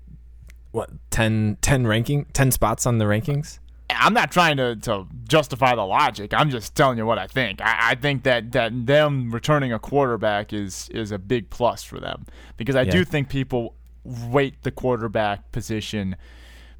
what 0.71 0.89
10, 1.11 1.59
10 1.61 1.85
ranking 1.85 2.25
10 2.33 2.51
spots 2.51 2.87
on 2.87 2.97
the 2.97 3.05
rankings 3.05 3.59
I'm 3.97 4.13
not 4.13 4.31
trying 4.31 4.57
to, 4.57 4.75
to 4.77 5.07
justify 5.27 5.75
the 5.75 5.85
logic. 5.85 6.33
I'm 6.33 6.49
just 6.49 6.75
telling 6.75 6.97
you 6.97 7.05
what 7.05 7.17
I 7.17 7.27
think. 7.27 7.61
I, 7.61 7.91
I 7.91 7.95
think 7.95 8.23
that, 8.23 8.51
that 8.51 8.85
them 8.85 9.31
returning 9.31 9.73
a 9.73 9.79
quarterback 9.79 10.53
is 10.53 10.89
is 10.89 11.11
a 11.11 11.17
big 11.17 11.49
plus 11.49 11.83
for 11.83 11.99
them 11.99 12.25
because 12.57 12.75
I 12.75 12.83
yeah. 12.83 12.91
do 12.91 13.05
think 13.05 13.29
people 13.29 13.75
rate 14.05 14.63
the 14.63 14.71
quarterback 14.71 15.51
position 15.51 16.15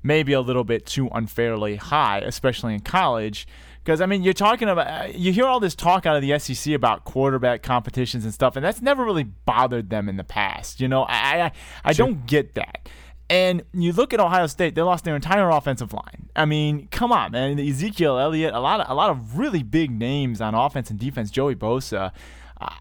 maybe 0.04 0.34
a 0.34 0.42
little 0.42 0.66
bit 0.66 0.86
too 0.86 1.10
unfairly 1.14 1.78
high, 1.78 2.20
especially 2.20 2.74
in 2.74 2.82
college. 2.82 3.48
Because 3.84 4.02
I 4.02 4.06
mean, 4.06 4.24
you're 4.24 4.34
talking 4.34 4.70
about 4.70 4.88
uh, 4.88 5.08
you 5.14 5.34
hear 5.34 5.46
all 5.46 5.60
this 5.60 5.76
talk 5.76 6.06
out 6.06 6.16
of 6.16 6.22
the 6.22 6.38
SEC 6.40 6.74
about 6.74 7.04
quarterback 7.04 7.64
competitions 7.64 8.24
and 8.24 8.34
stuff, 8.34 8.56
and 8.56 8.64
that's 8.64 8.82
never 8.82 9.04
really 9.04 9.24
bothered 9.24 9.90
them 9.90 10.08
in 10.08 10.18
the 10.18 10.24
past. 10.24 10.80
You 10.80 10.88
know, 10.88 11.04
I 11.04 11.42
I, 11.42 11.52
I 11.84 11.94
sure. 11.94 12.08
don't 12.08 12.26
get 12.26 12.56
that. 12.56 12.88
And 13.30 13.64
you 13.74 13.94
look 13.94 14.14
at 14.14 14.20
Ohio 14.20 14.48
State; 14.48 14.76
they 14.76 14.82
lost 14.82 15.06
their 15.06 15.16
entire 15.16 15.50
offensive 15.50 15.94
line. 15.94 16.30
I 16.36 16.46
mean, 16.46 16.88
come 16.92 17.12
on, 17.12 17.32
man. 17.32 17.60
Ezekiel 17.60 18.20
Elliott, 18.20 18.54
a 18.54 18.60
lot 18.60 18.82
of 18.82 18.90
a 18.90 18.94
lot 18.94 19.10
of 19.10 19.38
really 19.38 19.64
big 19.64 19.92
names 19.92 20.42
on 20.42 20.54
offense 20.54 20.90
and 20.90 21.00
defense. 21.00 21.32
Joey 21.32 21.56
Bosa. 21.56 22.12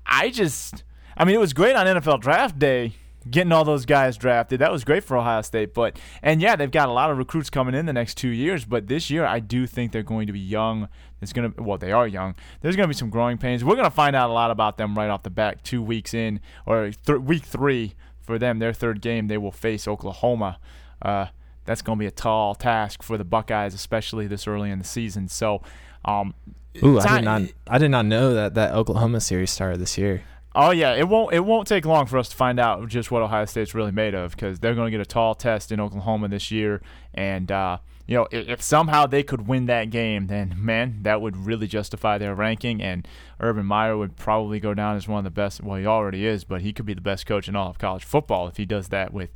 I 0.06 0.30
just, 0.30 0.84
I 1.16 1.24
mean, 1.24 1.34
it 1.34 1.40
was 1.40 1.52
great 1.52 1.74
on 1.74 1.86
NFL 1.86 2.20
Draft 2.20 2.58
Day 2.58 2.94
getting 3.30 3.52
all 3.52 3.64
those 3.64 3.86
guys 3.86 4.16
drafted. 4.16 4.60
That 4.60 4.72
was 4.72 4.84
great 4.84 5.04
for 5.04 5.16
Ohio 5.16 5.42
State. 5.42 5.74
But 5.74 5.98
and 6.22 6.40
yeah, 6.40 6.56
they've 6.56 6.70
got 6.70 6.88
a 6.88 6.92
lot 6.92 7.10
of 7.10 7.18
recruits 7.18 7.50
coming 7.50 7.74
in 7.74 7.86
the 7.86 7.92
next 7.92 8.16
two 8.16 8.28
years. 8.28 8.64
But 8.64 8.88
this 8.88 9.10
year, 9.10 9.24
I 9.24 9.40
do 9.40 9.66
think 9.66 9.92
they're 9.92 10.02
going 10.02 10.26
to 10.26 10.32
be 10.32 10.40
young. 10.40 10.88
It's 11.20 11.32
gonna 11.32 11.52
well, 11.56 11.78
they 11.78 11.92
are 11.92 12.06
young. 12.06 12.34
There's 12.60 12.76
gonna 12.76 12.88
be 12.88 12.94
some 12.94 13.10
growing 13.10 13.38
pains. 13.38 13.64
We're 13.64 13.76
gonna 13.76 13.90
find 13.90 14.16
out 14.16 14.30
a 14.30 14.32
lot 14.32 14.50
about 14.50 14.76
them 14.76 14.96
right 14.96 15.08
off 15.08 15.22
the 15.22 15.30
bat. 15.30 15.62
Two 15.64 15.82
weeks 15.82 16.14
in, 16.14 16.40
or 16.66 16.90
th- 16.90 17.20
week 17.20 17.44
three 17.44 17.94
for 18.22 18.38
them, 18.38 18.58
their 18.58 18.72
third 18.72 19.00
game, 19.00 19.28
they 19.28 19.38
will 19.38 19.52
face 19.52 19.86
Oklahoma. 19.86 20.58
Uh, 21.00 21.26
that's 21.64 21.82
going 21.82 21.98
to 21.98 22.00
be 22.00 22.06
a 22.06 22.12
tall 22.12 22.54
task 22.54 23.02
for 23.02 23.16
the 23.18 23.24
Buckeyes, 23.24 23.74
especially 23.74 24.26
this 24.26 24.46
early 24.46 24.70
in 24.70 24.78
the 24.78 24.84
season. 24.84 25.28
So, 25.28 25.62
um, 26.04 26.34
Ooh, 26.82 26.98
I 26.98 27.16
did 27.16 27.24
not, 27.24 27.42
I 27.66 27.78
did 27.78 27.90
not 27.90 28.06
know 28.06 28.34
that 28.34 28.54
that 28.54 28.72
Oklahoma 28.72 29.20
series 29.20 29.50
started 29.50 29.80
this 29.80 29.98
year. 29.98 30.22
Oh 30.54 30.70
yeah, 30.70 30.94
it 30.94 31.08
won't 31.08 31.32
it 31.32 31.40
won't 31.40 31.66
take 31.66 31.86
long 31.86 32.06
for 32.06 32.18
us 32.18 32.28
to 32.28 32.36
find 32.36 32.60
out 32.60 32.86
just 32.88 33.10
what 33.10 33.22
Ohio 33.22 33.44
State's 33.46 33.74
really 33.74 33.90
made 33.90 34.14
of 34.14 34.32
because 34.32 34.60
they're 34.60 34.74
going 34.74 34.86
to 34.86 34.90
get 34.90 35.00
a 35.00 35.08
tall 35.08 35.34
test 35.34 35.72
in 35.72 35.80
Oklahoma 35.80 36.28
this 36.28 36.50
year, 36.50 36.82
and 37.14 37.50
uh, 37.50 37.78
you 38.06 38.16
know 38.16 38.28
if, 38.30 38.48
if, 38.48 38.62
somehow 38.62 39.06
they 39.06 39.22
could 39.22 39.46
win 39.46 39.66
that 39.66 39.90
game, 39.90 40.26
then 40.26 40.54
man, 40.56 40.98
that 41.02 41.20
would 41.20 41.36
really 41.36 41.66
justify 41.66 42.18
their 42.18 42.34
ranking, 42.34 42.82
and 42.82 43.06
Urban 43.40 43.66
Meyer 43.66 43.96
would 43.96 44.16
probably 44.16 44.60
go 44.60 44.74
down 44.74 44.96
as 44.96 45.08
one 45.08 45.18
of 45.18 45.24
the 45.24 45.30
best. 45.30 45.62
Well, 45.62 45.78
he 45.78 45.86
already 45.86 46.26
is, 46.26 46.44
but 46.44 46.62
he 46.62 46.72
could 46.72 46.86
be 46.86 46.94
the 46.94 47.00
best 47.00 47.26
coach 47.26 47.48
in 47.48 47.56
all 47.56 47.70
of 47.70 47.78
college 47.78 48.04
football 48.04 48.48
if 48.48 48.56
he 48.56 48.64
does 48.64 48.88
that 48.88 49.12
with 49.12 49.30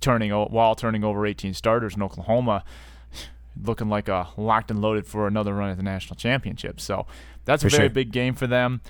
turning 0.00 0.30
while 0.30 0.74
turning 0.74 1.04
over 1.04 1.26
18 1.26 1.54
starters 1.54 1.96
in 1.96 2.02
Oklahoma, 2.02 2.64
looking 3.62 3.88
like 3.88 4.08
a 4.08 4.28
locked 4.36 4.70
and 4.70 4.80
loaded 4.80 5.06
for 5.06 5.26
another 5.26 5.54
run 5.54 5.70
at 5.70 5.76
the 5.76 5.82
national 5.82 6.16
championship. 6.16 6.80
So 6.80 7.06
that's 7.44 7.62
for 7.62 7.68
a 7.68 7.70
very 7.70 7.82
sure. 7.84 7.90
big 7.90 8.12
game 8.12 8.34
for 8.34 8.46
them. 8.46 8.80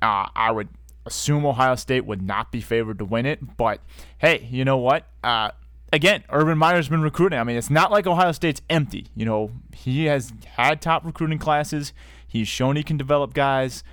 Uh, 0.00 0.28
I 0.34 0.50
would 0.52 0.68
assume 1.06 1.44
Ohio 1.44 1.74
State 1.74 2.04
would 2.04 2.22
not 2.22 2.52
be 2.52 2.60
favored 2.60 2.98
to 2.98 3.04
win 3.04 3.26
it, 3.26 3.56
but 3.56 3.80
hey, 4.18 4.46
you 4.50 4.64
know 4.64 4.78
what? 4.78 5.06
Uh, 5.22 5.50
again, 5.94 6.24
Urban 6.28 6.58
Meyer's 6.58 6.88
been 6.88 7.02
recruiting. 7.02 7.38
I 7.38 7.44
mean, 7.44 7.56
it's 7.56 7.70
not 7.70 7.92
like 7.92 8.06
Ohio 8.06 8.32
State's 8.32 8.60
empty. 8.68 9.06
You 9.14 9.24
know, 9.24 9.52
he 9.72 10.06
has 10.06 10.32
had 10.56 10.82
top 10.82 11.04
recruiting 11.04 11.38
classes. 11.38 11.92
He's 12.26 12.48
shown 12.48 12.74
he 12.76 12.82
can 12.82 12.96
develop 12.96 13.32
guys. 13.32 13.84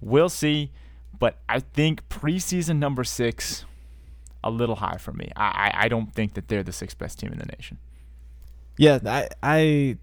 We'll 0.00 0.30
see, 0.30 0.72
but 1.18 1.38
I 1.48 1.60
think 1.60 2.08
preseason 2.08 2.78
number 2.78 3.04
six 3.04 3.66
a 4.42 4.50
little 4.50 4.76
high 4.76 4.96
for 4.98 5.12
me. 5.12 5.30
I, 5.36 5.70
I 5.74 5.88
don't 5.88 6.12
think 6.14 6.34
that 6.34 6.48
they're 6.48 6.62
the 6.62 6.72
sixth 6.72 6.98
best 6.98 7.18
team 7.18 7.32
in 7.32 7.38
the 7.38 7.46
nation. 7.46 7.78
Yeah, 8.76 8.98
I 9.04 9.28
I 9.42 9.98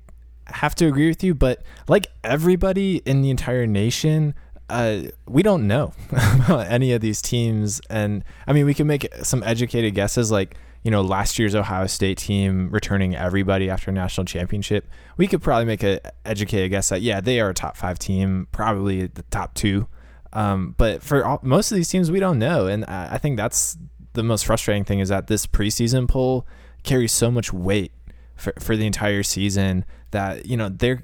have 0.46 0.76
to 0.76 0.88
agree 0.88 1.08
with 1.08 1.24
you, 1.24 1.34
but 1.34 1.64
like 1.88 2.08
everybody 2.24 2.98
in 2.98 3.22
the 3.22 3.30
entire 3.30 3.68
nation, 3.68 4.34
uh, 4.70 5.02
we 5.28 5.44
don't 5.44 5.68
know 5.68 5.94
about 6.12 6.68
any 6.68 6.94
of 6.94 7.02
these 7.02 7.22
teams, 7.22 7.82
and 7.90 8.24
I 8.48 8.54
mean, 8.54 8.66
we 8.66 8.74
can 8.74 8.88
make 8.88 9.08
some 9.24 9.44
educated 9.44 9.94
guesses, 9.96 10.32
like 10.32 10.56
you 10.84 10.92
know, 10.92 11.02
last 11.02 11.38
year's 11.38 11.54
Ohio 11.54 11.88
State 11.88 12.18
team 12.18 12.70
returning 12.72 13.16
everybody 13.16 13.70
after 13.70 13.92
a 13.92 13.94
national 13.94 14.26
championship. 14.26 14.88
We 15.18 15.28
could 15.28 15.42
probably 15.42 15.66
make 15.66 15.84
an 15.84 16.00
educated 16.26 16.72
guess 16.72 16.90
that 16.90 17.02
yeah, 17.02 17.22
they 17.22 17.40
are 17.40 17.50
a 17.50 17.54
top 17.54 17.78
five 17.78 18.00
team, 18.00 18.48
probably 18.52 19.08
the 19.08 19.24
top 19.24 19.54
two. 19.54 19.88
Um, 20.34 20.76
but 20.78 21.04
for 21.04 21.26
all, 21.26 21.40
most 21.44 21.72
of 21.72 21.76
these 21.76 21.90
teams, 21.90 22.10
we 22.10 22.20
don't 22.20 22.40
know, 22.40 22.68
and 22.68 22.86
I, 22.86 23.10
I 23.14 23.18
think 23.18 23.38
that's 23.38 23.78
the 24.14 24.24
most 24.24 24.46
frustrating 24.46 24.84
thing 24.84 25.00
is 25.00 25.10
that 25.10 25.28
this 25.28 25.46
preseason 25.46 26.08
poll 26.08 26.48
carries 26.84 27.12
so 27.12 27.30
much 27.30 27.54
weight 27.54 27.92
for, 28.36 28.54
for 28.60 28.76
the 28.76 28.86
entire 28.86 29.24
season 29.24 29.86
that 30.12 30.46
you 30.46 30.58
know 30.58 30.70
they're 30.70 31.04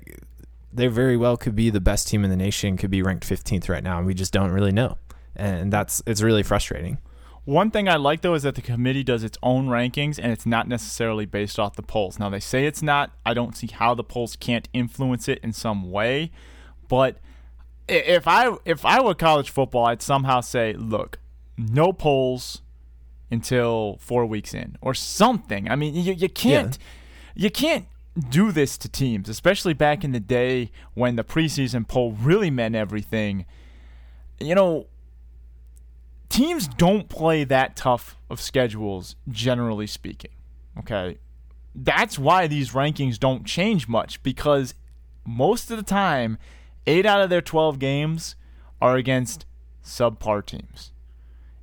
they 0.74 0.88
very 0.88 1.18
well 1.18 1.38
could 1.38 1.56
be 1.56 1.70
the 1.70 1.82
best 1.82 2.08
team 2.08 2.24
in 2.24 2.30
the 2.30 2.36
nation, 2.36 2.78
could 2.78 2.92
be 2.92 3.02
ranked 3.02 3.28
15th 3.28 3.70
right 3.70 3.84
now, 3.84 3.98
and 3.98 4.06
we 4.06 4.14
just 4.14 4.34
don't 4.34 4.52
really 4.52 4.72
know, 4.72 4.98
and 5.36 5.72
that's 5.72 6.02
it's 6.08 6.22
really 6.22 6.44
frustrating. 6.44 6.98
One 7.48 7.72
thing 7.72 7.88
I 7.88 7.96
like 7.96 8.24
though 8.24 8.34
is 8.34 8.44
that 8.44 8.56
the 8.56 8.62
committee 8.62 9.06
does 9.06 9.24
its 9.24 9.38
own 9.42 9.68
rankings 9.68 10.20
and 10.22 10.34
it's 10.34 10.46
not 10.46 10.68
necessarily 10.68 11.26
based 11.26 11.58
off 11.58 11.78
the 11.78 11.82
polls. 11.82 12.20
Now 12.20 12.30
they 12.30 12.42
say 12.42 12.66
it's 12.66 12.82
not. 12.82 13.12
I 13.26 13.34
don't 13.34 13.56
see 13.56 13.68
how 13.68 13.96
the 13.96 14.04
polls 14.04 14.36
can't 14.36 14.68
influence 14.74 15.30
it 15.30 15.40
in 15.42 15.54
some 15.54 15.90
way, 15.90 16.30
but 16.90 17.20
if 17.88 18.28
I 18.28 18.58
if 18.66 18.84
I 18.84 19.02
were 19.02 19.14
college 19.14 19.50
football, 19.50 19.86
I'd 19.86 20.02
somehow 20.02 20.42
say, 20.42 20.74
look, 20.74 21.20
no 21.58 21.94
polls, 21.94 22.64
until 23.32 23.98
four 24.02 24.26
weeks 24.26 24.54
in 24.54 24.78
or 24.82 24.94
something. 24.94 25.70
I 25.70 25.78
mean, 25.78 25.96
you, 25.96 26.12
you 26.12 26.28
can't 26.28 26.78
yeah. 27.34 27.44
you 27.46 27.50
can't 27.50 27.86
do 28.30 28.52
this 28.52 28.78
to 28.80 28.90
teams, 28.90 29.30
especially 29.30 29.74
back 29.74 30.04
in 30.04 30.12
the 30.12 30.20
day 30.20 30.70
when 30.96 31.16
the 31.16 31.24
preseason 31.24 31.88
poll 31.88 32.12
really 32.12 32.52
meant 32.52 32.76
everything. 32.76 33.46
You 34.38 34.54
know, 34.54 34.88
teams 36.30 36.68
don't 36.68 37.10
play 37.10 37.44
that 37.44 37.76
tough 37.76 38.18
of 38.30 38.42
schedules, 38.42 39.16
generally 39.30 39.88
speaking. 39.88 40.32
Okay. 40.80 41.18
That's 41.74 42.18
why 42.18 42.48
these 42.48 42.72
rankings 42.72 43.20
don't 43.20 43.46
change 43.46 43.88
much 43.88 44.22
because 44.24 44.74
most 45.26 45.70
of 45.70 45.78
the 45.78 45.84
time, 45.84 46.38
eight 46.86 47.06
out 47.06 47.22
of 47.22 47.30
their 47.30 47.42
12 47.42 47.80
games 47.80 48.36
are 48.82 48.96
against 48.96 49.46
subpar 49.84 50.46
teams 50.46 50.92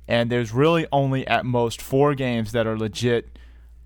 and 0.07 0.31
there's 0.31 0.51
really 0.51 0.87
only 0.91 1.25
at 1.27 1.45
most 1.45 1.81
four 1.81 2.15
games 2.15 2.51
that 2.51 2.67
are 2.67 2.77
legit. 2.77 3.37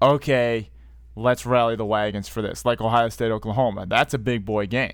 Okay, 0.01 0.69
let's 1.15 1.45
rally 1.45 1.75
the 1.75 1.85
wagons 1.85 2.27
for 2.27 2.41
this, 2.41 2.65
like 2.65 2.81
Ohio 2.81 3.09
State, 3.09 3.31
Oklahoma. 3.31 3.85
That's 3.85 4.13
a 4.13 4.17
big 4.17 4.45
boy 4.45 4.67
game. 4.67 4.93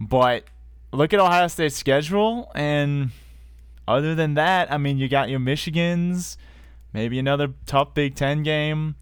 But 0.00 0.44
look 0.92 1.12
at 1.12 1.20
Ohio 1.20 1.48
State's 1.48 1.76
schedule, 1.76 2.50
and 2.54 3.10
other 3.90 4.14
than 4.14 4.34
that, 4.34 4.72
I 4.72 4.78
mean, 4.78 4.98
you 4.98 5.08
got 5.08 5.28
your 5.28 5.40
Michigans, 5.40 6.36
maybe 6.92 7.18
another 7.18 7.54
tough 7.66 7.94
Big 7.94 8.14
Ten 8.14 8.42
game. 8.42 8.96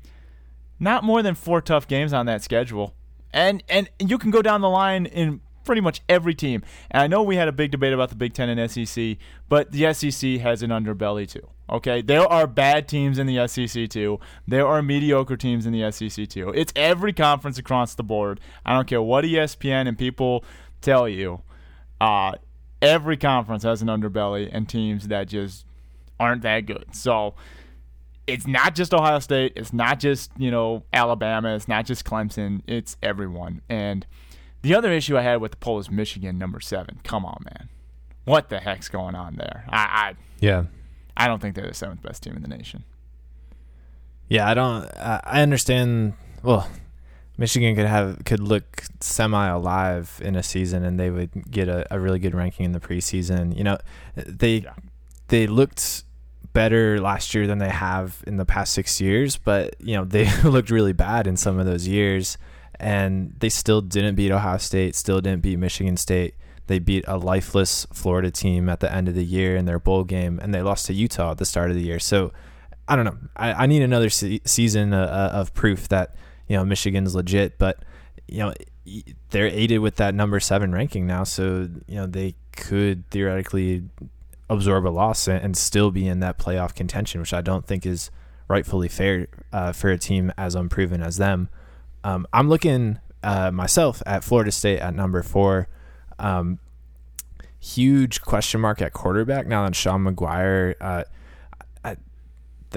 Not 0.81 1.05
more 1.05 1.23
than 1.23 1.35
four 1.35 1.61
tough 1.61 1.89
games 1.89 2.13
on 2.13 2.27
that 2.27 2.43
schedule. 2.43 2.95
And 3.33 3.63
and 3.69 3.89
you 3.99 4.17
can 4.17 4.31
go 4.31 4.43
down 4.43 4.61
the 4.61 4.69
line 4.69 5.07
in 5.07 5.41
pretty 5.65 5.81
much 5.83 6.01
every 6.09 6.35
team. 6.35 6.63
And 6.91 7.03
I 7.03 7.07
know 7.09 7.23
we 7.23 7.37
had 7.37 7.47
a 7.47 7.53
big 7.53 7.71
debate 7.71 7.93
about 7.93 8.09
the 8.09 8.15
Big 8.15 8.33
Ten 8.33 8.49
and 8.49 8.71
SEC, 8.71 9.19
but 9.51 9.71
the 9.71 9.93
SEC 9.93 10.41
has 10.41 10.63
an 10.63 10.71
underbelly 10.71 11.29
too. 11.29 11.47
Okay, 11.71 12.01
there 12.01 12.27
are 12.27 12.47
bad 12.47 12.89
teams 12.89 13.19
in 13.19 13.27
the 13.27 13.47
SEC 13.47 13.91
too. 13.91 14.19
There 14.47 14.67
are 14.67 14.81
mediocre 14.81 15.37
teams 15.37 15.67
in 15.67 15.75
the 15.75 15.93
SEC 15.93 16.27
too. 16.27 16.49
It's 16.55 16.73
every 16.75 17.13
conference 17.13 17.59
across 17.59 17.95
the 17.95 18.03
board. 18.03 18.41
I 18.65 18.75
don't 18.75 18.89
care 18.89 19.03
what 19.03 19.27
ESPN 19.27 19.87
and 19.87 19.99
people 19.99 20.43
tell 20.81 21.07
you. 21.07 21.43
Uh, 22.01 22.33
every 22.81 23.17
conference 23.17 23.63
has 23.63 23.83
an 23.83 23.89
underbelly 23.89 24.49
and 24.51 24.69
teams 24.69 25.09
that 25.09 25.29
just 25.29 25.65
aren't 26.19 26.43
that 26.43 26.67
good. 26.67 26.95
So 26.95 27.35
it's 28.27 28.47
not 28.47 28.75
just 28.75 28.93
Ohio 28.93 29.19
State. 29.19 29.55
It's 29.57 29.73
not 29.73 29.99
just 29.99 30.31
you 30.37 30.51
know 30.51 30.85
Alabama. 30.93 31.55
It's 31.55 31.69
not 31.69 31.87
just 31.87 32.05
Clemson. 32.05 32.63
It's 32.67 32.97
everyone. 33.03 33.63
And 33.69 34.07
the 34.63 34.75
other 34.75 34.93
issue 34.93 35.17
I 35.17 35.23
had 35.23 35.41
with 35.41 35.53
the 35.53 35.57
poll 35.57 35.79
is 35.79 35.91
Michigan 35.91 36.39
number 36.39 36.61
seven. 36.61 37.01
Come 37.05 37.25
on, 37.25 37.43
man, 37.45 37.69
what 38.25 38.49
the 38.49 38.61
heck's 38.61 38.89
going 38.89 39.15
on 39.15 39.37
there? 39.37 39.65
I, 39.69 39.79
I 39.79 40.15
yeah, 40.41 40.65
I 41.17 41.27
don't 41.27 41.41
think 41.41 41.55
they're 41.55 41.67
the 41.67 41.75
seventh 41.75 42.03
best 42.03 42.23
team 42.23 42.37
in 42.37 42.43
the 42.43 42.49
nation. 42.49 42.85
Yeah, 44.29 44.49
I 44.49 44.55
don't. 44.55 44.85
I 44.97 45.43
understand. 45.43 46.13
Well, 46.43 46.69
Michigan 47.39 47.75
could 47.77 47.87
have 47.87 48.25
could 48.25 48.41
look 48.41 48.85
semi 49.01 49.47
alive 49.47 50.21
in 50.23 50.37
a 50.37 50.43
season, 50.43 50.85
and 50.85 50.99
they 50.99 51.11
would 51.11 51.51
get 51.51 51.69
a, 51.69 51.87
a 51.95 51.99
really 51.99 52.19
good 52.19 52.35
ranking 52.35 52.67
in 52.67 52.73
the 52.73 52.81
preseason. 52.81 53.57
You 53.57 53.65
know, 53.65 53.79
they 54.15 54.57
yeah. 54.57 54.75
they 55.29 55.47
looked 55.47 56.05
better 56.53 57.01
last 57.01 57.35
year 57.35 57.47
than 57.47 57.59
they 57.59 57.69
have 57.69 58.23
in 58.27 58.37
the 58.37 58.45
past 58.45 58.73
six 58.73 59.01
years, 59.01 59.37
but 59.37 59.77
you 59.81 59.95
know 59.95 60.05
they 60.17 60.29
looked 60.43 60.71
really 60.71 60.93
bad 60.93 61.27
in 61.27 61.37
some 61.37 61.59
of 61.59 61.65
those 61.67 61.89
years 61.89 62.37
and 62.81 63.35
they 63.39 63.49
still 63.49 63.81
didn't 63.81 64.15
beat 64.15 64.31
Ohio 64.31 64.59
State, 64.59 64.95
still 64.95 65.21
didn't 65.21 65.43
beat 65.43 65.59
Michigan 65.59 65.97
State. 65.97 66.35
They 66.67 66.79
beat 66.79 67.05
a 67.09 67.17
lifeless 67.17 67.87
Florida 67.93 68.31
team 68.31 68.69
at 68.69 68.81
the 68.81 68.93
end 68.93 69.09
of 69.09 69.15
the 69.15 69.25
year 69.25 69.57
in 69.57 69.65
their 69.65 69.79
bowl 69.79 70.05
game, 70.05 70.39
and 70.43 70.55
they 70.55 70.63
lost 70.63 70.87
to 70.87 70.93
Utah 70.93 71.33
at 71.33 71.39
the 71.39 71.47
start 71.47 71.71
of 71.71 71.77
the 71.77 71.83
year. 71.83 71.99
So 71.99 72.33
I 72.87 72.95
don't 72.95 73.05
know. 73.05 73.19
I, 73.37 73.65
I 73.65 73.67
need 73.67 73.83
another 73.83 74.11
se- 74.11 74.43
season 74.45 74.93
uh, 74.93 75.31
uh, 75.33 75.37
of 75.37 75.55
proof 75.55 75.89
that 75.89 76.15
you 76.49 76.57
know 76.57 76.65
Michigan's 76.65 77.15
legit, 77.15 77.59
but 77.59 77.85
you 78.27 78.39
know 78.39 78.53
they're 79.31 79.47
aided 79.47 79.81
with 79.81 79.97
that 79.97 80.15
number 80.15 80.41
seven 80.41 80.73
ranking 80.73 81.07
now, 81.07 81.25
so 81.25 81.69
you 81.87 81.97
know 81.97 82.07
they 82.07 82.35
could 82.57 83.09
theoretically 83.11 83.85
absorb 84.51 84.87
a 84.87 84.89
loss 84.89 85.29
and 85.29 85.57
still 85.57 85.91
be 85.91 86.09
in 86.09 86.21
that 86.21 86.39
playoff 86.39 86.75
contention, 86.75 87.21
which 87.21 87.35
I 87.35 87.43
don't 87.43 87.67
think 87.67 87.85
is 87.85 88.11
rightfully 88.49 88.89
fair 88.89 89.29
uh, 89.53 89.73
for 89.73 89.91
a 89.91 89.99
team 89.99 90.33
as 90.39 90.55
unproven 90.55 91.03
as 91.03 91.19
them. 91.19 91.51
Um, 92.03 92.27
I'm 92.33 92.49
looking 92.49 92.99
uh, 93.23 93.51
myself 93.51 94.03
at 94.07 94.25
Florida 94.25 94.51
State 94.51 94.81
at 94.81 94.95
number 94.95 95.23
four. 95.23 95.69
Um, 96.19 96.59
huge 97.61 98.23
question 98.23 98.61
mark 98.61 98.81
at 98.81 98.93
quarterback 98.93 99.47
now 99.47 99.65
that 99.65 99.75
Sean 99.75 100.05
Maguire. 100.05 100.77
Uh, 100.81 101.05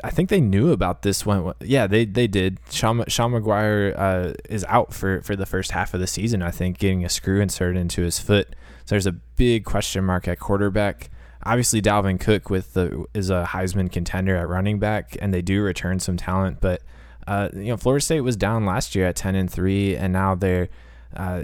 I 0.04 0.10
think 0.10 0.30
they 0.30 0.42
knew 0.42 0.72
about 0.72 1.02
this 1.02 1.26
one. 1.26 1.54
Yeah, 1.62 1.88
they 1.88 2.06
they 2.06 2.28
did. 2.28 2.60
Sean 2.70 3.04
Sean 3.08 3.32
Maguire 3.32 3.94
uh, 3.98 4.34
is 4.50 4.64
out 4.66 4.94
for 4.94 5.22
for 5.22 5.36
the 5.36 5.46
first 5.46 5.72
half 5.72 5.94
of 5.94 6.00
the 6.00 6.08
season. 6.08 6.42
I 6.42 6.52
think 6.52 6.78
getting 6.78 7.04
a 7.04 7.10
screw 7.10 7.42
inserted 7.42 7.80
into 7.80 8.02
his 8.02 8.20
foot. 8.20 8.56
So 8.86 8.96
there's 8.96 9.08
a 9.08 9.12
big 9.12 9.66
question 9.66 10.06
mark 10.06 10.28
at 10.28 10.40
quarterback. 10.40 11.10
Obviously, 11.44 11.82
Dalvin 11.82 12.20
Cook 12.20 12.50
with 12.50 12.74
the 12.74 13.06
is 13.14 13.30
a 13.30 13.46
Heisman 13.50 13.92
contender 13.92 14.36
at 14.36 14.48
running 14.48 14.80
back, 14.80 15.18
and 15.20 15.34
they 15.34 15.42
do 15.42 15.62
return 15.62 16.00
some 16.00 16.18
talent, 16.18 16.62
but 16.62 16.82
uh, 17.28 17.50
you 17.54 17.66
know, 17.66 17.78
Florida 17.78 18.04
State 18.04 18.22
was 18.22 18.36
down 18.36 18.66
last 18.66 18.96
year 18.96 19.08
at 19.08 19.16
ten 19.16 19.36
and 19.36 19.50
three, 19.52 19.96
and 19.96 20.14
now 20.14 20.36
they're 20.36 20.70
uh, 21.16 21.44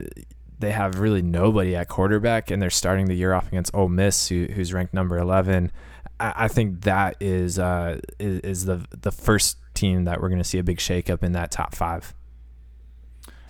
they 0.60 0.72
have 0.72 1.00
really 1.00 1.22
nobody 1.22 1.76
at 1.76 1.88
quarterback, 1.88 2.50
and 2.50 2.62
they're 2.62 2.70
starting 2.70 3.06
the 3.06 3.14
year 3.14 3.34
off 3.34 3.48
against 3.48 3.74
Ole 3.76 3.89
Miss, 3.89 4.28
who, 4.28 4.45
who's 4.45 4.74
ranked 4.74 4.93
number 4.93 5.18
eleven. 5.18 5.72
I, 6.20 6.47
think 6.47 6.82
that 6.82 7.18
is, 7.20 7.59
uh, 7.59 7.99
is 8.20 8.39
is 8.39 8.65
the 8.65 8.86
the 9.01 9.11
first 9.11 9.57
team 9.74 10.05
that 10.05 10.22
we're 10.22 10.30
going 10.30 10.41
to 10.41 10.47
see 10.47 10.57
a 10.57 10.63
big 10.63 10.78
shakeup 10.78 11.24
in 11.24 11.34
that 11.34 11.51
top 11.51 11.76
five. 11.76 12.13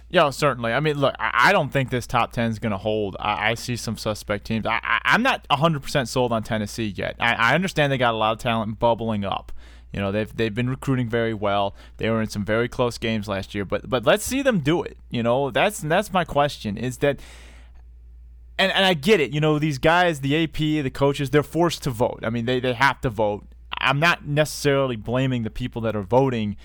Yeah, 0.09 0.29
certainly. 0.29 0.71
I 0.71 0.79
mean, 0.79 0.97
look, 0.97 1.15
I 1.19 1.51
don't 1.51 1.69
think 1.69 1.89
this 1.89 2.07
top 2.07 2.31
10 2.31 2.51
is 2.51 2.59
going 2.59 2.71
to 2.71 2.77
hold. 2.77 3.17
I, 3.19 3.49
I, 3.49 3.53
see 3.55 3.75
some 3.75 3.97
suspect 3.97 4.45
teams. 4.45 4.65
I, 4.65 5.01
am 5.03 5.21
not 5.21 5.45
100% 5.49 6.07
sold 6.07 6.31
on 6.31 6.43
Tennessee 6.43 6.93
yet. 6.95 7.17
I, 7.19 7.33
I, 7.33 7.55
understand 7.55 7.91
they 7.91 7.97
got 7.97 8.13
a 8.13 8.17
lot 8.17 8.31
of 8.31 8.39
talent 8.39 8.79
bubbling 8.79 9.25
up. 9.25 9.51
You 9.91 10.01
know, 10.01 10.11
they've 10.11 10.33
they've 10.35 10.53
been 10.53 10.69
recruiting 10.69 11.09
very 11.09 11.33
well. 11.33 11.73
They 11.95 12.09
were 12.09 12.21
in 12.21 12.29
some 12.29 12.45
very 12.45 12.67
close 12.67 12.97
games 12.97 13.27
last 13.27 13.55
year, 13.55 13.65
but 13.65 13.89
but 13.89 14.05
let's 14.05 14.23
see 14.23 14.41
them 14.41 14.59
do 14.59 14.83
it. 14.83 14.97
You 15.09 15.23
know, 15.23 15.49
that's 15.49 15.79
that's 15.79 16.11
my 16.11 16.25
question 16.25 16.77
is 16.77 16.97
that 16.97 17.19
and 18.57 18.71
and 18.71 18.85
I 18.85 18.93
get 18.93 19.19
it. 19.19 19.31
You 19.31 19.41
know, 19.41 19.59
these 19.59 19.77
guys, 19.77 20.21
the 20.21 20.43
AP, 20.43 20.57
the 20.57 20.89
coaches, 20.89 21.29
they're 21.29 21.43
forced 21.43 21.83
to 21.83 21.89
vote. 21.89 22.19
I 22.23 22.29
mean, 22.29 22.45
they 22.45 22.59
they 22.59 22.73
have 22.73 23.01
to 23.01 23.09
vote. 23.09 23.45
I'm 23.79 23.99
not 23.99 24.27
necessarily 24.27 24.95
blaming 24.95 25.43
the 25.43 25.49
people 25.49 25.81
that 25.83 25.95
are 25.95 26.01
voting 26.01 26.57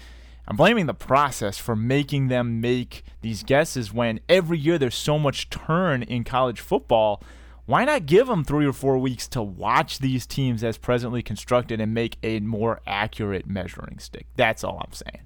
I'm 0.47 0.57
blaming 0.57 0.87
the 0.87 0.95
process 0.95 1.59
for 1.59 1.77
making 1.77 2.29
them 2.29 2.61
make 2.61 3.05
these 3.21 3.43
guesses 3.43 3.93
when 3.93 4.21
every 4.29 4.59
year 4.59 4.77
there's 4.77 4.97
so 4.97 5.19
much 5.19 5.51
turn 5.51 6.03
in 6.03 6.25
college 6.25 6.61
football. 6.61 7.23
Why 7.67 7.85
not 7.85 8.07
give 8.07 8.27
them 8.27 8.43
three 8.43 8.67
or 8.67 8.73
four 8.73 8.99
weeks 8.99 9.29
to 9.29 9.43
watch 9.43 10.01
these 10.01 10.27
teams 10.27 10.65
as 10.65 10.79
presently 10.79 11.23
constructed 11.23 11.81
and 11.81 11.95
make 11.95 12.17
a 12.23 12.41
more 12.41 12.81
accurate 12.87 13.47
measuring 13.47 14.01
stick? 14.01 14.27
That's 14.35 14.65
all 14.65 14.83
I'm 14.85 14.93
saying. 14.93 15.25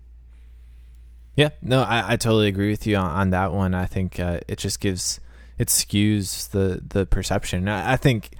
Yeah, 1.34 1.50
no, 1.62 1.82
I, 1.82 2.12
I 2.12 2.16
totally 2.16 2.48
agree 2.48 2.70
with 2.70 2.86
you 2.86 2.96
on, 2.96 3.10
on 3.10 3.30
that 3.30 3.52
one. 3.52 3.74
I 3.74 3.86
think 3.86 4.20
uh, 4.20 4.40
it 4.46 4.58
just 4.58 4.80
gives 4.80 5.20
it 5.58 5.68
skews 5.68 6.50
the 6.50 6.82
the 6.86 7.06
perception. 7.06 7.68
I, 7.68 7.92
I 7.92 7.96
think 7.96 8.30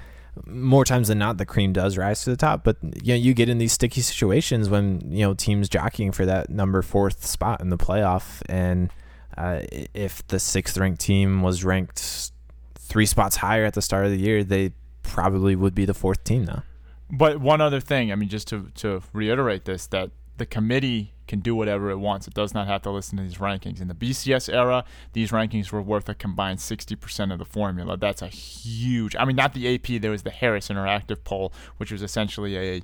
more 0.44 0.84
times 0.84 1.08
than 1.08 1.18
not, 1.18 1.38
the 1.38 1.46
cream 1.46 1.72
does 1.72 1.96
rise 1.96 2.24
to 2.24 2.30
the 2.30 2.36
top. 2.36 2.62
But 2.64 2.76
you 3.02 3.14
know, 3.14 3.18
you 3.18 3.34
get 3.34 3.48
in 3.48 3.58
these 3.58 3.72
sticky 3.72 4.02
situations 4.02 4.68
when 4.68 5.00
you 5.10 5.24
know 5.24 5.34
teams 5.34 5.68
jockeying 5.68 6.12
for 6.12 6.26
that 6.26 6.50
number 6.50 6.82
fourth 6.82 7.24
spot 7.24 7.60
in 7.60 7.70
the 7.70 7.78
playoff, 7.78 8.42
and 8.48 8.90
uh, 9.36 9.60
if 9.94 10.26
the 10.28 10.38
sixth 10.38 10.76
ranked 10.76 11.00
team 11.00 11.42
was 11.42 11.64
ranked 11.64 12.32
three 12.74 13.06
spots 13.06 13.36
higher 13.36 13.64
at 13.64 13.74
the 13.74 13.82
start 13.82 14.04
of 14.04 14.10
the 14.10 14.18
year, 14.18 14.44
they 14.44 14.72
probably 15.02 15.56
would 15.56 15.74
be 15.74 15.84
the 15.84 15.94
fourth 15.94 16.22
team 16.24 16.44
now. 16.44 16.62
But 17.10 17.40
one 17.40 17.60
other 17.60 17.80
thing, 17.80 18.10
I 18.12 18.16
mean, 18.16 18.28
just 18.28 18.48
to 18.48 18.70
to 18.76 19.02
reiterate 19.12 19.64
this, 19.64 19.86
that 19.88 20.10
the 20.36 20.46
committee 20.46 21.12
can 21.26 21.40
do 21.40 21.54
whatever 21.54 21.90
it 21.90 21.98
wants. 21.98 22.28
It 22.28 22.34
does 22.34 22.54
not 22.54 22.66
have 22.66 22.82
to 22.82 22.90
listen 22.90 23.18
to 23.18 23.24
these 23.24 23.38
rankings. 23.38 23.80
In 23.80 23.88
the 23.88 23.94
BCS 23.94 24.52
era, 24.52 24.84
these 25.12 25.30
rankings 25.30 25.72
were 25.72 25.82
worth 25.82 26.08
a 26.08 26.14
combined 26.14 26.60
60% 26.60 27.32
of 27.32 27.38
the 27.38 27.44
formula. 27.44 27.96
That's 27.96 28.22
a 28.22 28.28
huge. 28.28 29.16
I 29.18 29.24
mean, 29.24 29.36
not 29.36 29.54
the 29.54 29.74
AP. 29.74 30.00
There 30.00 30.10
was 30.10 30.22
the 30.22 30.30
Harris 30.30 30.68
Interactive 30.68 31.24
poll, 31.24 31.52
which 31.78 31.90
was 31.90 32.02
essentially 32.02 32.56
a 32.56 32.82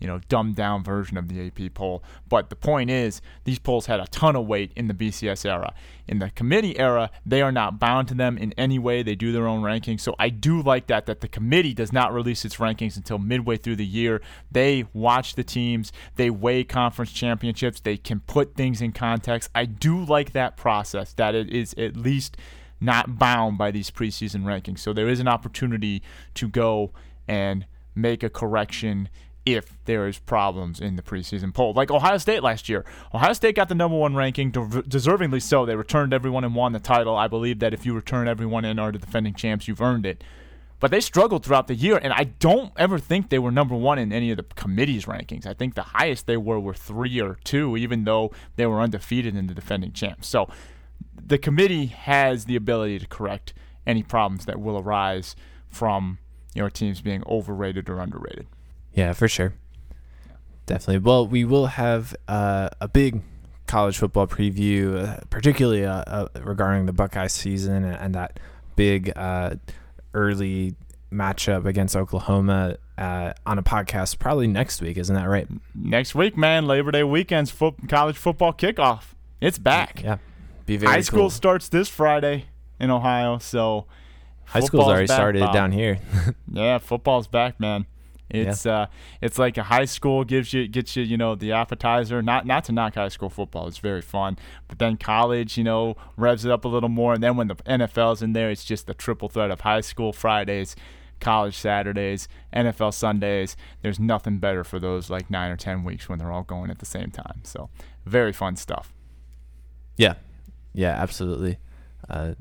you 0.00 0.06
know, 0.06 0.20
dumbed 0.28 0.56
down 0.56 0.82
version 0.84 1.16
of 1.16 1.28
the 1.28 1.46
AP 1.46 1.74
poll. 1.74 2.02
But 2.28 2.50
the 2.50 2.56
point 2.56 2.90
is, 2.90 3.20
these 3.44 3.58
polls 3.58 3.86
had 3.86 4.00
a 4.00 4.06
ton 4.06 4.36
of 4.36 4.46
weight 4.46 4.72
in 4.76 4.88
the 4.88 4.94
BCS 4.94 5.44
era. 5.44 5.74
In 6.06 6.20
the 6.20 6.30
committee 6.30 6.78
era, 6.78 7.10
they 7.26 7.42
are 7.42 7.52
not 7.52 7.78
bound 7.78 8.08
to 8.08 8.14
them 8.14 8.38
in 8.38 8.52
any 8.56 8.78
way. 8.78 9.02
They 9.02 9.14
do 9.14 9.32
their 9.32 9.46
own 9.46 9.62
rankings. 9.62 10.00
So 10.00 10.14
I 10.18 10.28
do 10.30 10.62
like 10.62 10.86
that, 10.86 11.06
that 11.06 11.20
the 11.20 11.28
committee 11.28 11.74
does 11.74 11.92
not 11.92 12.14
release 12.14 12.44
its 12.44 12.56
rankings 12.56 12.96
until 12.96 13.18
midway 13.18 13.56
through 13.56 13.76
the 13.76 13.86
year. 13.86 14.22
They 14.50 14.86
watch 14.92 15.34
the 15.34 15.44
teams, 15.44 15.92
they 16.16 16.30
weigh 16.30 16.64
conference 16.64 17.12
championships, 17.12 17.80
they 17.80 17.96
can 17.96 18.20
put 18.20 18.54
things 18.54 18.80
in 18.80 18.92
context. 18.92 19.50
I 19.54 19.64
do 19.66 20.04
like 20.04 20.32
that 20.32 20.56
process, 20.56 21.12
that 21.14 21.34
it 21.34 21.50
is 21.50 21.74
at 21.74 21.96
least 21.96 22.36
not 22.80 23.18
bound 23.18 23.58
by 23.58 23.70
these 23.70 23.90
preseason 23.90 24.44
rankings. 24.44 24.78
So 24.78 24.92
there 24.92 25.08
is 25.08 25.20
an 25.20 25.28
opportunity 25.28 26.02
to 26.34 26.48
go 26.48 26.92
and 27.26 27.66
make 27.94 28.22
a 28.22 28.30
correction 28.30 29.08
if 29.54 29.76
there 29.84 30.06
is 30.06 30.18
problems 30.18 30.80
in 30.80 30.96
the 30.96 31.02
preseason 31.02 31.52
poll. 31.52 31.72
Like 31.72 31.90
Ohio 31.90 32.18
State 32.18 32.42
last 32.42 32.68
year. 32.68 32.84
Ohio 33.14 33.32
State 33.32 33.56
got 33.56 33.68
the 33.68 33.74
number 33.74 33.96
one 33.96 34.14
ranking, 34.14 34.52
deservingly 34.52 35.42
so. 35.42 35.66
They 35.66 35.76
returned 35.76 36.12
everyone 36.12 36.44
and 36.44 36.54
won 36.54 36.72
the 36.72 36.78
title. 36.78 37.16
I 37.16 37.28
believe 37.28 37.58
that 37.60 37.74
if 37.74 37.84
you 37.86 37.94
return 37.94 38.28
everyone 38.28 38.64
and 38.64 38.78
are 38.78 38.92
the 38.92 38.98
defending 38.98 39.34
champs, 39.34 39.68
you've 39.68 39.82
earned 39.82 40.06
it. 40.06 40.22
But 40.80 40.92
they 40.92 41.00
struggled 41.00 41.44
throughout 41.44 41.66
the 41.66 41.74
year, 41.74 41.98
and 42.00 42.12
I 42.12 42.24
don't 42.24 42.72
ever 42.76 43.00
think 43.00 43.28
they 43.28 43.40
were 43.40 43.50
number 43.50 43.74
one 43.74 43.98
in 43.98 44.12
any 44.12 44.30
of 44.30 44.36
the 44.36 44.44
committee's 44.44 45.06
rankings. 45.06 45.44
I 45.44 45.54
think 45.54 45.74
the 45.74 45.82
highest 45.82 46.26
they 46.26 46.36
were 46.36 46.60
were 46.60 46.74
three 46.74 47.20
or 47.20 47.36
two, 47.42 47.76
even 47.76 48.04
though 48.04 48.30
they 48.54 48.66
were 48.66 48.80
undefeated 48.80 49.34
in 49.34 49.48
the 49.48 49.54
defending 49.54 49.92
champs. 49.92 50.28
So 50.28 50.48
the 51.20 51.38
committee 51.38 51.86
has 51.86 52.44
the 52.44 52.54
ability 52.54 53.00
to 53.00 53.06
correct 53.08 53.54
any 53.86 54.04
problems 54.04 54.44
that 54.44 54.60
will 54.60 54.78
arise 54.78 55.34
from 55.68 56.18
your 56.54 56.70
teams 56.70 57.00
being 57.00 57.24
overrated 57.26 57.88
or 57.88 57.98
underrated. 57.98 58.46
Yeah, 58.98 59.12
for 59.12 59.28
sure. 59.28 59.52
Definitely. 60.66 60.98
Well, 60.98 61.24
we 61.24 61.44
will 61.44 61.66
have 61.66 62.16
uh, 62.26 62.70
a 62.80 62.88
big 62.88 63.22
college 63.68 63.96
football 63.96 64.26
preview, 64.26 65.06
uh, 65.06 65.20
particularly 65.30 65.84
uh, 65.84 66.02
uh 66.04 66.28
regarding 66.42 66.86
the 66.86 66.92
Buckeye 66.92 67.28
season 67.28 67.84
and, 67.84 67.94
and 67.94 68.14
that 68.16 68.40
big 68.74 69.12
uh, 69.14 69.54
early 70.14 70.74
matchup 71.12 71.64
against 71.64 71.94
Oklahoma 71.94 72.76
uh, 72.98 73.34
on 73.46 73.56
a 73.56 73.62
podcast 73.62 74.18
probably 74.18 74.48
next 74.48 74.82
week. 74.82 74.96
Isn't 74.96 75.14
that 75.14 75.28
right? 75.28 75.46
Next 75.76 76.16
week, 76.16 76.36
man. 76.36 76.66
Labor 76.66 76.90
Day 76.90 77.04
weekend's 77.04 77.52
fo- 77.52 77.76
college 77.88 78.16
football 78.16 78.52
kickoff. 78.52 79.14
It's 79.40 79.58
back. 79.58 80.02
Yeah. 80.02 80.18
Be 80.66 80.76
very 80.76 80.92
High 80.92 81.02
school 81.02 81.20
cool. 81.20 81.30
starts 81.30 81.68
this 81.68 81.88
Friday 81.88 82.46
in 82.80 82.90
Ohio, 82.90 83.38
so 83.38 83.86
high 84.46 84.58
school's 84.58 84.86
already 84.86 85.06
back, 85.06 85.14
started 85.14 85.38
Bob. 85.38 85.54
down 85.54 85.70
here. 85.70 86.00
yeah, 86.52 86.78
football's 86.78 87.28
back, 87.28 87.60
man. 87.60 87.86
It's 88.30 88.66
yeah. 88.66 88.80
uh, 88.80 88.86
it's 89.20 89.38
like 89.38 89.56
a 89.56 89.62
high 89.62 89.86
school 89.86 90.24
gives 90.24 90.52
you 90.52 90.68
gets 90.68 90.96
you 90.96 91.02
you 91.02 91.16
know 91.16 91.34
the 91.34 91.52
appetizer. 91.52 92.22
Not 92.22 92.46
not 92.46 92.64
to 92.64 92.72
knock 92.72 92.94
high 92.94 93.08
school 93.08 93.30
football, 93.30 93.66
it's 93.66 93.78
very 93.78 94.02
fun. 94.02 94.38
But 94.66 94.78
then 94.78 94.96
college, 94.96 95.56
you 95.56 95.64
know, 95.64 95.96
revs 96.16 96.44
it 96.44 96.50
up 96.50 96.64
a 96.64 96.68
little 96.68 96.88
more. 96.88 97.14
And 97.14 97.22
then 97.22 97.36
when 97.36 97.48
the 97.48 97.56
NFL's 97.56 98.22
in 98.22 98.32
there, 98.32 98.50
it's 98.50 98.64
just 98.64 98.86
the 98.86 98.94
triple 98.94 99.28
threat 99.28 99.50
of 99.50 99.62
high 99.62 99.80
school 99.80 100.12
Fridays, 100.12 100.76
college 101.20 101.56
Saturdays, 101.56 102.28
NFL 102.52 102.92
Sundays. 102.92 103.56
There's 103.82 103.98
nothing 103.98 104.38
better 104.38 104.64
for 104.64 104.78
those 104.78 105.08
like 105.08 105.30
nine 105.30 105.50
or 105.50 105.56
ten 105.56 105.84
weeks 105.84 106.08
when 106.08 106.18
they're 106.18 106.32
all 106.32 106.42
going 106.42 106.70
at 106.70 106.80
the 106.80 106.86
same 106.86 107.10
time. 107.10 107.40
So 107.44 107.70
very 108.04 108.32
fun 108.32 108.56
stuff. 108.56 108.92
Yeah, 109.96 110.14
yeah, 110.74 110.90
absolutely. 110.90 111.58
Uh, 112.08 112.34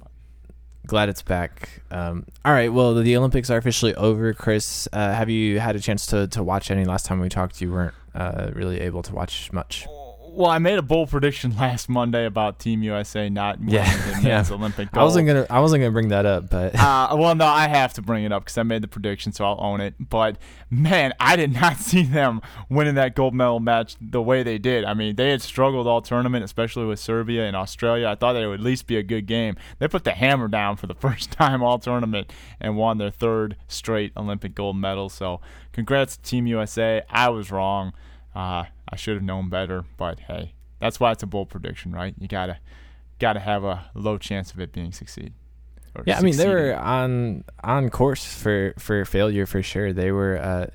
glad 0.88 1.10
it's 1.10 1.22
back. 1.22 1.82
Um, 1.92 2.26
all 2.44 2.54
right, 2.54 2.72
well, 2.72 2.96
the 2.96 3.16
Olympics 3.18 3.50
are 3.50 3.58
officially 3.58 3.94
over. 3.96 4.34
Chris, 4.34 4.88
uh, 4.94 5.14
have 5.14 5.30
you 5.30 5.60
had 5.60 5.76
a 5.76 5.80
chance 5.80 6.06
to, 6.08 6.28
to 6.28 6.42
watch 6.42 6.72
any? 6.72 6.86
Last 6.86 7.06
time 7.06 7.20
we 7.20 7.30
talked, 7.30 7.62
you 7.62 7.72
weren't 7.72 7.94
uh, 8.16 8.52
really 8.54 8.80
able 8.80 9.04
to 9.04 9.14
watch 9.14 9.52
much. 9.52 9.86
Well, 10.38 10.52
I 10.52 10.60
made 10.60 10.78
a 10.78 10.84
bold 10.84 11.10
prediction 11.10 11.58
last 11.58 11.90
Monday 11.90 12.28
about 12.28 12.60
Team 12.60 12.84
USA 12.84 13.28
not 13.28 13.58
winning 13.58 13.74
yeah. 13.74 14.18
the 14.18 14.22
men's 14.22 14.52
Olympic 14.52 14.92
gold. 14.92 15.02
I 15.02 15.04
wasn't 15.04 15.26
gonna 15.26 15.48
I 15.50 15.60
wasn't 15.62 15.82
gonna 15.82 15.92
bring 15.92 16.10
that 16.10 16.28
up, 16.28 16.52
but 16.52 16.76
uh, 16.76 17.16
well, 17.18 17.34
no, 17.34 17.48
I 17.48 17.68
have 17.68 17.94
to 17.94 18.04
bring 18.04 18.24
it 18.24 18.32
up 18.32 18.44
because 18.44 18.56
I 18.60 18.62
made 18.62 18.84
the 18.84 18.88
prediction, 18.88 19.32
so 19.32 19.46
I'll 19.46 19.58
own 19.60 19.82
it. 19.82 19.96
But 20.00 20.38
man, 20.70 21.14
I 21.20 21.38
did 21.38 21.54
not 21.54 21.78
see 21.78 22.04
them 22.04 22.42
winning 22.70 22.94
that 22.94 23.16
gold 23.16 23.34
medal 23.34 23.60
match 23.60 23.96
the 24.00 24.22
way 24.22 24.44
they 24.44 24.60
did. 24.60 24.86
I 24.86 24.94
mean, 24.94 25.16
they 25.16 25.32
had 25.32 25.42
struggled 25.42 25.88
all 25.88 26.04
tournament, 26.04 26.46
especially 26.46 26.86
with 26.86 27.00
Serbia 27.00 27.48
and 27.48 27.56
Australia. 27.56 28.08
I 28.08 28.14
thought 28.14 28.34
they 28.34 28.46
would 28.46 28.60
at 28.60 28.64
least 28.64 28.86
be 28.86 28.98
a 28.98 29.04
good 29.04 29.26
game. 29.26 29.56
They 29.80 29.88
put 29.88 30.04
the 30.04 30.12
hammer 30.12 30.48
down 30.48 30.78
for 30.78 30.86
the 30.86 30.94
first 31.08 31.32
time 31.32 31.64
all 31.64 31.80
tournament 31.80 32.32
and 32.62 32.78
won 32.78 33.00
their 33.00 33.10
third 33.10 33.56
straight 33.68 34.12
Olympic 34.16 34.54
gold 34.54 34.78
medal. 34.78 35.10
So, 35.10 35.42
congrats 35.72 36.16
to 36.16 36.22
Team 36.22 36.46
USA. 36.46 37.02
I 37.10 37.30
was 37.30 37.50
wrong. 37.50 37.94
Uh, 38.36 38.66
I 38.90 38.96
should 38.96 39.16
have 39.16 39.24
known 39.24 39.50
better, 39.50 39.86
but 39.98 40.20
hey, 40.22 40.54
that's 40.80 41.00
why 41.00 41.12
it's 41.12 41.24
a 41.24 41.28
bold 41.28 41.50
prediction, 41.50 41.92
right? 41.92 42.14
You 42.20 42.28
gotta 42.28 42.60
gotta 43.20 43.40
have 43.40 43.64
a 43.64 43.90
low 43.94 44.18
chance 44.18 44.52
of 44.52 44.60
it 44.60 44.72
being 44.72 44.92
succeed. 44.92 45.34
Yeah, 46.06 46.20
I 46.20 46.22
mean 46.22 46.38
they 46.38 46.48
were 46.48 46.76
on 46.76 47.44
on 47.64 47.90
course 47.90 48.24
for 48.24 48.74
for 48.78 49.04
failure 49.06 49.46
for 49.46 49.64
sure. 49.64 49.94
They 49.94 50.12
were. 50.12 50.38
Uh, 50.38 50.68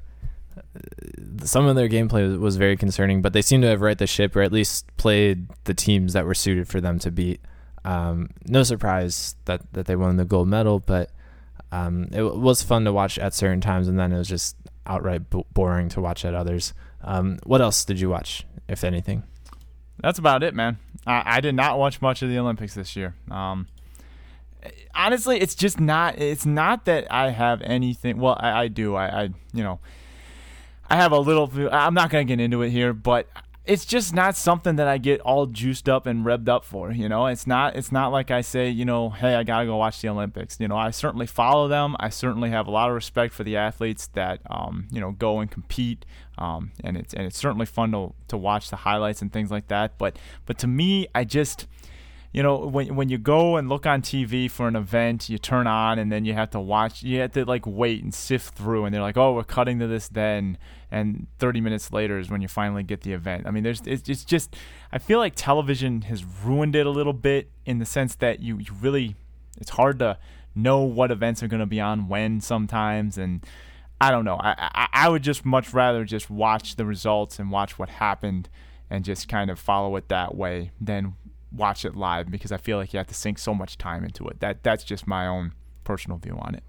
some 1.45 1.67
of 1.67 1.77
their 1.77 1.89
gameplay 1.89 2.39
was 2.39 2.57
very 2.57 2.77
concerning, 2.77 3.23
but 3.23 3.33
they 3.33 3.41
seem 3.41 3.63
to 3.63 3.69
have 3.69 3.81
right 3.81 3.97
the 3.97 4.07
ship, 4.07 4.37
or 4.37 4.43
at 4.43 4.53
least 4.53 4.87
played 4.97 5.49
the 5.65 5.75
teams 5.75 6.13
that 6.13 6.27
were 6.27 6.35
suited 6.35 6.69
for 6.69 6.81
them 6.81 6.99
to 6.99 7.11
beat. 7.11 7.41
Um, 7.85 8.31
no 8.47 8.63
surprise 8.63 9.37
that 9.47 9.63
that 9.73 9.87
they 9.87 9.97
won 9.97 10.17
the 10.17 10.25
gold 10.25 10.49
medal, 10.49 10.79
but 10.79 11.11
um, 11.71 12.09
it 12.13 12.23
was 12.23 12.63
fun 12.63 12.85
to 12.85 12.93
watch 12.93 13.19
at 13.19 13.35
certain 13.35 13.61
times, 13.61 13.89
and 13.89 13.99
then 13.99 14.13
it 14.13 14.19
was 14.19 14.29
just 14.29 14.57
outright 14.87 15.31
b- 15.31 15.45
boring 15.53 15.89
to 15.91 16.01
watch 16.01 16.25
at 16.25 16.35
others. 16.35 16.75
Um, 17.03 17.39
what 17.45 17.61
else 17.61 17.85
did 17.85 18.01
you 18.01 18.09
watch, 18.11 18.47
if 18.69 18.85
anything? 18.85 19.25
That's 20.01 20.19
about 20.19 20.43
it, 20.43 20.55
man. 20.55 20.79
I, 21.07 21.23
I 21.25 21.41
did 21.41 21.55
not 21.55 21.79
watch 21.79 22.01
much 22.01 22.23
of 22.23 22.29
the 22.29 22.39
Olympics 22.39 22.75
this 22.75 22.97
year. 22.97 23.15
Um, 23.31 23.69
honestly, 24.95 25.39
it's 25.41 25.55
just 25.55 25.81
not. 25.81 26.19
It's 26.19 26.47
not 26.47 26.85
that 26.87 27.11
I 27.11 27.31
have 27.31 27.63
anything. 27.63 28.19
Well, 28.19 28.37
I, 28.39 28.63
I 28.63 28.69
do. 28.69 28.95
I, 28.95 29.23
I, 29.23 29.29
you 29.53 29.63
know, 29.63 29.81
I 30.89 30.97
have 30.97 31.13
a 31.13 31.19
little. 31.19 31.51
I'm 31.73 31.95
not 31.95 32.11
gonna 32.11 32.25
get 32.25 32.41
into 32.41 32.63
it 32.63 32.71
here, 32.71 32.93
but 32.93 33.29
it's 33.65 33.85
just 33.85 34.13
not 34.13 34.37
something 34.37 34.77
that 34.77 34.89
I 34.89 34.99
get 34.99 35.21
all 35.21 35.47
juiced 35.47 35.89
up 35.89 36.07
and 36.07 36.25
revved 36.25 36.49
up 36.49 36.65
for. 36.65 36.91
You 36.91 37.09
know, 37.09 37.27
it's 37.27 37.47
not. 37.47 37.77
It's 37.77 37.93
not 37.93 38.11
like 38.11 38.31
I 38.31 38.41
say, 38.41 38.69
you 38.69 38.85
know, 38.85 39.11
hey, 39.11 39.37
I 39.37 39.45
gotta 39.45 39.67
go 39.67 39.77
watch 39.77 40.01
the 40.01 40.09
Olympics. 40.09 40.59
You 40.59 40.67
know, 40.67 40.77
I 40.77 40.91
certainly 40.91 41.27
follow 41.27 41.69
them. 41.69 41.95
I 42.01 42.09
certainly 42.09 42.51
have 42.51 42.67
a 42.67 42.73
lot 42.73 42.89
of 42.89 42.95
respect 42.95 43.33
for 43.33 43.45
the 43.45 43.57
athletes 43.57 44.09
that, 44.15 44.41
um, 44.51 44.89
you 44.91 45.01
know, 45.01 45.13
go 45.13 45.39
and 45.39 45.51
compete. 45.51 46.05
Um, 46.39 46.73
and 46.83 46.97
it's 46.97 47.15
and 47.15 47.25
it's 47.25 47.39
certainly 47.39 47.67
fun 47.67 47.93
to 47.93 48.15
to 48.29 48.37
watch 48.37 48.69
the 48.71 48.77
highlights 48.77 49.23
and 49.23 49.33
things 49.33 49.51
like 49.51 49.69
that. 49.69 49.97
But 49.97 50.19
but 50.45 50.59
to 50.59 50.67
me, 50.67 51.07
I 51.15 51.25
just 51.25 51.67
you 52.33 52.43
know, 52.43 52.57
when 52.57 52.97
when 52.97 53.11
you 53.11 53.19
go 53.19 53.57
and 53.57 53.69
look 53.69 53.87
on 53.87 54.01
TV 54.01 54.51
for 54.51 54.67
an 54.67 54.75
event, 54.75 55.29
you 55.29 55.37
turn 55.37 55.67
on 55.67 55.99
and 55.99 56.11
then 56.11 56.25
you 56.25 56.33
have 56.33 56.51
to 56.51 56.61
watch. 56.61 57.03
You 57.03 57.21
have 57.21 57.33
to 57.33 57.45
like 57.45 57.67
wait 57.67 58.03
and 58.03 58.13
sift 58.13 58.55
through, 58.55 58.87
and 58.87 58.95
they're 58.95 59.03
like, 59.03 59.19
"Oh, 59.19 59.35
we're 59.35 59.45
cutting 59.45 59.79
to 59.81 59.87
this 59.87 60.09
then," 60.09 60.57
and 60.93 61.27
30 61.39 61.61
minutes 61.61 61.93
later 61.93 62.19
is 62.19 62.31
when 62.31 62.43
you 62.43 62.49
finally 62.49 62.83
get 62.83 63.01
the 63.01 63.13
event. 63.13 63.47
I 63.47 63.51
mean, 63.51 63.65
there's 63.65 63.81
it's, 63.87 64.09
it's 64.09 64.25
just 64.25 64.55
I 64.93 64.99
feel 64.99 65.19
like 65.19 65.33
television 65.35 66.03
has 66.03 66.25
ruined 66.25 66.77
it 66.77 66.87
a 66.87 66.91
little 66.91 67.15
bit 67.15 67.51
in 67.67 67.79
the 67.79 67.87
sense 67.87 68.15
that 68.17 68.41
you 68.41 68.59
you 68.59 68.73
really 68.81 69.17
it's 69.61 69.71
hard 69.71 69.99
to 70.01 70.19
know 70.55 70.81
what 70.81 71.11
events 71.11 71.43
are 71.43 71.49
going 71.49 71.61
to 71.61 71.67
be 71.67 71.81
on 71.81 72.09
when 72.09 72.41
sometimes 72.41 73.19
and. 73.19 73.45
I 74.01 74.11
don't 74.11 74.25
know. 74.25 74.35
I, 74.35 74.57
I 74.59 74.89
I 75.05 75.09
would 75.09 75.23
just 75.23 75.45
much 75.45 75.73
rather 75.73 76.05
just 76.05 76.29
watch 76.29 76.75
the 76.75 76.85
results 76.85 77.39
and 77.39 77.53
watch 77.53 77.79
what 77.79 77.89
happened 77.89 78.49
and 78.91 79.05
just 79.05 79.29
kind 79.29 79.49
of 79.49 79.61
follow 79.61 79.95
it 79.95 80.09
that 80.09 80.35
way 80.35 80.73
than 80.81 81.15
watch 81.53 81.85
it 81.85 81.95
live 81.95 82.29
because 82.29 82.51
I 82.51 82.57
feel 82.57 82.79
like 82.79 82.93
you 82.93 82.99
have 82.99 83.07
to 83.07 83.15
sink 83.15 83.39
so 83.39 83.55
much 83.55 83.79
time 83.79 84.05
into 84.05 84.27
it. 84.27 84.41
That 84.41 84.65
that's 84.65 84.83
just 84.83 85.07
my 85.07 85.29
own 85.29 85.53
personal 85.85 86.19
view 86.19 86.37
on 86.37 86.57
it. 86.57 86.65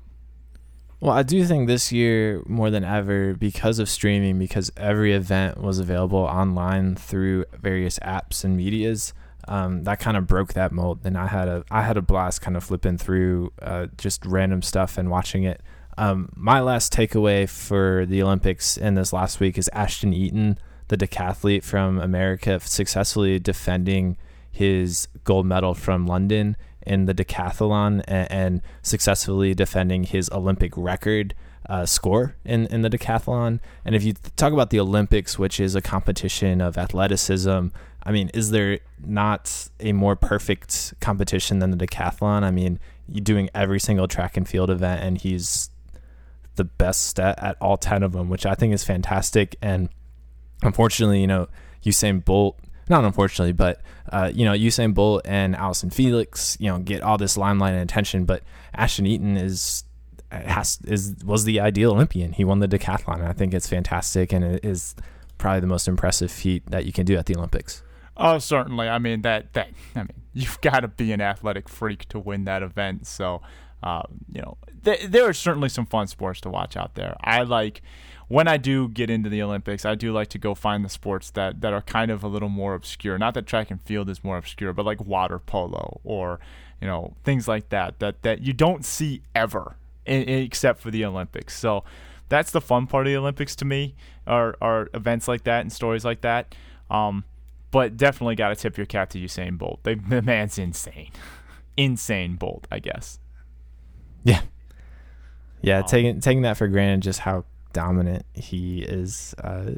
Well, 1.03 1.11
I 1.11 1.23
do 1.23 1.43
think 1.43 1.67
this 1.67 1.91
year 1.91 2.41
more 2.47 2.69
than 2.69 2.85
ever 2.85 3.33
because 3.33 3.77
of 3.77 3.89
streaming, 3.89 4.39
because 4.39 4.71
every 4.77 5.11
event 5.11 5.57
was 5.57 5.77
available 5.77 6.19
online 6.19 6.95
through 6.95 7.43
various 7.59 7.99
apps 7.99 8.45
and 8.45 8.55
medias. 8.55 9.13
Um, 9.45 9.83
that 9.83 9.99
kind 9.99 10.15
of 10.15 10.27
broke 10.27 10.53
that 10.53 10.71
mold, 10.71 11.01
and 11.03 11.17
I 11.17 11.27
had 11.27 11.49
a 11.49 11.65
I 11.69 11.81
had 11.81 11.97
a 11.97 12.01
blast 12.01 12.39
kind 12.39 12.55
of 12.55 12.63
flipping 12.63 12.97
through 12.97 13.51
uh, 13.61 13.87
just 13.97 14.25
random 14.25 14.61
stuff 14.61 14.97
and 14.97 15.09
watching 15.09 15.43
it. 15.43 15.59
Um, 15.97 16.29
my 16.37 16.61
last 16.61 16.93
takeaway 16.93 17.49
for 17.49 18.05
the 18.05 18.23
Olympics 18.23 18.77
in 18.77 18.93
this 18.93 19.11
last 19.11 19.41
week 19.41 19.57
is 19.57 19.69
Ashton 19.73 20.13
Eaton, 20.13 20.57
the 20.87 20.95
decathlete 20.95 21.65
from 21.65 21.99
America, 21.99 22.61
successfully 22.61 23.39
defending 23.39 24.15
his 24.49 25.09
gold 25.25 25.47
medal 25.47 25.73
from 25.73 26.07
London 26.07 26.55
in 26.85 27.05
the 27.05 27.13
decathlon 27.13 28.03
and, 28.07 28.31
and 28.31 28.61
successfully 28.81 29.53
defending 29.53 30.03
his 30.03 30.29
Olympic 30.31 30.73
record 30.75 31.33
uh, 31.69 31.85
score 31.85 32.35
in, 32.43 32.65
in 32.67 32.81
the 32.81 32.89
decathlon. 32.89 33.59
And 33.85 33.95
if 33.95 34.03
you 34.03 34.13
talk 34.35 34.53
about 34.53 34.69
the 34.69 34.79
Olympics, 34.79 35.39
which 35.39 35.59
is 35.59 35.75
a 35.75 35.81
competition 35.81 36.61
of 36.61 36.77
athleticism, 36.77 37.67
I 38.03 38.11
mean, 38.11 38.29
is 38.33 38.51
there 38.51 38.79
not 39.03 39.69
a 39.79 39.93
more 39.93 40.15
perfect 40.15 40.93
competition 40.99 41.59
than 41.59 41.71
the 41.71 41.87
decathlon? 41.87 42.43
I 42.43 42.51
mean, 42.51 42.79
you're 43.07 43.23
doing 43.23 43.49
every 43.55 43.79
single 43.79 44.07
track 44.07 44.35
and 44.37 44.47
field 44.47 44.69
event, 44.69 45.03
and 45.03 45.17
he's 45.17 45.69
the 46.55 46.63
best 46.63 47.19
at, 47.19 47.41
at 47.41 47.57
all 47.61 47.77
10 47.77 48.03
of 48.03 48.11
them, 48.11 48.29
which 48.29 48.45
I 48.45 48.55
think 48.55 48.73
is 48.73 48.83
fantastic. 48.83 49.55
And 49.61 49.89
unfortunately, 50.61 51.21
you 51.21 51.27
know, 51.27 51.47
Usain 51.83 52.23
Bolt 52.23 52.59
not 52.89 53.03
unfortunately, 53.03 53.53
but 53.53 53.81
uh, 54.11 54.31
you 54.33 54.45
know, 54.45 54.53
Usain 54.53 54.93
Bolt 54.93 55.21
and 55.25 55.55
Allyson 55.55 55.89
Felix, 55.89 56.57
you 56.59 56.67
know, 56.67 56.79
get 56.79 57.01
all 57.01 57.17
this 57.17 57.37
limelight 57.37 57.73
and 57.73 57.81
attention, 57.81 58.25
but 58.25 58.43
Ashton 58.73 59.05
Eaton 59.05 59.37
is 59.37 59.83
has 60.31 60.79
is 60.85 61.15
was 61.23 61.45
the 61.45 61.59
ideal 61.59 61.91
Olympian. 61.91 62.33
He 62.33 62.43
won 62.43 62.59
the 62.59 62.67
decathlon, 62.67 63.25
I 63.25 63.33
think 63.33 63.53
it's 63.53 63.67
fantastic, 63.67 64.33
and 64.33 64.43
it 64.43 64.65
is 64.65 64.95
probably 65.37 65.61
the 65.61 65.67
most 65.67 65.87
impressive 65.87 66.31
feat 66.31 66.63
that 66.67 66.85
you 66.85 66.93
can 66.93 67.05
do 67.05 67.15
at 67.15 67.25
the 67.25 67.35
Olympics. 67.35 67.83
Oh, 68.15 68.37
certainly. 68.39 68.87
I 68.87 68.99
mean 68.99 69.21
that 69.21 69.53
that 69.53 69.69
I 69.95 69.99
mean 69.99 70.09
you've 70.33 70.61
got 70.61 70.81
to 70.81 70.87
be 70.87 71.11
an 71.11 71.21
athletic 71.21 71.69
freak 71.69 72.07
to 72.09 72.19
win 72.19 72.45
that 72.45 72.63
event. 72.63 73.07
So, 73.07 73.41
uh, 73.81 74.03
you 74.31 74.41
know, 74.41 74.57
th- 74.83 75.07
there 75.07 75.27
are 75.27 75.33
certainly 75.33 75.69
some 75.69 75.85
fun 75.85 76.07
sports 76.07 76.41
to 76.41 76.49
watch 76.49 76.75
out 76.75 76.95
there. 76.95 77.15
I 77.21 77.43
like 77.43 77.81
when 78.27 78.47
I 78.47 78.57
do 78.57 78.87
get 78.87 79.09
into 79.09 79.29
the 79.29 79.41
Olympics, 79.41 79.85
I 79.85 79.95
do 79.95 80.11
like 80.11 80.29
to 80.29 80.37
go 80.37 80.55
find 80.55 80.83
the 80.83 80.89
sports 80.89 81.29
that, 81.31 81.61
that 81.61 81.73
are 81.73 81.81
kind 81.81 82.11
of 82.11 82.23
a 82.23 82.27
little 82.27 82.49
more 82.49 82.73
obscure. 82.73 83.17
Not 83.17 83.33
that 83.33 83.45
track 83.45 83.69
and 83.71 83.81
field 83.81 84.09
is 84.09 84.23
more 84.23 84.37
obscure, 84.37 84.73
but 84.73 84.85
like 84.85 85.03
water 85.05 85.39
polo 85.39 85.99
or 86.03 86.39
you 86.81 86.87
know 86.87 87.15
things 87.23 87.47
like 87.47 87.69
that 87.69 87.99
that 87.99 88.23
that 88.23 88.41
you 88.41 88.51
don't 88.51 88.83
see 88.83 89.21
ever 89.33 89.77
in, 90.05 90.23
in, 90.23 90.43
except 90.43 90.81
for 90.81 90.91
the 90.91 91.05
Olympics. 91.05 91.57
So 91.57 91.83
that's 92.29 92.51
the 92.51 92.61
fun 92.61 92.87
part 92.87 93.07
of 93.07 93.11
the 93.11 93.17
Olympics 93.17 93.55
to 93.57 93.65
me 93.65 93.95
are 94.27 94.55
are 94.61 94.89
events 94.93 95.27
like 95.27 95.43
that 95.43 95.61
and 95.61 95.71
stories 95.71 96.03
like 96.03 96.21
that. 96.21 96.55
Um, 96.89 97.23
but 97.71 97.97
definitely 97.97 98.35
got 98.35 98.49
to 98.49 98.55
tip 98.55 98.77
your 98.77 98.85
cap 98.85 99.09
to 99.11 99.19
Usain 99.19 99.57
Bolt. 99.57 99.79
They, 99.83 99.95
the 99.95 100.21
man's 100.21 100.57
insane, 100.57 101.11
insane 101.77 102.35
Bolt, 102.35 102.67
I 102.71 102.79
guess. 102.79 103.19
Yeah, 104.23 104.41
yeah. 105.61 105.79
Um, 105.79 105.85
taking 105.85 106.19
taking 106.19 106.41
that 106.43 106.57
for 106.57 106.67
granted, 106.67 107.01
just 107.01 107.19
how 107.19 107.45
dominant 107.73 108.25
he 108.33 108.83
is 108.83 109.35
uh, 109.43 109.71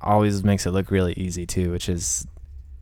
always 0.00 0.42
makes 0.42 0.66
it 0.66 0.72
look 0.72 0.90
really 0.90 1.12
easy 1.14 1.46
too, 1.46 1.70
which 1.70 1.88
is 1.88 2.26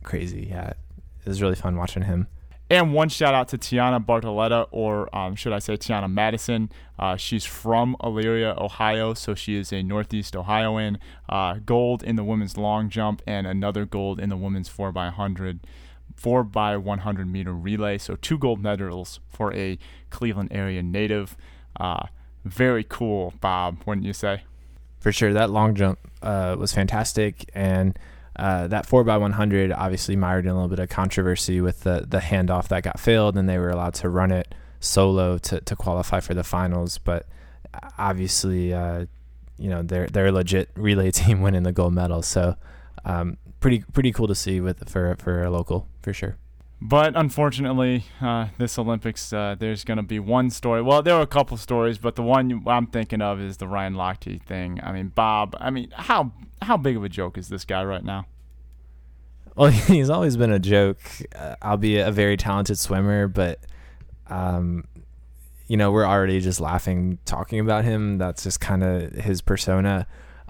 crazy. 0.03 0.47
Yeah, 0.49 0.69
it 0.69 1.27
was 1.27 1.41
really 1.41 1.55
fun 1.55 1.75
watching 1.75 2.03
him. 2.03 2.27
And 2.67 2.95
one 2.95 3.09
shout 3.09 3.35
out 3.35 3.49
to 3.49 3.59
Tianna 3.59 4.03
Bartoletta, 4.03 4.67
or 4.71 5.15
um, 5.15 5.35
should 5.35 5.53
I 5.53 5.59
say 5.59 5.77
Tianna 5.77 6.11
Madison? 6.11 6.71
Uh, 6.97 7.15
she's 7.15 7.45
from 7.45 7.95
Elyria, 8.01 8.59
Ohio, 8.59 9.13
so 9.13 9.35
she 9.35 9.55
is 9.55 9.71
a 9.71 9.83
Northeast 9.83 10.35
Ohioan. 10.35 10.97
Uh, 11.29 11.59
gold 11.63 12.01
in 12.01 12.15
the 12.15 12.23
women's 12.23 12.57
long 12.57 12.89
jump 12.89 13.21
and 13.27 13.45
another 13.45 13.85
gold 13.85 14.19
in 14.19 14.29
the 14.29 14.37
women's 14.37 14.67
4x100, 14.67 15.59
4 16.15 16.43
by 16.43 16.75
100 16.75 17.27
meter 17.27 17.53
relay. 17.53 17.99
So 17.99 18.15
two 18.15 18.39
gold 18.39 18.59
medals 18.59 19.19
for 19.29 19.53
a 19.53 19.77
Cleveland 20.09 20.49
area 20.51 20.81
native. 20.81 21.37
Uh, 21.79 22.07
very 22.45 22.83
cool, 22.83 23.33
Bob, 23.41 23.81
wouldn't 23.85 24.05
you 24.05 24.13
say? 24.13 24.43
For 24.99 25.11
sure, 25.11 25.33
that 25.33 25.49
long 25.49 25.75
jump 25.75 25.99
uh, 26.21 26.55
was 26.57 26.71
fantastic, 26.73 27.49
and 27.53 27.97
uh, 28.37 28.67
that 28.67 28.85
four 28.85 29.01
x 29.01 29.19
one 29.19 29.33
hundred 29.33 29.71
obviously 29.71 30.15
mired 30.15 30.45
in 30.45 30.51
a 30.51 30.53
little 30.53 30.69
bit 30.69 30.79
of 30.79 30.89
controversy 30.89 31.59
with 31.59 31.81
the 31.81 32.05
the 32.07 32.19
handoff 32.19 32.67
that 32.69 32.83
got 32.83 32.99
failed, 32.99 33.37
and 33.37 33.49
they 33.49 33.57
were 33.57 33.69
allowed 33.69 33.95
to 33.95 34.09
run 34.09 34.31
it 34.31 34.53
solo 34.79 35.37
to, 35.39 35.59
to 35.61 35.75
qualify 35.75 36.19
for 36.19 36.33
the 36.33 36.43
finals. 36.43 36.97
But 36.97 37.25
obviously, 37.97 38.73
uh, 38.73 39.05
you 39.57 39.69
know 39.69 39.83
they're 39.83 40.07
they're 40.07 40.27
a 40.27 40.31
legit 40.31 40.69
relay 40.75 41.11
team 41.19 41.41
winning 41.41 41.63
the 41.63 41.71
gold 41.71 41.93
medal, 41.93 42.21
so 42.21 42.55
um, 43.05 43.37
pretty 43.59 43.83
pretty 43.93 44.11
cool 44.11 44.27
to 44.27 44.35
see 44.35 44.59
with 44.59 44.87
for 44.89 45.15
for 45.17 45.43
a 45.43 45.49
local 45.49 45.87
for 46.01 46.13
sure. 46.13 46.37
But 46.81 47.15
unfortunately, 47.15 48.05
uh, 48.21 48.47
this 48.57 48.77
Olympics, 48.77 49.31
uh, 49.31 49.55
there's 49.57 49.83
going 49.83 49.97
to 49.97 50.03
be 50.03 50.19
one 50.19 50.49
story. 50.49 50.81
Well, 50.81 51.01
there 51.01 51.15
are 51.15 51.21
a 51.21 51.27
couple 51.27 51.55
stories, 51.57 51.97
but 51.97 52.15
the 52.15 52.21
one 52.21 52.63
I'm 52.67 52.87
thinking 52.87 53.21
of 53.21 53.39
is 53.39 53.57
the 53.57 53.67
Ryan 53.67 53.95
Lochte 53.95 54.41
thing. 54.41 54.79
I 54.83 54.91
mean, 54.91 55.07
Bob. 55.07 55.55
I 55.59 55.69
mean, 55.69 55.91
how 55.93 56.33
how 56.61 56.77
big 56.77 56.97
of 56.97 57.03
a 57.03 57.09
joke 57.09 57.37
is 57.37 57.47
this 57.47 57.63
guy 57.63 57.83
right 57.83 58.03
now? 58.03 58.25
Well, 59.55 59.71
he's 59.71 60.09
always 60.09 60.35
been 60.35 60.51
a 60.51 60.59
joke, 60.59 60.99
uh, 61.61 61.77
be 61.77 61.97
a 61.97 62.11
very 62.11 62.35
talented 62.37 62.77
swimmer. 62.77 63.29
But, 63.29 63.59
um, 64.27 64.85
you 65.67 65.77
know, 65.77 65.91
we're 65.91 66.05
already 66.05 66.41
just 66.41 66.59
laughing 66.59 67.19
talking 67.25 67.61
about 67.61 67.85
him. 67.85 68.17
That's 68.17 68.43
just 68.43 68.59
kind 68.59 68.83
of 68.83 69.13
his 69.13 69.41
persona. 69.41 70.07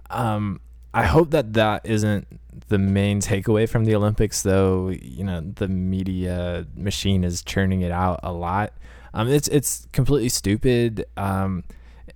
Um, 0.10 0.60
I 0.96 1.04
hope 1.04 1.32
that 1.32 1.52
that 1.54 1.86
isn't 1.86 2.26
the 2.70 2.78
main 2.78 3.20
takeaway 3.20 3.68
from 3.68 3.84
the 3.84 3.96
Olympics, 3.96 4.44
though. 4.44 4.90
You 4.90 5.26
know, 5.26 5.42
the 5.42 5.68
media 5.68 6.66
machine 6.74 7.26
is 7.26 7.44
churning 7.44 7.82
it 7.82 7.92
out 7.92 8.22
a 8.24 8.32
lot. 8.32 8.72
Um, 9.14 9.28
it's 9.28 9.50
it's 9.50 9.90
completely 9.92 10.30
stupid, 10.30 11.06
um, 11.18 11.66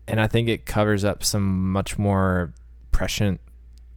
and 0.08 0.22
I 0.22 0.28
think 0.28 0.48
it 0.48 0.66
covers 0.66 1.04
up 1.04 1.26
some 1.26 1.74
much 1.74 2.00
more 2.00 2.54
prescient 2.94 3.42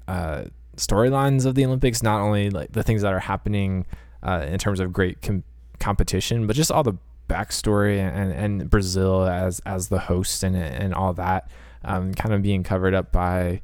uh, 0.09 0.45
storylines 0.77 1.47
of 1.47 1.55
the 1.55 1.65
Olympics. 1.65 2.03
Not 2.03 2.21
only 2.21 2.51
like 2.51 2.73
the 2.73 2.83
things 2.83 3.03
that 3.03 3.13
are 3.13 3.21
happening 3.21 3.87
uh, 4.25 4.47
in 4.49 4.59
terms 4.59 4.81
of 4.81 4.93
great 4.93 5.23
com- 5.23 5.45
competition, 5.79 6.49
but 6.49 6.57
just 6.57 6.73
all 6.73 6.83
the 6.83 6.99
backstory 7.29 7.99
and, 7.99 8.33
and 8.33 8.69
Brazil 8.69 9.27
as 9.27 9.61
as 9.61 9.91
the 9.91 10.01
host 10.01 10.43
and 10.43 10.57
and 10.57 10.93
all 10.93 11.13
that, 11.13 11.49
um, 11.85 12.13
kind 12.15 12.35
of 12.35 12.43
being 12.43 12.65
covered 12.65 12.95
up 12.95 13.13
by 13.13 13.63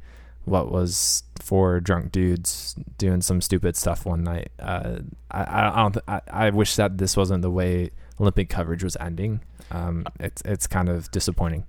what 0.49 0.71
was 0.71 1.23
four 1.41 1.81
drunk 1.81 2.13
dudes 2.13 2.75
doing 2.99 3.23
some 3.23 3.41
stupid 3.41 3.77
stuff 3.77 4.05
one 4.05 4.25
night. 4.25 4.51
Uh, 4.59 4.99
I, 5.31 5.73
I 5.73 5.77
don't. 5.83 5.93
Th- 5.93 6.05
I, 6.09 6.21
I 6.47 6.51
wish 6.51 6.77
that 6.77 6.99
this 6.99 7.17
wasn't 7.17 7.43
the 7.43 7.51
way 7.51 7.91
Olympic 8.21 8.49
coverage 8.49 8.85
was 8.85 8.97
ending. 9.01 9.41
Um, 9.71 10.07
it's 10.19 10.43
it's 10.45 10.67
kind 10.67 10.89
of 10.89 11.11
disappointing 11.11 11.65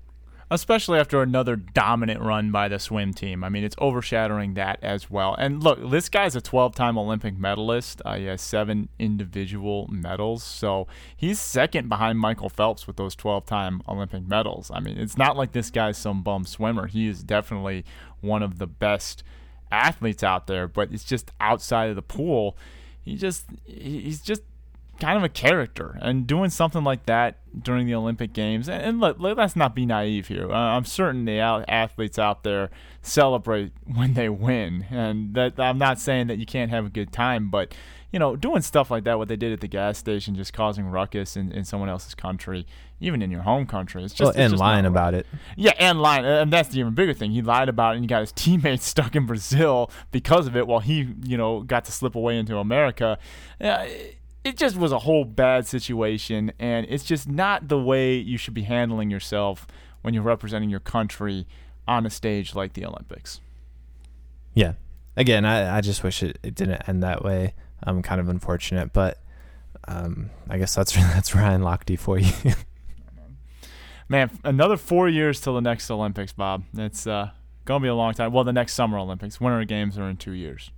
especially 0.52 1.00
after 1.00 1.22
another 1.22 1.56
dominant 1.56 2.22
run 2.22 2.52
by 2.52 2.68
the 2.68 2.80
swim 2.80 3.14
team. 3.14 3.44
I 3.44 3.50
mean, 3.50 3.64
it's 3.64 3.76
overshadowing 3.80 4.56
that 4.56 4.80
as 4.82 5.10
well. 5.10 5.36
And 5.38 5.64
look, 5.64 5.90
this 5.90 6.10
guy's 6.10 6.36
a 6.36 6.42
12 6.42 6.74
time 6.76 6.98
Olympic 6.98 7.38
medalist. 7.38 8.02
Uh, 8.04 8.16
he 8.16 8.26
has 8.26 8.42
seven 8.42 8.90
individual 8.98 9.88
medals. 9.92 10.44
So 10.44 10.88
he's 11.16 11.40
second 11.40 11.88
behind 11.88 12.20
Michael 12.20 12.50
Phelps 12.50 12.88
with 12.88 12.96
those 12.96 13.16
12 13.16 13.46
time 13.46 13.82
Olympic 13.88 14.28
medals. 14.28 14.72
I 14.74 14.80
mean, 14.80 14.98
it's 14.98 15.18
not 15.18 15.38
like 15.38 15.52
this 15.52 15.70
guy's 15.70 15.98
some 15.98 16.24
bum 16.24 16.46
swimmer. 16.46 16.88
He 16.88 17.08
is 17.08 17.24
definitely 17.24 17.86
one 18.22 18.42
of 18.42 18.58
the 18.58 18.68
best 18.68 19.24
athletes 19.72 20.24
out 20.24 20.48
there, 20.48 20.68
but 20.68 20.92
it's 20.92 21.04
just 21.04 21.32
outside 21.40 21.90
of 21.90 21.96
the 21.96 22.02
pool. 22.02 22.58
He 23.02 23.16
just, 23.16 23.46
he's 23.66 24.22
just 24.22 24.42
kind 25.00 25.18
of 25.18 25.24
a 25.24 25.30
character 25.30 25.98
and 26.02 26.28
doing 26.28 26.50
something 26.50 26.84
like 26.84 27.06
that 27.06 27.38
during 27.64 27.88
the 27.88 27.96
Olympic 27.96 28.34
Games. 28.34 28.68
And, 28.68 28.84
and 28.84 29.00
let, 29.00 29.40
us 29.40 29.56
not 29.56 29.76
be 29.76 29.86
naive 29.86 30.28
here. 30.28 30.52
Uh, 30.52 30.56
I'm 30.56 30.86
certain 30.86 31.26
the 31.26 31.40
athletes 31.40 32.20
out 32.20 32.44
there 32.44 32.70
celebrate 33.02 33.72
when 33.86 34.14
they 34.14 34.30
win, 34.30 34.86
and 34.90 35.34
that 35.36 35.60
I'm 35.60 35.78
not 35.78 36.00
saying 36.00 36.28
that 36.28 36.38
you 36.38 36.46
can't 36.46 36.72
have 36.72 36.86
a 36.86 36.90
good 36.90 37.12
time, 37.12 37.50
but 37.50 37.74
you 38.12 38.18
know, 38.18 38.36
doing 38.36 38.62
stuff 38.62 38.90
like 38.90 39.04
that, 39.04 39.20
what 39.20 39.28
they 39.28 39.36
did 39.36 39.54
at 39.54 39.62
the 39.62 39.68
gas 39.68 39.98
station, 39.98 40.34
just 40.36 40.52
causing 40.52 40.88
ruckus 40.88 41.38
in, 41.38 41.52
in 41.52 41.64
someone 41.64 41.90
else's 41.90 42.16
country, 42.16 42.66
even 43.00 43.22
in 43.22 43.30
your 43.30 43.44
home 43.44 43.68
country, 43.68 44.04
it's 44.04 44.16
just 44.16 44.36
well, 44.36 44.44
and 44.44 44.52
just 44.54 44.60
lying 44.60 44.86
about 44.86 45.14
it. 45.14 45.28
Yeah, 45.56 45.74
and 45.78 46.02
lying, 46.02 46.26
and 46.26 46.52
that's 46.52 46.70
the 46.70 46.80
even 46.80 46.96
bigger 46.96 47.14
thing. 47.14 47.32
He 47.32 47.44
lied 47.44 47.70
about 47.70 47.92
it, 47.92 47.98
and 47.98 48.04
he 48.04 48.08
got 48.08 48.22
his 48.22 48.32
teammates 48.36 48.86
stuck 48.86 49.16
in 49.16 49.28
Brazil 49.28 49.92
because 50.12 50.48
of 50.48 50.58
it, 50.58 50.66
while 50.66 50.80
he, 50.80 51.14
you 51.24 51.38
know, 51.38 51.62
got 51.62 51.86
to 51.86 51.92
slip 51.92 52.16
away 52.16 52.38
into 52.38 52.58
America. 52.58 53.20
Uh, 53.62 53.86
it 53.88 54.19
just 54.56 54.78
was 54.78 54.92
a 54.92 55.00
whole 55.00 55.26
bad 55.26 55.68
situation, 55.68 56.52
and 56.60 56.86
it's 56.90 57.04
just 57.04 57.28
not 57.28 57.68
the 57.68 57.80
way 57.80 58.16
you 58.16 58.38
should 58.38 58.54
be 58.54 58.64
handling 58.64 59.10
yourself 59.10 59.68
when 60.02 60.14
you're 60.14 60.24
representing 60.24 60.70
your 60.70 60.80
country 60.80 61.46
on 61.88 62.06
a 62.06 62.10
stage 62.10 62.56
like 62.56 62.74
the 62.74 62.86
Olympics. 62.86 63.42
Yeah. 64.54 64.74
Again, 65.18 65.44
I, 65.44 65.78
I 65.78 65.82
just 65.82 66.04
wish 66.04 66.24
it, 66.24 66.40
it 66.44 66.56
didn't 66.56 66.88
end 66.88 67.04
that 67.04 67.24
way. 67.24 67.54
I'm 67.84 68.02
kind 68.02 68.22
of 68.22 68.30
unfortunate, 68.30 68.94
but 68.94 69.20
um, 69.88 70.30
I 70.50 70.58
guess 70.58 70.76
that's 70.76 70.94
that's 70.96 71.36
Ryan 71.36 71.62
Lochte 71.62 71.98
for 72.00 72.20
you. 72.20 72.32
Man, 74.10 74.32
another 74.44 74.78
four 74.78 75.08
years 75.08 75.40
till 75.40 75.54
the 75.54 75.62
next 75.62 75.90
Olympics, 75.92 76.34
Bob. 76.34 76.64
It's 76.76 77.06
uh, 77.06 77.32
gonna 77.66 77.82
be 77.82 77.88
a 77.88 77.96
long 77.96 78.14
time. 78.14 78.32
Well, 78.34 78.44
the 78.44 78.54
next 78.54 78.74
Summer 78.74 78.98
Olympics, 78.98 79.40
Winter 79.40 79.64
Games 79.66 79.98
are 79.98 80.10
in 80.10 80.18
two 80.18 80.32
years. 80.32 80.72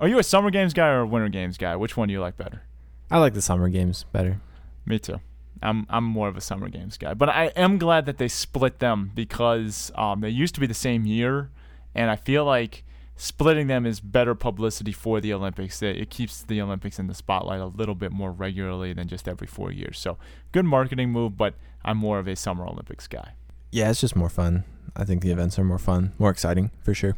Are 0.00 0.08
you 0.08 0.18
a 0.18 0.24
Summer 0.24 0.50
Games 0.50 0.72
guy 0.72 0.88
or 0.88 1.00
a 1.00 1.06
Winter 1.06 1.28
Games 1.28 1.56
guy? 1.56 1.76
Which 1.76 1.96
one 1.96 2.08
do 2.08 2.12
you 2.12 2.20
like 2.20 2.36
better? 2.36 2.62
I 3.10 3.18
like 3.18 3.34
the 3.34 3.42
summer 3.42 3.68
games 3.68 4.04
better. 4.12 4.40
Me 4.84 4.98
too. 4.98 5.20
I'm 5.62 5.86
I'm 5.88 6.04
more 6.04 6.28
of 6.28 6.36
a 6.36 6.40
summer 6.40 6.68
games 6.68 6.96
guy, 6.98 7.14
but 7.14 7.28
I 7.28 7.46
am 7.56 7.78
glad 7.78 8.06
that 8.06 8.18
they 8.18 8.28
split 8.28 8.78
them 8.78 9.10
because 9.14 9.90
um, 9.94 10.20
they 10.20 10.28
used 10.28 10.54
to 10.54 10.60
be 10.60 10.66
the 10.66 10.74
same 10.74 11.04
year, 11.04 11.50
and 11.94 12.10
I 12.10 12.16
feel 12.16 12.44
like 12.44 12.84
splitting 13.16 13.66
them 13.66 13.84
is 13.84 13.98
better 13.98 14.34
publicity 14.34 14.92
for 14.92 15.20
the 15.20 15.32
Olympics. 15.32 15.82
It, 15.82 15.96
it 15.96 16.10
keeps 16.10 16.42
the 16.42 16.60
Olympics 16.62 16.98
in 16.98 17.08
the 17.08 17.14
spotlight 17.14 17.60
a 17.60 17.66
little 17.66 17.96
bit 17.96 18.12
more 18.12 18.30
regularly 18.30 18.92
than 18.92 19.08
just 19.08 19.26
every 19.26 19.48
four 19.48 19.72
years. 19.72 19.98
So 19.98 20.16
good 20.52 20.64
marketing 20.64 21.10
move, 21.10 21.36
but 21.36 21.54
I'm 21.84 21.98
more 21.98 22.18
of 22.20 22.28
a 22.28 22.36
summer 22.36 22.64
Olympics 22.64 23.08
guy. 23.08 23.32
Yeah, 23.72 23.90
it's 23.90 24.00
just 24.00 24.14
more 24.14 24.30
fun. 24.30 24.64
I 24.94 25.04
think 25.04 25.22
the 25.22 25.30
events 25.30 25.58
are 25.58 25.64
more 25.64 25.78
fun, 25.78 26.12
more 26.18 26.30
exciting 26.30 26.70
for 26.82 26.94
sure. 26.94 27.16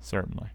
Certainly. 0.00 0.50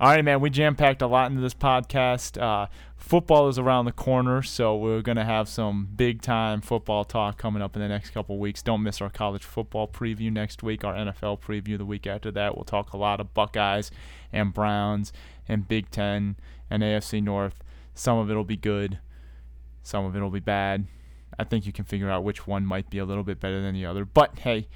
All 0.00 0.08
right, 0.08 0.24
man. 0.24 0.40
We 0.40 0.50
jam 0.50 0.76
packed 0.76 1.02
a 1.02 1.06
lot 1.06 1.30
into 1.30 1.42
this 1.42 1.54
podcast. 1.54 2.40
Uh, 2.40 2.66
football 2.96 3.48
is 3.48 3.58
around 3.58 3.84
the 3.84 3.92
corner, 3.92 4.42
so 4.42 4.76
we're 4.76 5.02
going 5.02 5.16
to 5.16 5.24
have 5.24 5.48
some 5.48 5.88
big 5.94 6.22
time 6.22 6.60
football 6.60 7.04
talk 7.04 7.38
coming 7.38 7.62
up 7.62 7.76
in 7.76 7.82
the 7.82 7.88
next 7.88 8.10
couple 8.10 8.38
weeks. 8.38 8.62
Don't 8.62 8.82
miss 8.82 9.00
our 9.00 9.10
college 9.10 9.44
football 9.44 9.88
preview 9.88 10.32
next 10.32 10.62
week, 10.62 10.84
our 10.84 10.94
NFL 10.94 11.40
preview 11.40 11.76
the 11.76 11.84
week 11.84 12.06
after 12.06 12.30
that. 12.32 12.56
We'll 12.56 12.64
talk 12.64 12.92
a 12.92 12.96
lot 12.96 13.20
of 13.20 13.34
Buckeyes 13.34 13.90
and 14.32 14.54
Browns 14.54 15.12
and 15.48 15.68
Big 15.68 15.90
Ten 15.90 16.36
and 16.70 16.82
AFC 16.82 17.22
North. 17.22 17.62
Some 17.94 18.18
of 18.18 18.30
it 18.30 18.34
will 18.34 18.44
be 18.44 18.56
good, 18.56 18.98
some 19.82 20.04
of 20.04 20.16
it 20.16 20.20
will 20.20 20.30
be 20.30 20.40
bad. 20.40 20.86
I 21.38 21.44
think 21.44 21.66
you 21.66 21.72
can 21.72 21.84
figure 21.84 22.10
out 22.10 22.24
which 22.24 22.46
one 22.46 22.64
might 22.64 22.90
be 22.90 22.98
a 22.98 23.04
little 23.04 23.24
bit 23.24 23.40
better 23.40 23.60
than 23.60 23.74
the 23.74 23.86
other. 23.86 24.04
But 24.04 24.40
hey, 24.40 24.68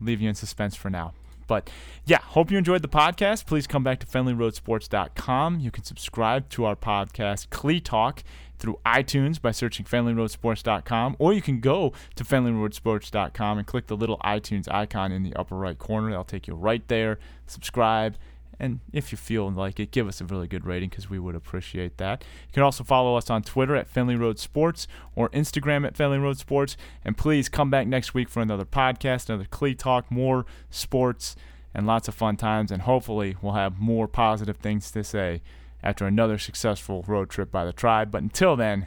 leave 0.00 0.20
you 0.20 0.28
in 0.28 0.34
suspense 0.34 0.76
for 0.76 0.90
now. 0.90 1.12
But 1.52 1.68
yeah, 2.06 2.20
hope 2.22 2.50
you 2.50 2.56
enjoyed 2.56 2.80
the 2.80 2.88
podcast. 2.88 3.44
Please 3.44 3.66
come 3.66 3.84
back 3.84 4.00
to 4.00 4.06
FenleyRoadSports.com. 4.06 5.60
You 5.60 5.70
can 5.70 5.84
subscribe 5.84 6.48
to 6.48 6.64
our 6.64 6.74
podcast, 6.74 7.50
Clee 7.50 7.78
Talk, 7.78 8.24
through 8.58 8.78
iTunes 8.86 9.38
by 9.38 9.50
searching 9.50 9.84
FenleyRoadSports.com, 9.84 11.16
or 11.18 11.34
you 11.34 11.42
can 11.42 11.60
go 11.60 11.92
to 12.14 12.24
FenleyRoadSports.com 12.24 13.58
and 13.58 13.66
click 13.66 13.88
the 13.88 13.98
little 13.98 14.16
iTunes 14.24 14.66
icon 14.72 15.12
in 15.12 15.24
the 15.24 15.34
upper 15.34 15.56
right 15.56 15.76
corner. 15.76 16.08
That'll 16.08 16.24
take 16.24 16.48
you 16.48 16.54
right 16.54 16.88
there. 16.88 17.18
Subscribe. 17.46 18.16
And 18.62 18.78
if 18.92 19.10
you 19.10 19.18
feel 19.18 19.50
like 19.50 19.80
it, 19.80 19.90
give 19.90 20.06
us 20.06 20.20
a 20.20 20.24
really 20.24 20.46
good 20.46 20.64
rating 20.64 20.88
because 20.88 21.10
we 21.10 21.18
would 21.18 21.34
appreciate 21.34 21.96
that. 21.96 22.22
You 22.46 22.52
can 22.52 22.62
also 22.62 22.84
follow 22.84 23.16
us 23.16 23.28
on 23.28 23.42
Twitter 23.42 23.74
at 23.74 23.92
Fenley 23.92 24.16
Road 24.16 24.38
Sports 24.38 24.86
or 25.16 25.28
Instagram 25.30 25.84
at 25.84 25.94
Fenley 25.94 26.22
Road 26.22 26.38
Sports. 26.38 26.76
And 27.04 27.18
please 27.18 27.48
come 27.48 27.70
back 27.70 27.88
next 27.88 28.14
week 28.14 28.28
for 28.28 28.40
another 28.40 28.64
podcast, 28.64 29.28
another 29.28 29.48
Clee 29.50 29.74
Talk, 29.74 30.12
more 30.12 30.46
sports, 30.70 31.34
and 31.74 31.88
lots 31.88 32.06
of 32.06 32.14
fun 32.14 32.36
times. 32.36 32.70
And 32.70 32.82
hopefully, 32.82 33.34
we'll 33.42 33.54
have 33.54 33.80
more 33.80 34.06
positive 34.06 34.58
things 34.58 34.92
to 34.92 35.02
say 35.02 35.42
after 35.82 36.06
another 36.06 36.38
successful 36.38 37.04
road 37.08 37.30
trip 37.30 37.50
by 37.50 37.64
the 37.64 37.72
tribe. 37.72 38.12
But 38.12 38.22
until 38.22 38.54
then, 38.54 38.86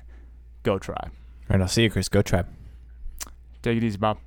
go 0.63 0.79
tribe. 0.79 1.11
All 1.11 1.57
right, 1.57 1.61
I'll 1.61 1.67
see 1.67 1.83
you, 1.83 1.89
Chris. 1.89 2.07
Go 2.07 2.21
tribe. 2.21 2.47
Take 3.61 3.75
it 3.75 3.83
easy, 3.83 3.97
Bob. 3.97 4.19